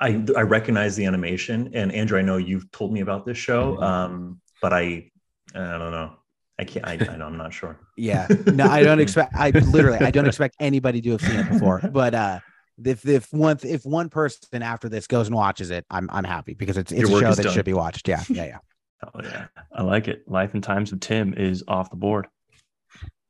[0.00, 1.70] I I recognize the animation.
[1.74, 3.82] And Andrew, I know you've told me about this show, Mhm.
[3.82, 5.10] um, but I
[5.54, 6.12] I don't know.
[6.58, 6.86] I can't.
[6.86, 7.80] I, I I'm not sure.
[7.96, 8.28] Yeah.
[8.52, 11.80] No, I don't expect I literally I don't expect anybody to have seen it before.
[11.92, 12.38] But uh
[12.84, 16.54] if if one if one person after this goes and watches it, I'm I'm happy
[16.54, 17.52] because it's it's Your a show that done.
[17.52, 18.08] should be watched.
[18.08, 18.22] Yeah.
[18.28, 18.44] Yeah.
[18.44, 18.58] Yeah.
[19.14, 20.22] Oh yeah, I like it.
[20.28, 22.28] Life and Times of Tim is off the board.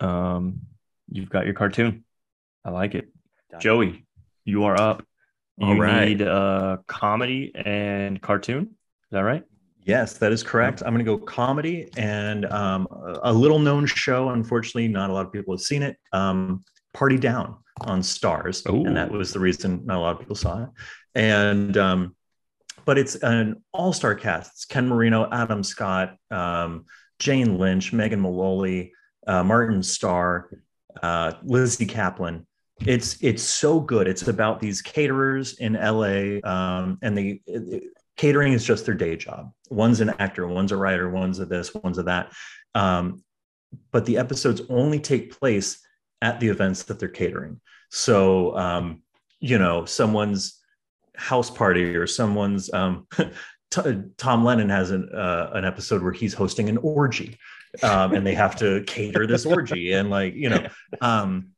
[0.00, 0.60] Um,
[1.10, 2.04] you've got your cartoon.
[2.62, 3.08] I like it.
[3.58, 4.04] Joey,
[4.44, 5.02] you are up.
[5.56, 6.08] You All right.
[6.08, 8.62] need uh comedy and cartoon.
[8.64, 9.44] Is that right?
[9.84, 10.82] Yes, that is correct.
[10.84, 14.28] I'm going to go comedy and um, a a little known show.
[14.28, 15.96] Unfortunately, not a lot of people have seen it.
[16.12, 16.62] Um,
[16.92, 20.64] Party Down on Starz, and that was the reason not a lot of people saw
[20.64, 20.68] it.
[21.14, 22.16] And um,
[22.84, 24.52] but it's an all-star cast.
[24.52, 26.86] It's Ken Marino, Adam Scott, um,
[27.18, 28.92] Jane Lynch, Megan Mullally,
[29.26, 30.50] uh, Martin Starr,
[31.02, 32.44] uh, Lizzy Caplan.
[32.84, 34.08] It's it's so good.
[34.08, 37.40] It's about these caterers in LA, um, and they
[38.16, 39.52] catering is just their day job.
[39.70, 42.32] One's an actor, one's a writer, one's a this, one's a that.
[42.74, 43.22] Um,
[43.90, 45.81] but the episodes only take place
[46.22, 47.60] at the events that they're catering.
[47.90, 49.02] So, um,
[49.40, 50.60] you know, someone's
[51.14, 53.06] house party or someone's um,
[53.70, 57.38] T- Tom Lennon has an uh, an episode where he's hosting an orgy,
[57.82, 60.66] um, and they have to cater this orgy, and like you know,
[61.00, 61.48] um,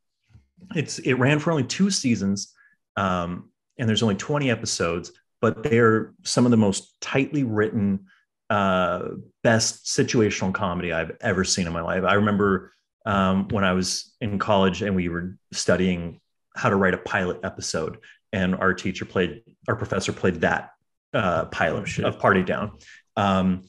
[0.73, 2.53] it's it ran for only two seasons,
[2.95, 5.11] um, and there's only 20 episodes,
[5.41, 8.05] but they're some of the most tightly written,
[8.49, 9.09] uh,
[9.43, 12.03] best situational comedy I've ever seen in my life.
[12.05, 12.71] I remember
[13.05, 16.19] um, when I was in college and we were studying
[16.55, 17.97] how to write a pilot episode,
[18.31, 20.71] and our teacher played, our professor played that
[21.13, 22.77] uh, pilot Oh, of Party Down.
[23.15, 23.63] Um,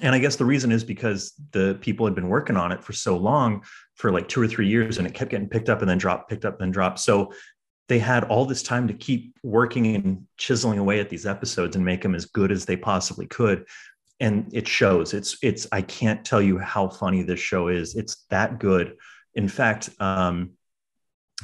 [0.00, 2.92] and I guess the reason is because the people had been working on it for
[2.92, 5.90] so long, for like two or three years, and it kept getting picked up and
[5.90, 7.00] then dropped, picked up and dropped.
[7.00, 7.32] So
[7.88, 11.84] they had all this time to keep working and chiseling away at these episodes and
[11.84, 13.66] make them as good as they possibly could.
[14.20, 15.14] And it shows.
[15.14, 15.66] It's it's.
[15.70, 17.94] I can't tell you how funny this show is.
[17.94, 18.96] It's that good.
[19.34, 20.50] In fact, um,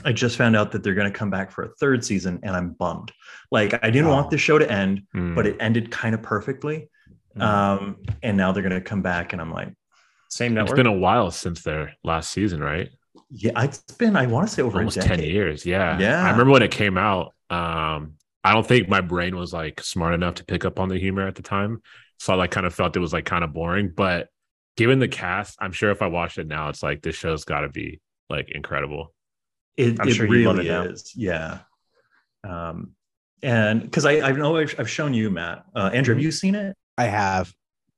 [0.05, 2.57] I just found out that they're going to come back for a third season, and
[2.57, 3.13] I'm bummed.
[3.53, 5.37] Like I didn't want the show to end, Mm.
[5.37, 6.89] but it ended kind of perfectly.
[7.39, 9.73] Um, and now they're going to come back, and I'm like,
[10.29, 12.89] Same It's been a while since their last season, right?
[13.31, 15.65] yeah, it's been I want to say over Almost a 10 years.
[15.67, 15.99] Yeah.
[15.99, 16.23] Yeah.
[16.25, 17.33] I remember when it came out.
[17.51, 18.15] Um,
[18.45, 21.27] I don't think my brain was like smart enough to pick up on the humor
[21.27, 21.83] at the time.
[22.19, 23.93] So I like kind of felt it was like kind of boring.
[23.95, 24.29] But
[24.77, 27.61] given the cast, I'm sure if I watched it now, it's like this show's got
[27.61, 28.01] to be
[28.31, 29.13] like incredible.
[29.77, 31.13] It, I'm it sure really it is.
[31.17, 31.59] Yeah.
[32.49, 32.93] Um,
[33.43, 35.65] and because I, I know I've, I've shown you, Matt.
[35.75, 36.77] Uh, Andrew, have you seen it?
[36.97, 37.53] I have.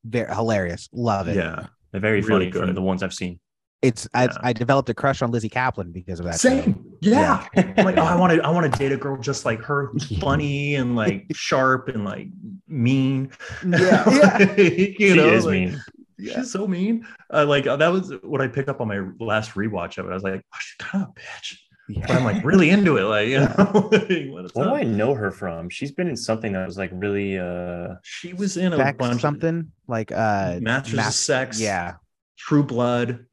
[0.05, 0.89] Very hilarious.
[0.93, 1.37] Love it.
[1.37, 1.67] Yeah.
[1.93, 3.39] They're very Really funny from the ones I've seen.
[3.83, 4.37] It's I, Yeah.
[4.41, 6.41] I developed a crush on Lizzy Caplan because of that.
[6.41, 6.75] show.
[7.03, 7.13] Same.
[7.13, 7.47] Yeah.
[7.55, 9.87] I'm like, oh, I want to, I want to date a girl just like her,
[9.87, 12.29] who's funny and like sharp and like
[12.69, 13.31] mean.
[13.67, 14.55] Yeah, yeah.
[14.57, 15.83] you she know, is like, mean.
[16.19, 17.07] She's so mean.
[17.33, 20.11] Uh, like uh, that was what I picked up on my last rewatch of it.
[20.11, 21.59] I was like, oh, she's kind of a bitch,
[22.01, 23.03] but I'm like really into it.
[23.03, 24.75] Like, you know, like, what is What do?
[24.75, 25.69] I know her from?
[25.69, 29.21] She's been in something that was like really uh She was in a Sex bunch
[29.21, 31.61] something like uh Masters of Sex.
[31.61, 31.97] Yeah.
[32.39, 33.27] True Blood.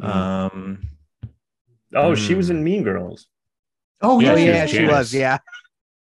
[0.00, 0.08] Mm.
[0.08, 0.88] Um.
[1.94, 2.50] Oh, she was Mm.
[2.50, 3.26] in Mean Girls.
[4.02, 5.14] Oh Yeah, she yeah, was she was.
[5.14, 5.38] Yeah.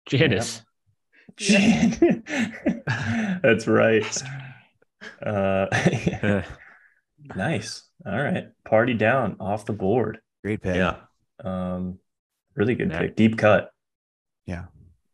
[0.09, 0.63] Janice.
[3.43, 4.23] That's right.
[5.25, 6.43] Uh Eh,
[7.37, 7.83] nice.
[8.07, 8.49] All right.
[8.65, 10.19] Party down off the board.
[10.43, 10.77] Great pick.
[10.77, 10.97] Yeah.
[11.45, 11.99] Um
[12.55, 12.99] really good Nah.
[13.01, 13.17] pick.
[13.17, 13.71] Deep cut.
[14.47, 14.65] Yeah.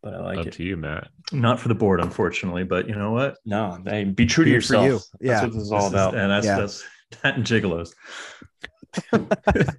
[0.03, 0.53] But I like up it.
[0.55, 1.09] to you, Matt.
[1.33, 3.37] Not for the board, unfortunately, but you know what?
[3.45, 5.05] No, hey, be true to Good for yourself.
[5.21, 5.29] you.
[5.29, 6.15] That's what this is all This about.
[6.17, 6.57] and that's Yeah.
[6.59, 6.85] that's
[7.23, 7.93] that and gigolos.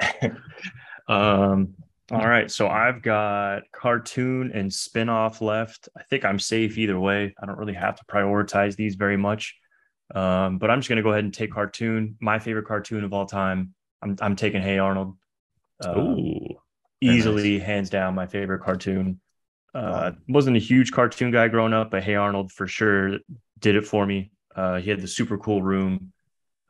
[1.08, 1.74] um
[2.10, 5.88] all right so i've got cartoon and spin-off left.
[5.96, 7.34] I think i'm safe either way.
[7.40, 9.54] I don't really have to prioritize these very much.
[10.14, 13.12] Um but i'm just going to go ahead and take cartoon my favorite cartoon of
[13.12, 13.74] all time.
[14.02, 15.16] I'm, I'm taking hey arnold.
[15.84, 16.46] Uh, Ooh.
[17.00, 19.20] easily hands down my favorite cartoon.
[19.74, 23.18] Uh wasn't a huge cartoon guy growing up but hey arnold for sure
[23.58, 24.30] did it for me.
[24.54, 26.12] Uh he had the super cool room.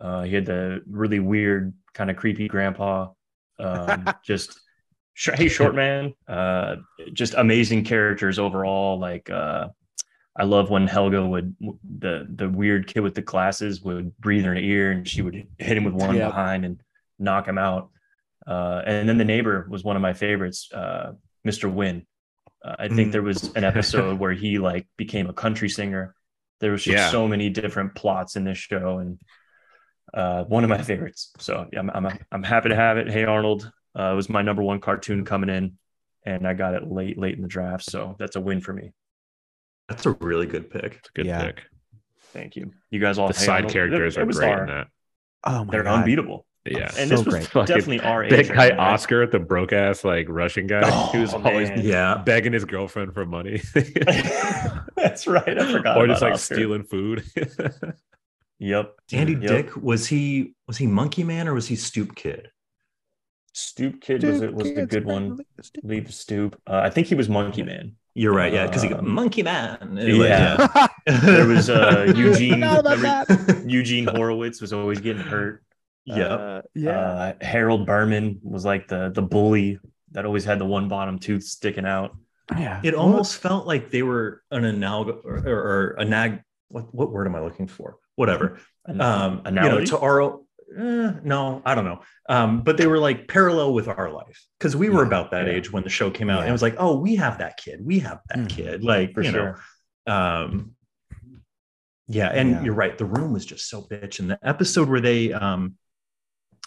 [0.01, 3.09] Uh he had the really weird kind of creepy grandpa
[3.59, 4.61] um just
[5.17, 6.77] hey short man uh
[7.13, 9.69] just amazing characters overall like uh
[10.37, 11.55] I love when Helga would
[12.01, 15.47] the the weird kid with the glasses would breathe in her ear and she would
[15.59, 16.29] hit him with one Yep.
[16.31, 16.81] behind and
[17.21, 17.91] knock him out.
[18.45, 21.13] Uh, and then the neighbor was one of my favorites, uh,
[21.47, 21.73] Mr.
[21.73, 22.05] Hyunh.
[22.65, 23.13] Uh, I think Mm.
[23.13, 26.17] there was an episode where he like became a country singer.
[26.59, 27.11] There was just Yeah.
[27.11, 29.21] so many different plots in this show, and
[30.15, 31.33] uh, one of my favorites.
[31.39, 33.11] So yeah, I'm, I'm I'm happy to have it.
[33.11, 35.73] Hey Arnold uh, it was my number one cartoon coming in,
[36.25, 38.93] and I got it late late in the draft, so that's a win for me.
[39.89, 40.95] That's a really good pick.
[40.99, 41.45] It's a good Yeah.
[41.45, 41.63] pick.
[42.33, 42.73] Thank you.
[42.91, 43.73] You guys all The Hey side Arnold.
[43.73, 44.87] characters It- it are was great our- in that.
[45.45, 45.71] Oh my god.
[45.73, 45.99] They're god.
[46.01, 46.47] unbeatable.
[46.67, 46.85] Yeah.
[46.99, 47.47] And So this was great.
[47.49, 48.31] Fucking definitely our age.
[48.31, 48.79] That guy right?
[48.79, 51.83] Oscar, the broke ass like Russian guy, Oh, he was always man.
[51.85, 52.23] Yeah.
[52.25, 53.61] begging his girlfriend for money,
[54.97, 55.59] That's right.
[55.59, 55.99] I forgot.
[55.99, 56.55] or just like Oscar.
[56.55, 57.23] stealing food.
[58.59, 58.95] Yep.
[59.13, 59.43] Andy Yep.
[59.43, 62.49] Dick was he was he Monkey Man or was he Stoop Kid?
[63.53, 65.39] Stoop Kid was it was the good one.
[65.83, 66.61] Leave the stoop.
[66.67, 67.95] Uh, I think he was Monkey Man.
[68.17, 69.97] You're right, yeah, because he got Um, Monkey Man.
[70.01, 70.87] yeah.
[71.07, 72.55] There was uh, Eugene.
[72.55, 75.63] Forgot about remember Eugene Horowitz was always getting hurt.
[76.05, 76.25] yeah.
[76.27, 79.79] Uh, uh, Harold Berman was like the the bully
[80.13, 82.17] that always had the one bottom tooth sticking out.
[82.57, 82.81] yeah.
[82.83, 86.41] It almost felt like they were an analog or, or, or a nag.
[86.69, 87.97] What what word am I looking for?
[88.17, 88.59] Whatever.
[88.87, 90.41] Um, you know, to our.
[90.77, 92.01] Eh, no, I don't know.
[92.29, 95.07] Um, but they were like parallel with our life because we were Yeah.
[95.09, 95.53] about that Yeah.
[95.55, 96.41] age when the show came out.
[96.41, 97.81] And it was like, oh, we have that kid.
[97.85, 98.49] We have that Mhm.
[98.49, 98.83] kid.
[98.85, 99.61] Like, for you sure.
[100.07, 100.73] know, um,
[102.09, 102.29] yeah.
[102.29, 102.63] And Yeah.
[102.65, 102.97] you're right.
[102.99, 104.19] The room was just so bitch.
[104.21, 105.75] And the episode where they, um,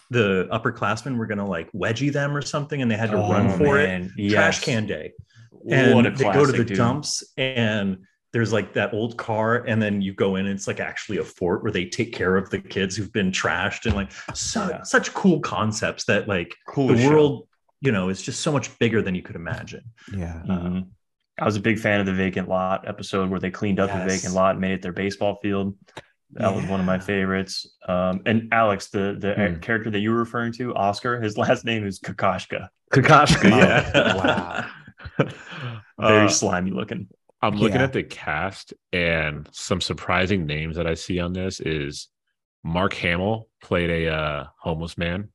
[0.10, 3.57] the upperclassmen were gonna like wedgie them or something, and they had to run Oh,
[3.57, 3.88] for it.
[3.88, 4.14] man.
[4.30, 5.11] Trash can day
[5.69, 6.78] and what a they go to the dude.
[6.78, 8.06] dumps and
[8.38, 11.23] there's like that old car and then you go in and it's like actually a
[11.23, 14.84] fort where they take care of the kids who've been trashed and like so, Yeah.
[14.84, 17.09] such cool concepts that like Cool the show.
[17.09, 17.47] world
[17.81, 19.81] you know is just so much bigger than you could imagine
[20.15, 20.39] Yeah.
[20.47, 20.85] Mhm.
[21.41, 24.05] I was a big fan of the vacant lot episode where they cleaned up the
[24.05, 25.76] vacant lot and made it their baseball field.
[26.34, 27.65] That was one of my favorites.
[27.88, 29.59] Um, and Alex, the the Hmm.
[29.61, 32.68] character that you were referring to, Oscar, his last name is Kokoshka.
[32.93, 34.14] Kokoshka, yeah.
[34.15, 34.65] Wow.
[35.99, 37.07] Very Uh, slimy looking.
[37.41, 37.84] I'm looking Yeah.
[37.84, 42.07] at the cast and some surprising names that I see on this is
[42.64, 45.30] Mark Hamill played a uh, homeless man.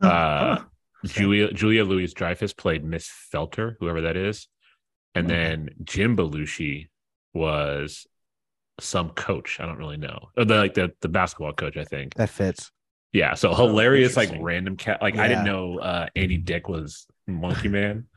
[0.00, 0.58] Uh.
[1.04, 4.48] Julia Julia Louis Dreyfus played Miss Felter, whoever that is,
[5.14, 5.34] and Okay.
[5.36, 6.88] then Jim Belushi
[7.32, 8.06] was
[8.80, 9.60] some coach.
[9.60, 12.14] I don't really know, the, like the the basketball coach, I think.
[12.14, 12.72] That fits.
[13.12, 15.00] Yeah, so hilarious, like random cat.
[15.00, 18.06] Like I didn't know uh, Andy Dick was Monkey Man.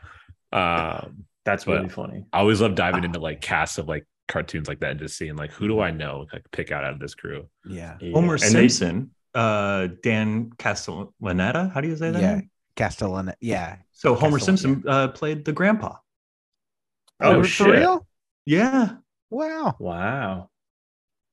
[0.51, 2.25] Um, That's but- really funny.
[2.31, 5.35] I always love diving into like casts of like cartoons like that and just seeing
[5.35, 7.47] like who do I know like pick out out of this crew.
[7.65, 7.97] Yeah.
[8.13, 12.35] homer And they- simpson uh dan castellaneta how do you say that Yeah.
[12.35, 12.49] name?
[12.75, 13.33] Castellan.
[13.41, 13.77] Yeah.
[13.91, 15.95] so homer simpson uh played the grandpa
[17.19, 17.67] Oh, for shit.
[17.67, 18.07] real?
[18.45, 18.89] yeah
[19.31, 19.75] Wow.
[19.79, 20.49] Wow.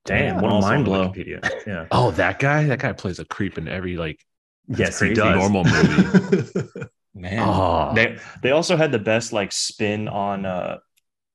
[0.07, 0.41] Damn, Yeah.
[0.41, 1.09] what a mind blow.
[1.11, 1.67] Wikipedia.
[1.67, 2.65] yeah Oh, that guy!
[2.65, 4.25] That guy plays a creep in every like.
[4.69, 6.49] yes he does Normal movie.
[7.17, 7.39] Man.
[7.49, 10.79] Oh, They they also had the best like spin on uh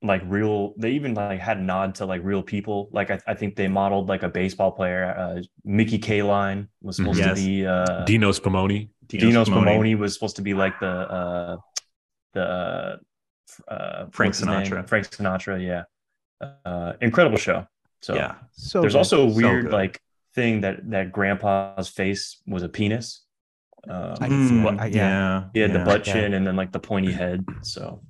[0.03, 3.35] like real they even like had a nod to like real people like i, I
[3.35, 7.37] think they modeled like a baseball player uh mickey Kaline was supposed Yes.
[7.37, 8.89] to be uh Dino Spumoni.
[9.07, 11.57] Dino Spumoni was supposed to be like the uh
[12.33, 12.97] the uh,
[13.67, 14.65] uh Frank what's name?
[14.65, 14.87] Sinatra.
[14.89, 15.83] Frank Sinatra, yeah.
[16.65, 17.67] Uh incredible show.
[18.01, 18.35] So Yeah.
[18.53, 18.97] So there's good.
[18.99, 19.73] also a weird good.
[19.73, 19.99] like
[20.33, 23.21] thing that that grandpa's face was a penis.
[23.89, 24.79] Um, I can see that.
[24.81, 24.95] I- yeah.
[24.95, 25.43] yeah.
[25.53, 25.85] he had the yeah.
[25.85, 26.13] butt Yeah.
[26.13, 27.45] chin and then like the pointy head.
[27.61, 28.01] So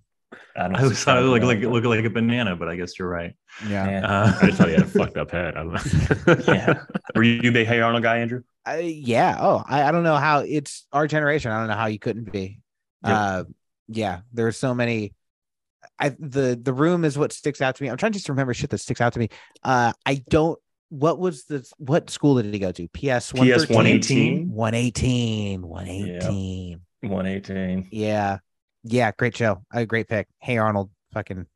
[0.56, 2.68] I don't I always thought it looked like it looked looked like a banana, but
[2.68, 3.34] I guess you're right.
[3.68, 4.06] yeah.
[4.06, 5.56] Uh, I just thought he had a fucked up head.
[5.56, 6.54] I don't know.
[6.54, 6.84] yeah.
[7.16, 8.44] Were you a big Hey Arnold guy, Andrew?
[8.66, 9.38] I, yeah.
[9.40, 11.52] Oh, I, I don't know how it's our generation.
[11.52, 12.60] I don't know how you couldn't be.
[13.04, 13.14] Yep.
[13.18, 13.44] Uh,
[13.88, 14.20] yeah.
[14.34, 15.14] There's so many.
[15.98, 17.90] I the the room is what sticks out to me.
[17.90, 19.30] I'm trying to just remember shit that sticks out to me.
[19.64, 20.60] Uh, I don't
[20.92, 22.88] what was the what school did he go to?
[22.90, 24.52] PS PS 118?
[24.52, 25.62] 118.
[25.62, 26.70] 118.
[27.02, 27.10] Yeah.
[27.10, 27.88] 118.
[27.92, 28.38] Yeah.
[28.84, 29.64] Yeah, great show.
[29.74, 30.28] A great pick.
[30.40, 31.48] Hey Arnold, fucking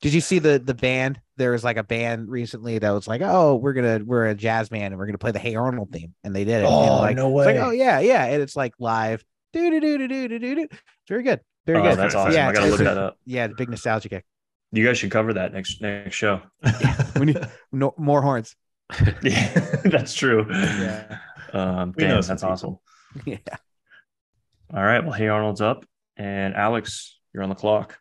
[0.00, 1.20] Did you see the the band?
[1.36, 4.34] There was like a band recently that was like, "Oh, we're going to we're a
[4.34, 6.66] jazz band and we're going to play the Hey Arnold theme." And they did it.
[6.66, 7.46] Oh, like, no way.
[7.46, 9.24] Like, "Oh yeah, yeah." And it's like live.
[9.52, 10.68] Do do do do do do do.
[11.08, 11.40] Very good.
[11.66, 11.98] Very oh, good.
[11.98, 12.34] That's awesome.
[12.34, 13.18] Yeah, I got to look that up.
[13.24, 14.24] Yeah, the big nostalgia kick.
[14.70, 16.40] You guys should cover that next next show.
[16.62, 17.40] yeah, we need
[17.72, 18.54] no, more horns.
[19.22, 19.48] yeah,
[19.84, 20.46] that's true.
[20.50, 21.18] Yeah.
[21.52, 22.50] Um, We know damn, that's people.
[22.50, 22.78] awesome.
[23.24, 23.38] yeah
[24.72, 25.02] All right.
[25.02, 25.84] Well, hey Arnold's up,
[26.16, 27.98] and Alex, you're on the clock.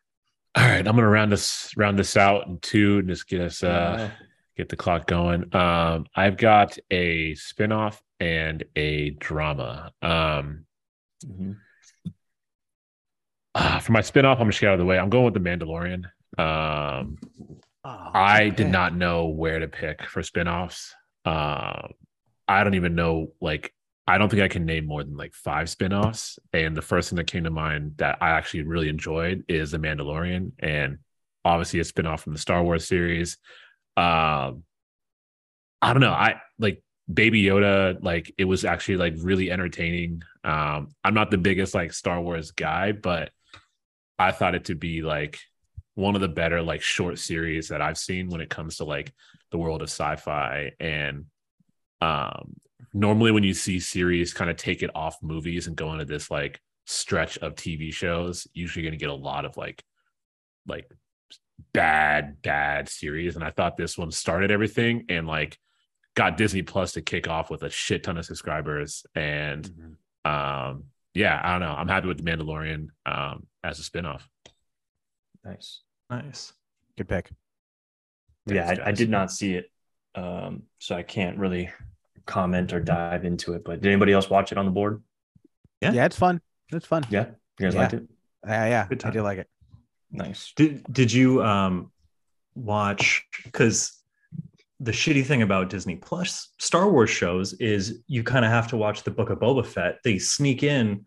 [0.55, 3.63] All right, I'm gonna round this round this out in two and just get us
[3.63, 4.09] uh
[4.57, 5.53] get the clock going.
[5.55, 9.91] Um, I've got a spinoff and a drama.
[10.01, 10.65] Um,
[11.25, 11.57] Mhm.
[13.55, 14.99] uh, for my spinoff, I'm just gonna get out of the way.
[14.99, 16.05] I'm going with the Mandalorian.
[16.39, 17.17] Um,
[17.85, 20.91] Oh, I good did not know where to pick for spinoffs.
[21.25, 21.91] Um,
[22.47, 23.73] I don't even know like
[24.05, 26.37] I don't think I can name more than like five spinoffs.
[26.51, 29.77] And the first thing that came to mind that I actually really enjoyed is The
[29.77, 30.99] Mandalorian, and
[31.45, 33.37] obviously a spinoff from the Star Wars series.
[33.95, 34.63] Um,
[35.81, 36.11] I don't know.
[36.11, 37.97] I like Baby Yoda.
[38.01, 40.23] Like it was actually like really entertaining.
[40.43, 43.31] Um, I'm not the biggest like Star Wars guy, but
[44.19, 45.39] I thought it to be like
[45.95, 49.13] one of the better like short series that I've seen when it comes to like
[49.51, 50.71] the world of sci-fi.
[50.79, 51.25] And
[52.01, 52.55] um
[52.93, 56.29] normally when you see series kind of take it off movies and go into this
[56.29, 59.83] like stretch of TV shows usually going to get a lot of like
[60.67, 60.89] like
[61.71, 63.35] bad bad series.
[63.35, 65.57] And I thought this one started everything and like
[66.15, 69.05] got Disney Plus to kick off with a shit ton of subscribers.
[69.13, 69.95] And
[70.25, 71.75] um yeah I don't know.
[71.75, 74.23] I'm happy with the Mandalorian um as a spinoff
[75.45, 75.81] Nice.
[76.09, 76.53] nice.
[76.97, 77.29] good pick
[78.45, 79.65] Yeah, I, I did not see it,
[80.15, 81.69] um, so I can't really
[82.25, 83.63] comment or dive into it.
[83.65, 85.03] But did anybody else watch it on the board?
[85.81, 85.91] Yeah.
[85.91, 86.39] yeah it's fun
[86.71, 87.25] it's fun Yeah,
[87.59, 87.81] you guys Yeah.
[87.81, 88.03] liked it.
[88.47, 89.49] yeah yeah I do like it
[90.15, 90.53] Nice.
[90.55, 91.91] Did did you um
[92.55, 93.99] watch because
[94.79, 98.77] the shitty thing about Disney Plus Star Wars shows is you kind of have to
[98.77, 99.97] watch the Book of Boba Fett.
[100.03, 101.05] They sneak in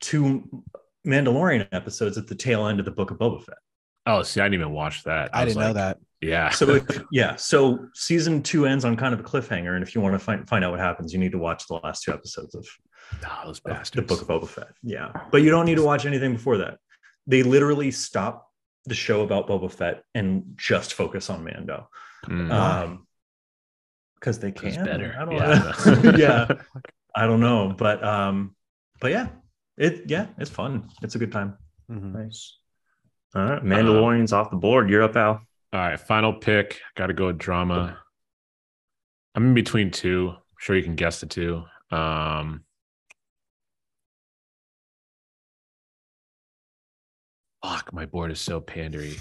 [0.00, 0.64] two
[1.06, 3.58] Mandalorian episodes at the tail end of the Book of Boba Fett.
[4.06, 5.30] Oh, see, I didn't even watch that.
[5.34, 6.50] I, was didn't know that Yeah.
[6.50, 10.00] So if, yeah, so season two ends on kind of a cliffhanger, and if you
[10.00, 12.54] want to find find out what happens, you need to watch the last two episodes
[12.54, 12.66] of,
[13.24, 14.02] Ah, those of the.
[14.02, 14.68] Book of Boba Fett.
[14.82, 16.78] Yeah, but you don't need to watch anything before that.
[17.26, 18.48] They literally stop
[18.86, 21.88] the show about Boba Fett and just focus on Mando.
[22.26, 22.50] Mm.
[22.52, 23.06] um
[24.14, 25.16] because they Who's can better?
[25.18, 25.72] I don't Yeah.
[26.02, 26.16] know.
[26.16, 26.46] yeah
[27.16, 28.54] i don't know but um
[29.00, 29.26] but yeah
[29.78, 31.56] it yeah it's fun it's a good time
[31.90, 32.12] Mhm.
[32.12, 32.58] Nice.
[33.34, 34.88] All right, Mandalorian's off the board.
[34.88, 35.30] You're up, Al.
[35.34, 35.40] All
[35.72, 36.80] right, final pick.
[36.96, 37.98] Got to go with drama.
[39.34, 40.30] I'm in between two.
[40.30, 41.64] I'm sure you can guess the two.
[41.90, 42.64] Um,
[47.64, 49.18] fuck, my board is so pandery.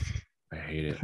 [0.53, 0.97] I hate it.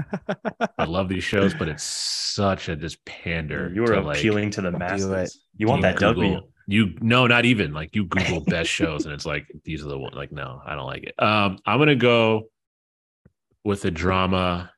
[0.77, 3.71] I love these shows, but it's such a just pander.
[3.73, 4.77] You are to, like, appealing to the it.
[4.77, 5.39] masses.
[5.55, 6.41] You want you that W?
[6.67, 9.97] You no, not even like you Google best shows, and it's like these are the
[9.97, 10.15] ones.
[10.15, 11.15] Like, no, I don't like it.
[11.21, 12.49] Um, I'm gonna go
[13.63, 14.69] with a drama.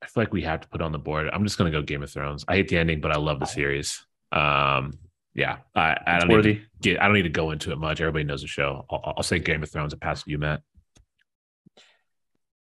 [0.00, 1.28] I feel like we have to put on the board.
[1.32, 2.44] I'm just gonna go Game of Thrones.
[2.46, 4.06] I hate the ending, but I love the series.
[4.30, 4.92] Um,
[5.34, 7.00] yeah, I, I don't need to get.
[7.02, 8.00] I don't need to go into it much.
[8.00, 8.84] Everybody knows the show.
[8.90, 10.60] I'll, I'll say Game of Thrones and pass you, Matt.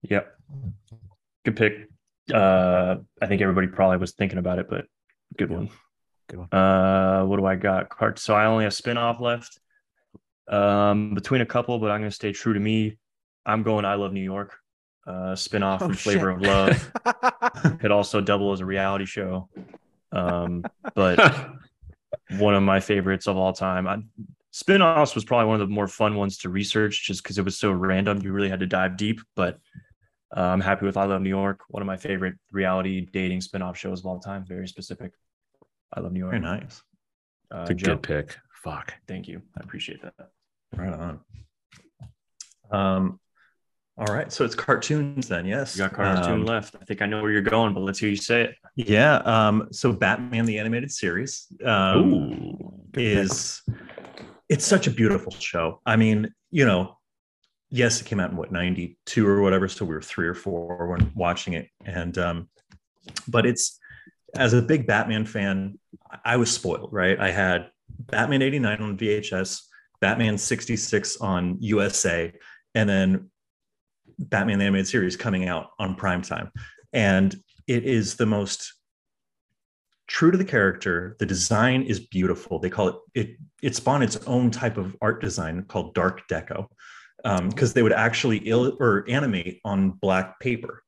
[0.04, 0.34] Yep.
[1.46, 1.90] Good pick.
[2.34, 4.86] Uh, I think everybody probably was thinking about it, but
[5.38, 5.70] good one.
[6.30, 6.54] Good one.
[6.54, 7.90] Uh, what do I got?
[7.90, 8.20] Cart.
[8.20, 9.60] So I only have spinoff left.
[10.48, 12.98] Um, between a couple, but I'm going to stay true to me.
[13.46, 13.86] I'm going.
[13.86, 14.56] I love New York.
[15.06, 16.50] Uh, spinoff from Oh, Flavor shit.
[16.50, 17.80] of Love.
[17.80, 19.50] Could also double as a reality show.
[20.12, 20.64] Um,
[20.96, 21.50] but
[22.38, 23.88] one of my favorites of all time.
[23.88, 23.98] I,
[24.52, 27.58] spin-offs was probably one of the more fun ones to research just because it was
[27.58, 28.22] so random.
[28.22, 29.60] You really had to dive deep, but
[30.36, 33.78] uh, I'm happy with I Love New York, one of my favorite reality dating spin-off
[33.78, 34.46] shows of all time.
[34.48, 35.12] Very specific.
[35.94, 36.32] I Love New York.
[36.32, 36.82] Very nice.
[37.52, 38.38] Uh, It's a Joe, good pick.
[38.64, 38.94] Fuck.
[39.08, 39.42] thank you.
[39.58, 40.14] I appreciate that.
[40.76, 41.20] Right on.
[42.72, 43.20] Um,
[43.98, 44.32] all right.
[44.32, 45.46] So it's cartoons then.
[45.46, 45.76] Yes.
[45.76, 46.76] You got cartoon Um, left.
[46.80, 48.56] I think I know where you're going, but let's hear you say it.
[48.76, 49.16] Yeah.
[49.18, 52.74] Um, so Batman the animated series um, Ooh.
[52.94, 53.62] is
[54.48, 55.82] it's such a beautiful show.
[55.86, 56.98] I mean, you know,
[57.70, 60.88] yes, it came out in what 92 or whatever, so we were three or four
[60.88, 61.68] when watching it.
[61.86, 62.50] And um,
[63.28, 63.80] but it's
[64.36, 65.78] as a big Batman fan,
[66.26, 67.20] I was spoiled, right?
[67.20, 67.70] I had
[68.08, 69.62] Batman 89 on VHS,
[70.02, 72.34] Batman 66 on USA,
[72.76, 73.30] and then
[74.18, 76.52] Batman the Animated Series coming out on primetime.
[76.94, 77.36] And
[77.68, 78.74] it is the most
[80.08, 81.16] true to the character.
[81.20, 82.60] The design is beautiful.
[82.60, 86.68] They call it it it spawned its own type of art design called dark deco.
[87.26, 90.84] Um, because they would actually ill or animate on black paper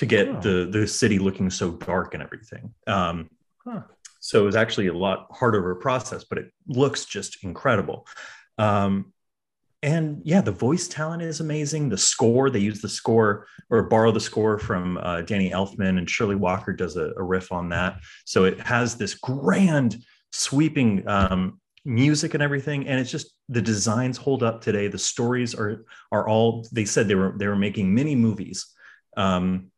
[0.00, 0.40] to get Oh.
[0.40, 2.72] the the city looking so dark and everything.
[2.86, 3.28] Um,
[3.64, 3.82] Huh.
[4.18, 8.06] so it was actually a lot harder of a process, but it looks just incredible.
[8.56, 9.12] Um,
[9.82, 11.90] and yeah, the voice talent is amazing.
[11.90, 16.08] The score, they use the score or borrow the score from uh, Danny Elfman, and
[16.08, 18.00] Shirley Walker does a, a riff on that.
[18.24, 20.02] So it has this grand,
[20.32, 24.88] sweeping um, music and everything, and it's just the designs hold up today.
[24.88, 26.66] The stories are are all.
[26.72, 28.66] They said they were they were making mini movies
[29.16, 29.69] um,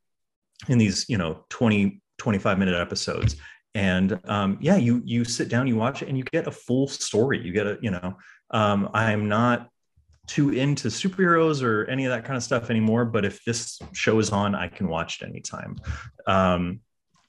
[0.69, 3.37] in these you know 20 25 minute episodes.
[3.75, 6.89] And um, yeah you you sit down you watch it and you get a full
[6.89, 7.41] story.
[7.43, 8.17] You get a you know
[8.51, 9.69] um, i'm not
[10.27, 14.21] too into superheroes or any of that kind of stuff anymore but if this show
[14.21, 15.77] is on i can watch it anytime.
[16.27, 16.81] Um,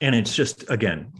[0.01, 1.11] and it's just again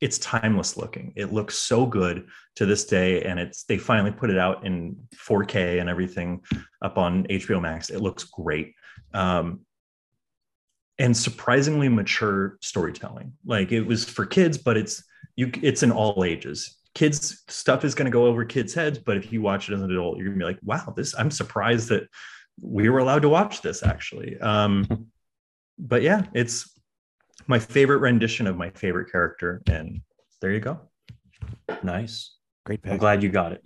[0.00, 1.12] it's timeless looking.
[1.16, 4.96] It looks so good to this day and it's they finally put it out in
[5.16, 6.40] 4k and everything
[6.82, 7.90] up on hbo max.
[7.90, 8.74] It looks great.
[9.12, 9.60] Um,
[10.98, 13.32] and surprisingly mature storytelling.
[13.44, 15.02] Like it was for kids, but it's
[15.36, 16.76] you it's in all ages.
[16.94, 19.82] Kids stuff is going to go over kids' heads, but if you watch it as
[19.82, 22.08] an adult, you're going to be like, "Wow, this I'm surprised that
[22.60, 25.08] we were allowed to watch this actually." Um
[25.78, 26.74] but yeah, it's
[27.46, 30.00] my favorite rendition of my favorite character and
[30.40, 30.80] there you go.
[31.82, 32.34] Nice.
[32.66, 33.64] Great I'm glad you got it.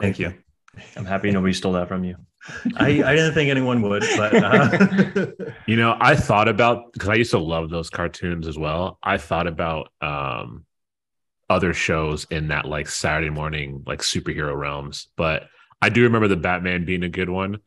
[0.00, 0.34] Thank you.
[0.96, 2.16] I'm happy nobody stole that from you.
[2.76, 5.26] I, I didn't think anyone would, but uh,
[5.66, 8.98] You know, I thought about because I used to love those cartoons as well.
[9.02, 10.64] I thought about um
[11.48, 15.48] other shows in that like Saturday morning like superhero realms, but
[15.80, 17.58] I do remember the Batman being a good one,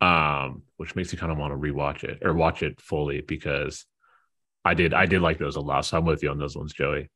[0.00, 3.84] um, which makes me kind of want to rewatch it or watch it fully because
[4.64, 5.84] I did I did like those a lot.
[5.84, 7.10] So I'm with you on those ones, Joey.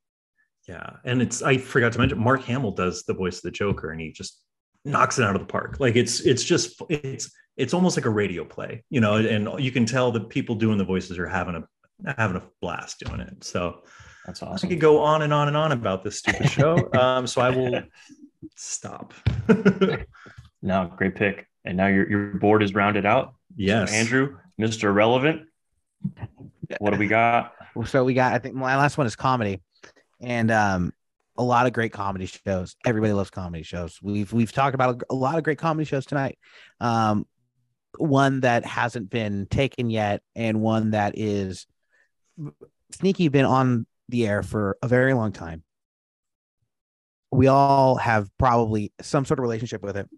[0.67, 3.91] Yeah, and it's I forgot to mention Mark Hamill does the voice of the Joker,
[3.91, 4.43] and he just
[4.85, 5.77] knocks it out of the park.
[5.81, 9.17] Like it's it's just it's it's almost like a radio play, you know.
[9.17, 13.01] And you can tell the people doing the voices are having a having a blast
[13.01, 13.43] doing it.
[13.45, 13.83] So
[14.27, 14.67] That's awesome.
[14.67, 16.91] I could go on and on and on about this stupid show.
[16.99, 17.83] um, so I will
[18.57, 19.15] stop.
[20.63, 21.47] No, great pick.
[21.65, 23.35] And now your your board is rounded out.
[23.57, 24.93] yes, So Andrew, Mr.
[24.93, 25.43] Relevant.
[26.79, 27.53] What do we got?
[27.87, 29.61] So we got, I think my last one is comedy,
[30.21, 30.93] and um,
[31.39, 32.77] a lot of great comedy shows.
[32.85, 33.99] Everybody loves comedy shows.
[34.03, 36.39] We've we've talked about a, a lot of great comedy shows tonight.
[36.81, 37.27] Um,
[37.97, 41.67] one that hasn't been taken yet, and one that is
[42.93, 45.63] sneaky, been on the air for a very long time.
[47.31, 50.09] We all have probably some sort of relationship with it,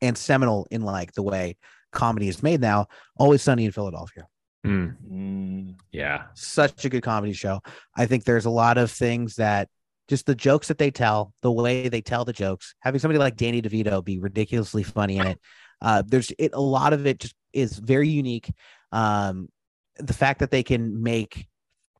[0.00, 1.56] and seminal in like the way
[1.92, 2.88] comedy is made now.
[3.18, 4.26] Always Sunny in Philadelphia
[4.66, 6.24] Mm, Mm, yeah.
[6.34, 7.60] such a good comedy show.
[7.96, 9.68] I think there's a lot of things that
[10.08, 13.36] just the jokes that they tell, the way they tell the jokes, having somebody like
[13.36, 15.40] Danny DeVito be ridiculously funny in it.
[15.80, 18.50] Uh, there's it, a lot of it just is very unique.
[18.92, 19.48] Um,
[19.96, 21.46] the fact that they can make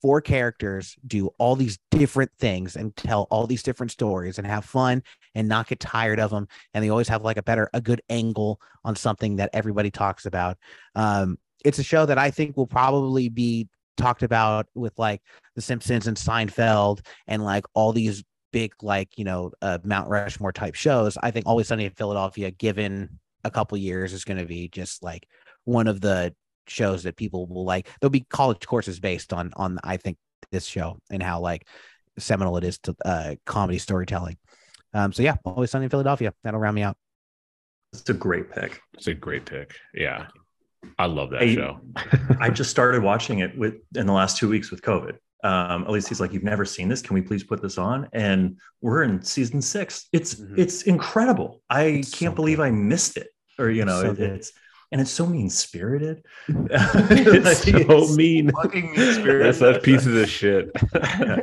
[0.04, 4.64] four characters do all these different things and tell all these different stories and have
[4.64, 5.02] fun
[5.34, 6.46] and not get tired of them.
[6.74, 10.26] And they always have like a better, a good angle on something that everybody talks
[10.26, 10.58] about.
[10.94, 15.20] Um, it's a show that I think will probably be talked about with like
[15.54, 20.52] The Simpsons and Seinfeld and like all these big like you know uh, Mount Rushmore
[20.52, 21.16] type shows.
[21.22, 25.02] I think Always Sunny in Philadelphia, given a couple years, is going to be just
[25.02, 25.26] like
[25.64, 26.34] one of the
[26.66, 27.88] shows that people will like.
[28.00, 30.18] There'll be college courses based on on I think
[30.52, 31.66] this show and how like
[32.18, 34.36] seminal it is to uh, comedy storytelling.
[34.92, 36.32] Um, so yeah, Always Sunny in Philadelphia.
[36.44, 36.96] That'll round me out.
[37.92, 38.80] it's a great pick.
[38.94, 39.74] It's a great pick.
[39.92, 40.26] Yeah.
[40.98, 41.80] I love that I- show.
[42.40, 45.16] I just started watching it with in the last two weeks with COVID.
[45.42, 47.02] Um, at least he's like, "You've never seen this?
[47.02, 50.08] Can we please put this on?" And we're in season six.
[50.12, 50.58] It's Mhm.
[50.58, 51.60] it's incredible.
[51.68, 52.64] I It's can't so believe good.
[52.64, 53.28] I missed it.
[53.58, 54.52] Or you know, So it- it's
[54.90, 56.22] and it's so mean spirited.
[56.48, 58.50] it's so mean.
[58.52, 59.46] Fucking mean-spirited.
[59.46, 60.70] That's that piece of shit.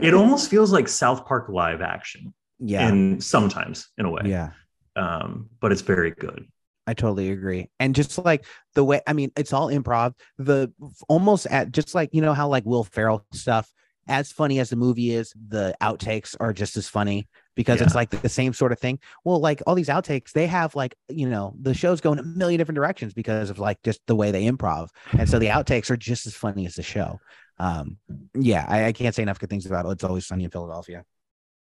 [0.01, 2.33] it almost feels like South Park live action.
[2.59, 2.87] Yeah.
[2.89, 4.21] In sometimes in a way.
[4.25, 4.51] yeah.
[4.95, 6.45] Um, but it's very good.
[6.87, 7.69] I totally agree.
[7.79, 10.13] And just like the way, I mean, it's all improv.
[10.37, 10.71] The
[11.07, 13.71] almost at just like, you know, how like Will Ferrell stuff,
[14.07, 18.09] as funny as the movie is, the outtakes are just as funny because it's like
[18.09, 18.99] the same sort of thing.
[19.23, 22.57] Well, like all these outtakes, they have like, you know, the show's going a million
[22.57, 24.89] different directions because of like just the way they improv.
[25.11, 27.19] And so the outtakes are just as funny as the show.
[27.59, 27.97] Um,
[28.33, 29.91] yeah, I, I can't say enough good things about it.
[29.91, 31.05] It's always sunny in Philadelphia.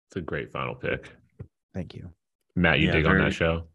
[0.09, 1.11] It's a great final pick.
[1.73, 2.09] Thank you.
[2.55, 3.67] Matt, you Yeah, dig on that show?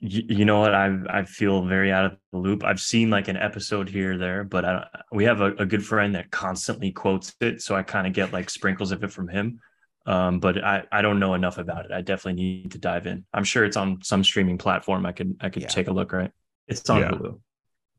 [0.00, 2.64] You, you know what I I feel very out of the loop.
[2.64, 5.84] I've seen like an episode here or there, but I, we have a, a good
[5.84, 9.28] friend that constantly quotes it, so I kind of get like sprinkles of it from
[9.28, 9.60] him.
[10.06, 11.92] Um, but I I don't know enough about it.
[11.92, 13.24] I definitely need to dive in.
[13.34, 15.04] I'm sure it's on some streaming platform.
[15.04, 15.68] I could I could Yeah.
[15.68, 16.12] take a look.
[16.12, 16.30] Right?
[16.66, 17.10] It's on Yeah.
[17.10, 17.38] Hulu.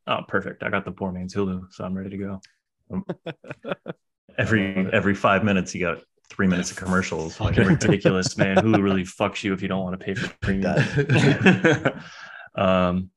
[0.08, 0.64] Oh, perfect.
[0.64, 2.42] I got the poor man's Hulu, so I'm ready to go.
[4.38, 6.00] Every every five minutes you got
[6.32, 7.36] three minutes of commercials.
[7.36, 8.56] Fucking ridiculous, man.
[8.56, 11.94] Hulu really fucks you if you don't want to pay for premium.
[12.56, 13.10] um,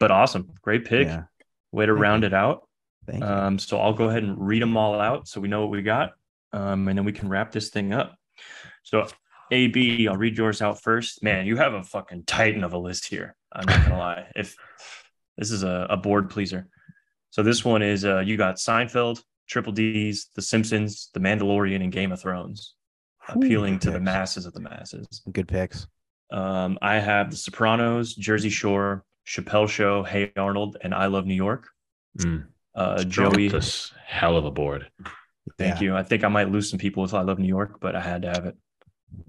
[0.00, 1.06] but awesome, great pick.
[1.06, 1.24] Yeah.
[1.72, 2.28] Way to Thank round you.
[2.28, 2.68] it out.
[3.06, 3.28] Thank you.
[3.28, 5.82] Um, so I'll go ahead and read them all out so we know what we
[5.82, 6.12] got.
[6.52, 8.16] Um, and then we can wrap this thing up.
[8.82, 9.06] So
[9.50, 11.22] AB, I'll read yours out first.
[11.22, 13.34] Man, you have a fucking titan of a list here.
[13.52, 14.26] I'm not gonna lie.
[14.34, 14.56] If
[15.36, 16.68] this is a, a board pleaser.
[17.30, 21.92] So this one is uh you got Seinfeld, Triple D's, The Simpsons, The Mandalorian, and
[21.92, 22.74] Game of Thrones.
[23.28, 25.22] Appealing to the masses of the masses.
[25.32, 25.86] Good picks.
[26.30, 31.34] Um, I have The Sopranos, Jersey Shore, Chappelle Show, Hey Arnold, and I Love New
[31.34, 31.68] York.
[32.18, 32.46] Mm.
[32.74, 34.88] Uh, Joey, this hell of a board.
[35.58, 35.94] Thank you.
[35.94, 38.22] I think I might lose some people with I Love New York, but I had
[38.22, 38.56] to have it.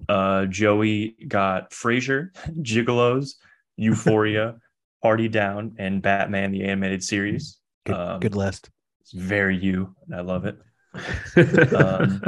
[0.09, 2.29] Uh, Joey got Frasier,
[2.61, 3.35] Gigolos,
[3.77, 4.55] Euphoria,
[5.03, 7.59] Party Down, and Batman the Animated Series.
[7.85, 8.69] Good, Um, good list.
[9.05, 9.95] It's very you.
[10.07, 10.57] and I love it.
[11.75, 12.21] Um,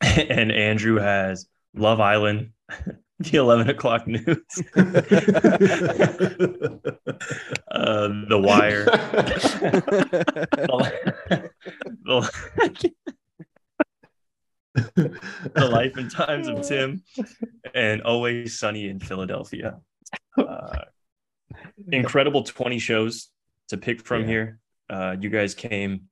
[0.00, 2.50] and Andrew has Love Island,
[3.18, 4.24] the 11 o'clock news,
[7.70, 9.80] uh, The Wire, the,
[12.04, 12.92] the-
[15.54, 17.02] the life and times of Tim,
[17.74, 19.78] and Always Sunny in Philadelphia.
[20.36, 20.78] Uh,
[21.92, 23.30] incredible 20 shows
[23.68, 24.26] to pick from Yeah.
[24.28, 24.60] here.
[24.88, 26.02] Uh, you guys came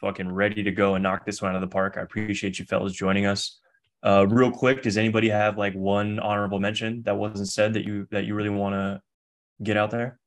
[0.00, 1.96] fucking ready to go and knock this one out of the park.
[1.98, 3.58] I appreciate you fellas joining us.
[4.02, 8.06] Uh, real quick, does anybody have like one honorable mention that wasn't said that you
[8.10, 9.00] that you really want to
[9.62, 10.18] get out there?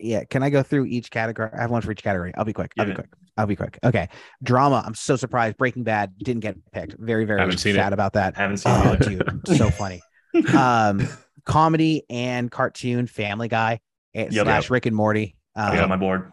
[0.00, 2.52] yeah can i go through each category i have one for each category i'll be
[2.52, 4.06] quick i'll Give be quick i'll be quick okay
[4.42, 7.92] drama i'm so surprised breaking bad didn't get picked very very sad it.
[7.94, 9.00] about that I Haven't seen oh it.
[9.00, 10.02] dude so funny
[10.54, 11.08] um
[11.46, 13.80] comedy and cartoon family guy
[14.14, 14.44] eh, Yep.
[14.44, 16.32] slash rick and morty I um, got my board.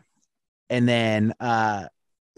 [0.69, 1.87] And then uh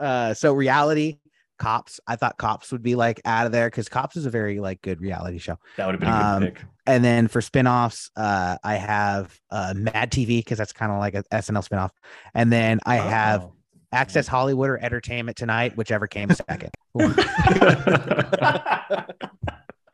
[0.00, 1.18] uh so reality
[1.58, 4.60] cops i thought cops would be like out of there because cops is a very
[4.60, 6.60] like good reality show That would have been a good um, pick.
[6.86, 11.14] and then for spin-offs uh i have uh mad tv because that's kind of like
[11.14, 11.90] a snl spin-off
[12.34, 13.52] and then i have Oh.
[13.92, 16.70] access hollywood or entertainment tonight whichever came second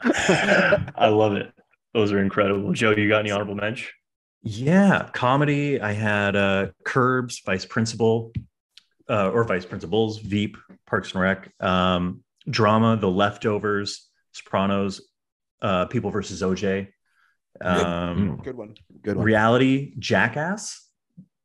[0.06, 1.50] I love it.
[1.94, 2.72] Those are incredible.
[2.72, 3.88] Joe, you got any honorable mention?
[4.46, 5.80] Yeah, comedy.
[5.80, 8.32] I had uh, Curbs, Vice Principal,
[9.08, 11.50] uh, or Vice Principals, Veep, Parks and Rec.
[11.60, 15.00] Um, drama, The Leftovers, Sopranos,
[15.62, 16.88] uh, People versus OJ.
[17.62, 20.90] Um, good one good one reality, Jackass.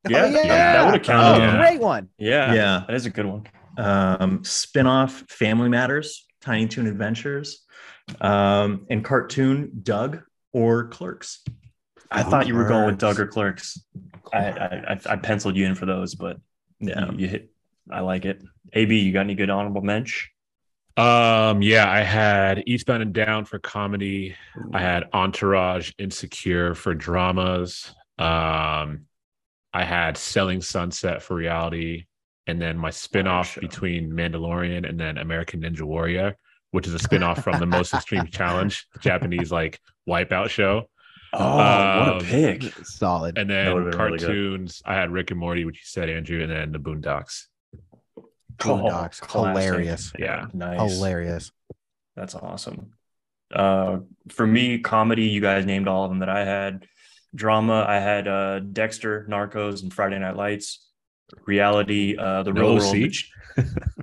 [0.10, 0.44] Yeah, oh, yeah,
[0.74, 1.42] that would've counted.
[1.42, 1.58] Oh, Yeah.
[1.58, 2.84] great one Yeah, Yeah.
[2.88, 3.44] that is a good one.
[3.78, 7.66] Um, spin-off, Family Matters, Tiny Toon Adventures,
[8.20, 10.22] um, and cartoon, Doug
[10.52, 11.44] or Clerks.
[12.12, 12.98] I thought you were going with.
[13.00, 13.80] Doug or Clerks.
[14.34, 16.38] I, I I- penciled you in for those, but
[16.80, 17.12] Yeah.
[17.12, 17.52] you, you hit.
[17.92, 18.44] I like it.
[18.74, 20.30] AB, you got any good honorable mention?
[20.98, 24.36] Um, yeah, I had Eastbound and Down for comedy.
[24.74, 27.94] I had Entourage, Insecure for dramas.
[28.18, 29.06] Um,
[29.74, 32.06] I had Selling Sunset for reality,
[32.48, 36.36] and then my spinoff between Mandalorian and then American Ninja Warrior,
[36.72, 40.90] which is a spinoff from the Most Extreme Challenge, the Japanese like wipeout show.
[41.34, 42.64] Oh, what Um, a pick!
[42.86, 46.42] solid And then would've really cartoons, I had Rick and Morty, which you said, Andrew,
[46.42, 47.46] and then the Boondocks.
[48.58, 49.22] Boondocks.
[49.22, 49.64] classic.
[49.64, 50.12] Hilarious.
[50.18, 50.48] Yeah.
[50.54, 50.80] nice.
[50.94, 51.52] hilarious
[52.16, 52.92] That's awesome.
[53.54, 54.00] Uh,
[54.30, 56.86] for me, comedy, you guys named all of them that I had.
[57.34, 60.86] Drama, I had uh, Dexter, Narcos, and Friday Night Lights.
[61.46, 62.82] reality, uh, the No real OC?
[62.82, 62.96] world.
[62.96, 63.32] the ch-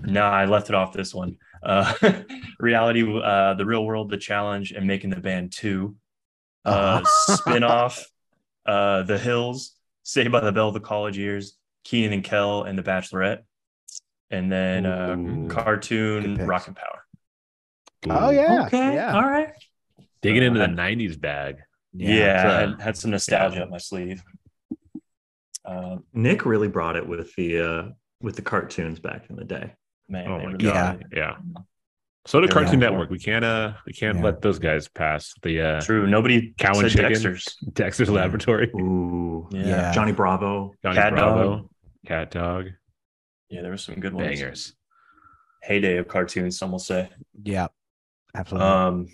[0.03, 1.37] no, I left it off this one.
[1.63, 1.93] Uh,
[2.61, 5.97] reality, uh, the real world, the challenge, and making the band two.
[6.67, 8.03] Uh, spinoff,
[8.67, 9.73] uh, the Hills,
[10.03, 13.41] Saved by the Bell, the college years, Kenan and Kel, and the Bachelorette,
[14.31, 17.03] and then uh, cartoon Rocket Rock and Power.
[18.09, 18.67] Oh yeah.
[18.67, 18.95] okay.
[18.95, 19.15] Yeah.
[19.17, 19.51] All right.
[20.23, 21.57] Digging into the Uh, 90s bag.
[21.93, 24.23] Yeah, so- I had, had some nostalgia up my sleeve.
[25.65, 27.89] Uh, Nick really brought it with the uh
[28.21, 29.73] with the cartoons back in the day.
[30.09, 31.05] man, Oh my really god.
[31.05, 31.17] are.
[31.17, 31.37] Yeah.
[32.27, 33.09] So did Cartoon Network.
[33.11, 34.25] We can't uh we can't Yeah.
[34.25, 36.07] let those guys pass the uh True.
[36.07, 37.09] Nobody Cow and said chicken.
[37.11, 37.57] Dexter's.
[37.73, 38.71] Dexter's Laboratory.
[38.75, 39.49] Ooh.
[39.53, 39.67] Yeah.
[39.67, 39.93] Yeah.
[39.93, 40.73] Johnny Bravo.
[40.83, 41.71] Johnny Cat Bravo.
[42.07, 42.67] Cat Dog.
[43.49, 44.27] Yeah, there were some good ones.
[44.29, 44.75] Bangers.
[45.63, 47.09] Heyday of cartoons, some will say.
[47.45, 47.69] Yeah.
[48.35, 48.69] Absolutely.
[48.69, 49.07] Um,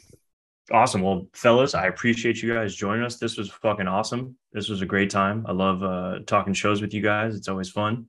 [0.70, 1.02] awesome.
[1.02, 3.18] Well, fellas, I appreciate you guys joining us.
[3.18, 4.36] This was fucking awesome.
[4.52, 5.44] This was a great time.
[5.48, 7.36] I love uh, talking shows with you guys.
[7.36, 8.06] It's always fun.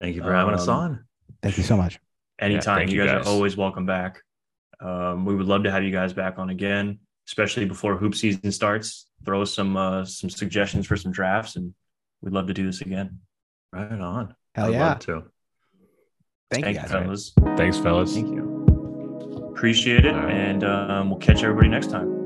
[0.00, 1.04] Thank you for having us Um, on.
[1.42, 1.98] Thank you so much.
[2.40, 2.78] Anytime.
[2.78, 3.26] thank you, you guys, guys.
[3.26, 4.22] are always welcome back.
[4.84, 8.52] Um, we would love to have you guys back on again, especially before hoop season
[8.52, 9.06] starts.
[9.24, 11.72] Throw us some uh, some suggestions for some drafts, and
[12.20, 13.20] we'd love to do this again.
[13.72, 14.34] Right on.
[14.54, 14.88] Hell I'd yeah.
[14.88, 15.24] love to.
[16.50, 16.90] Thank, Thank you you, guys.
[16.90, 17.32] fellas.
[17.56, 18.14] Thanks, fellas.
[18.14, 19.52] Thank you.
[19.56, 20.34] Appreciate it, All right.
[20.34, 22.23] and um, we'll catch everybody next time.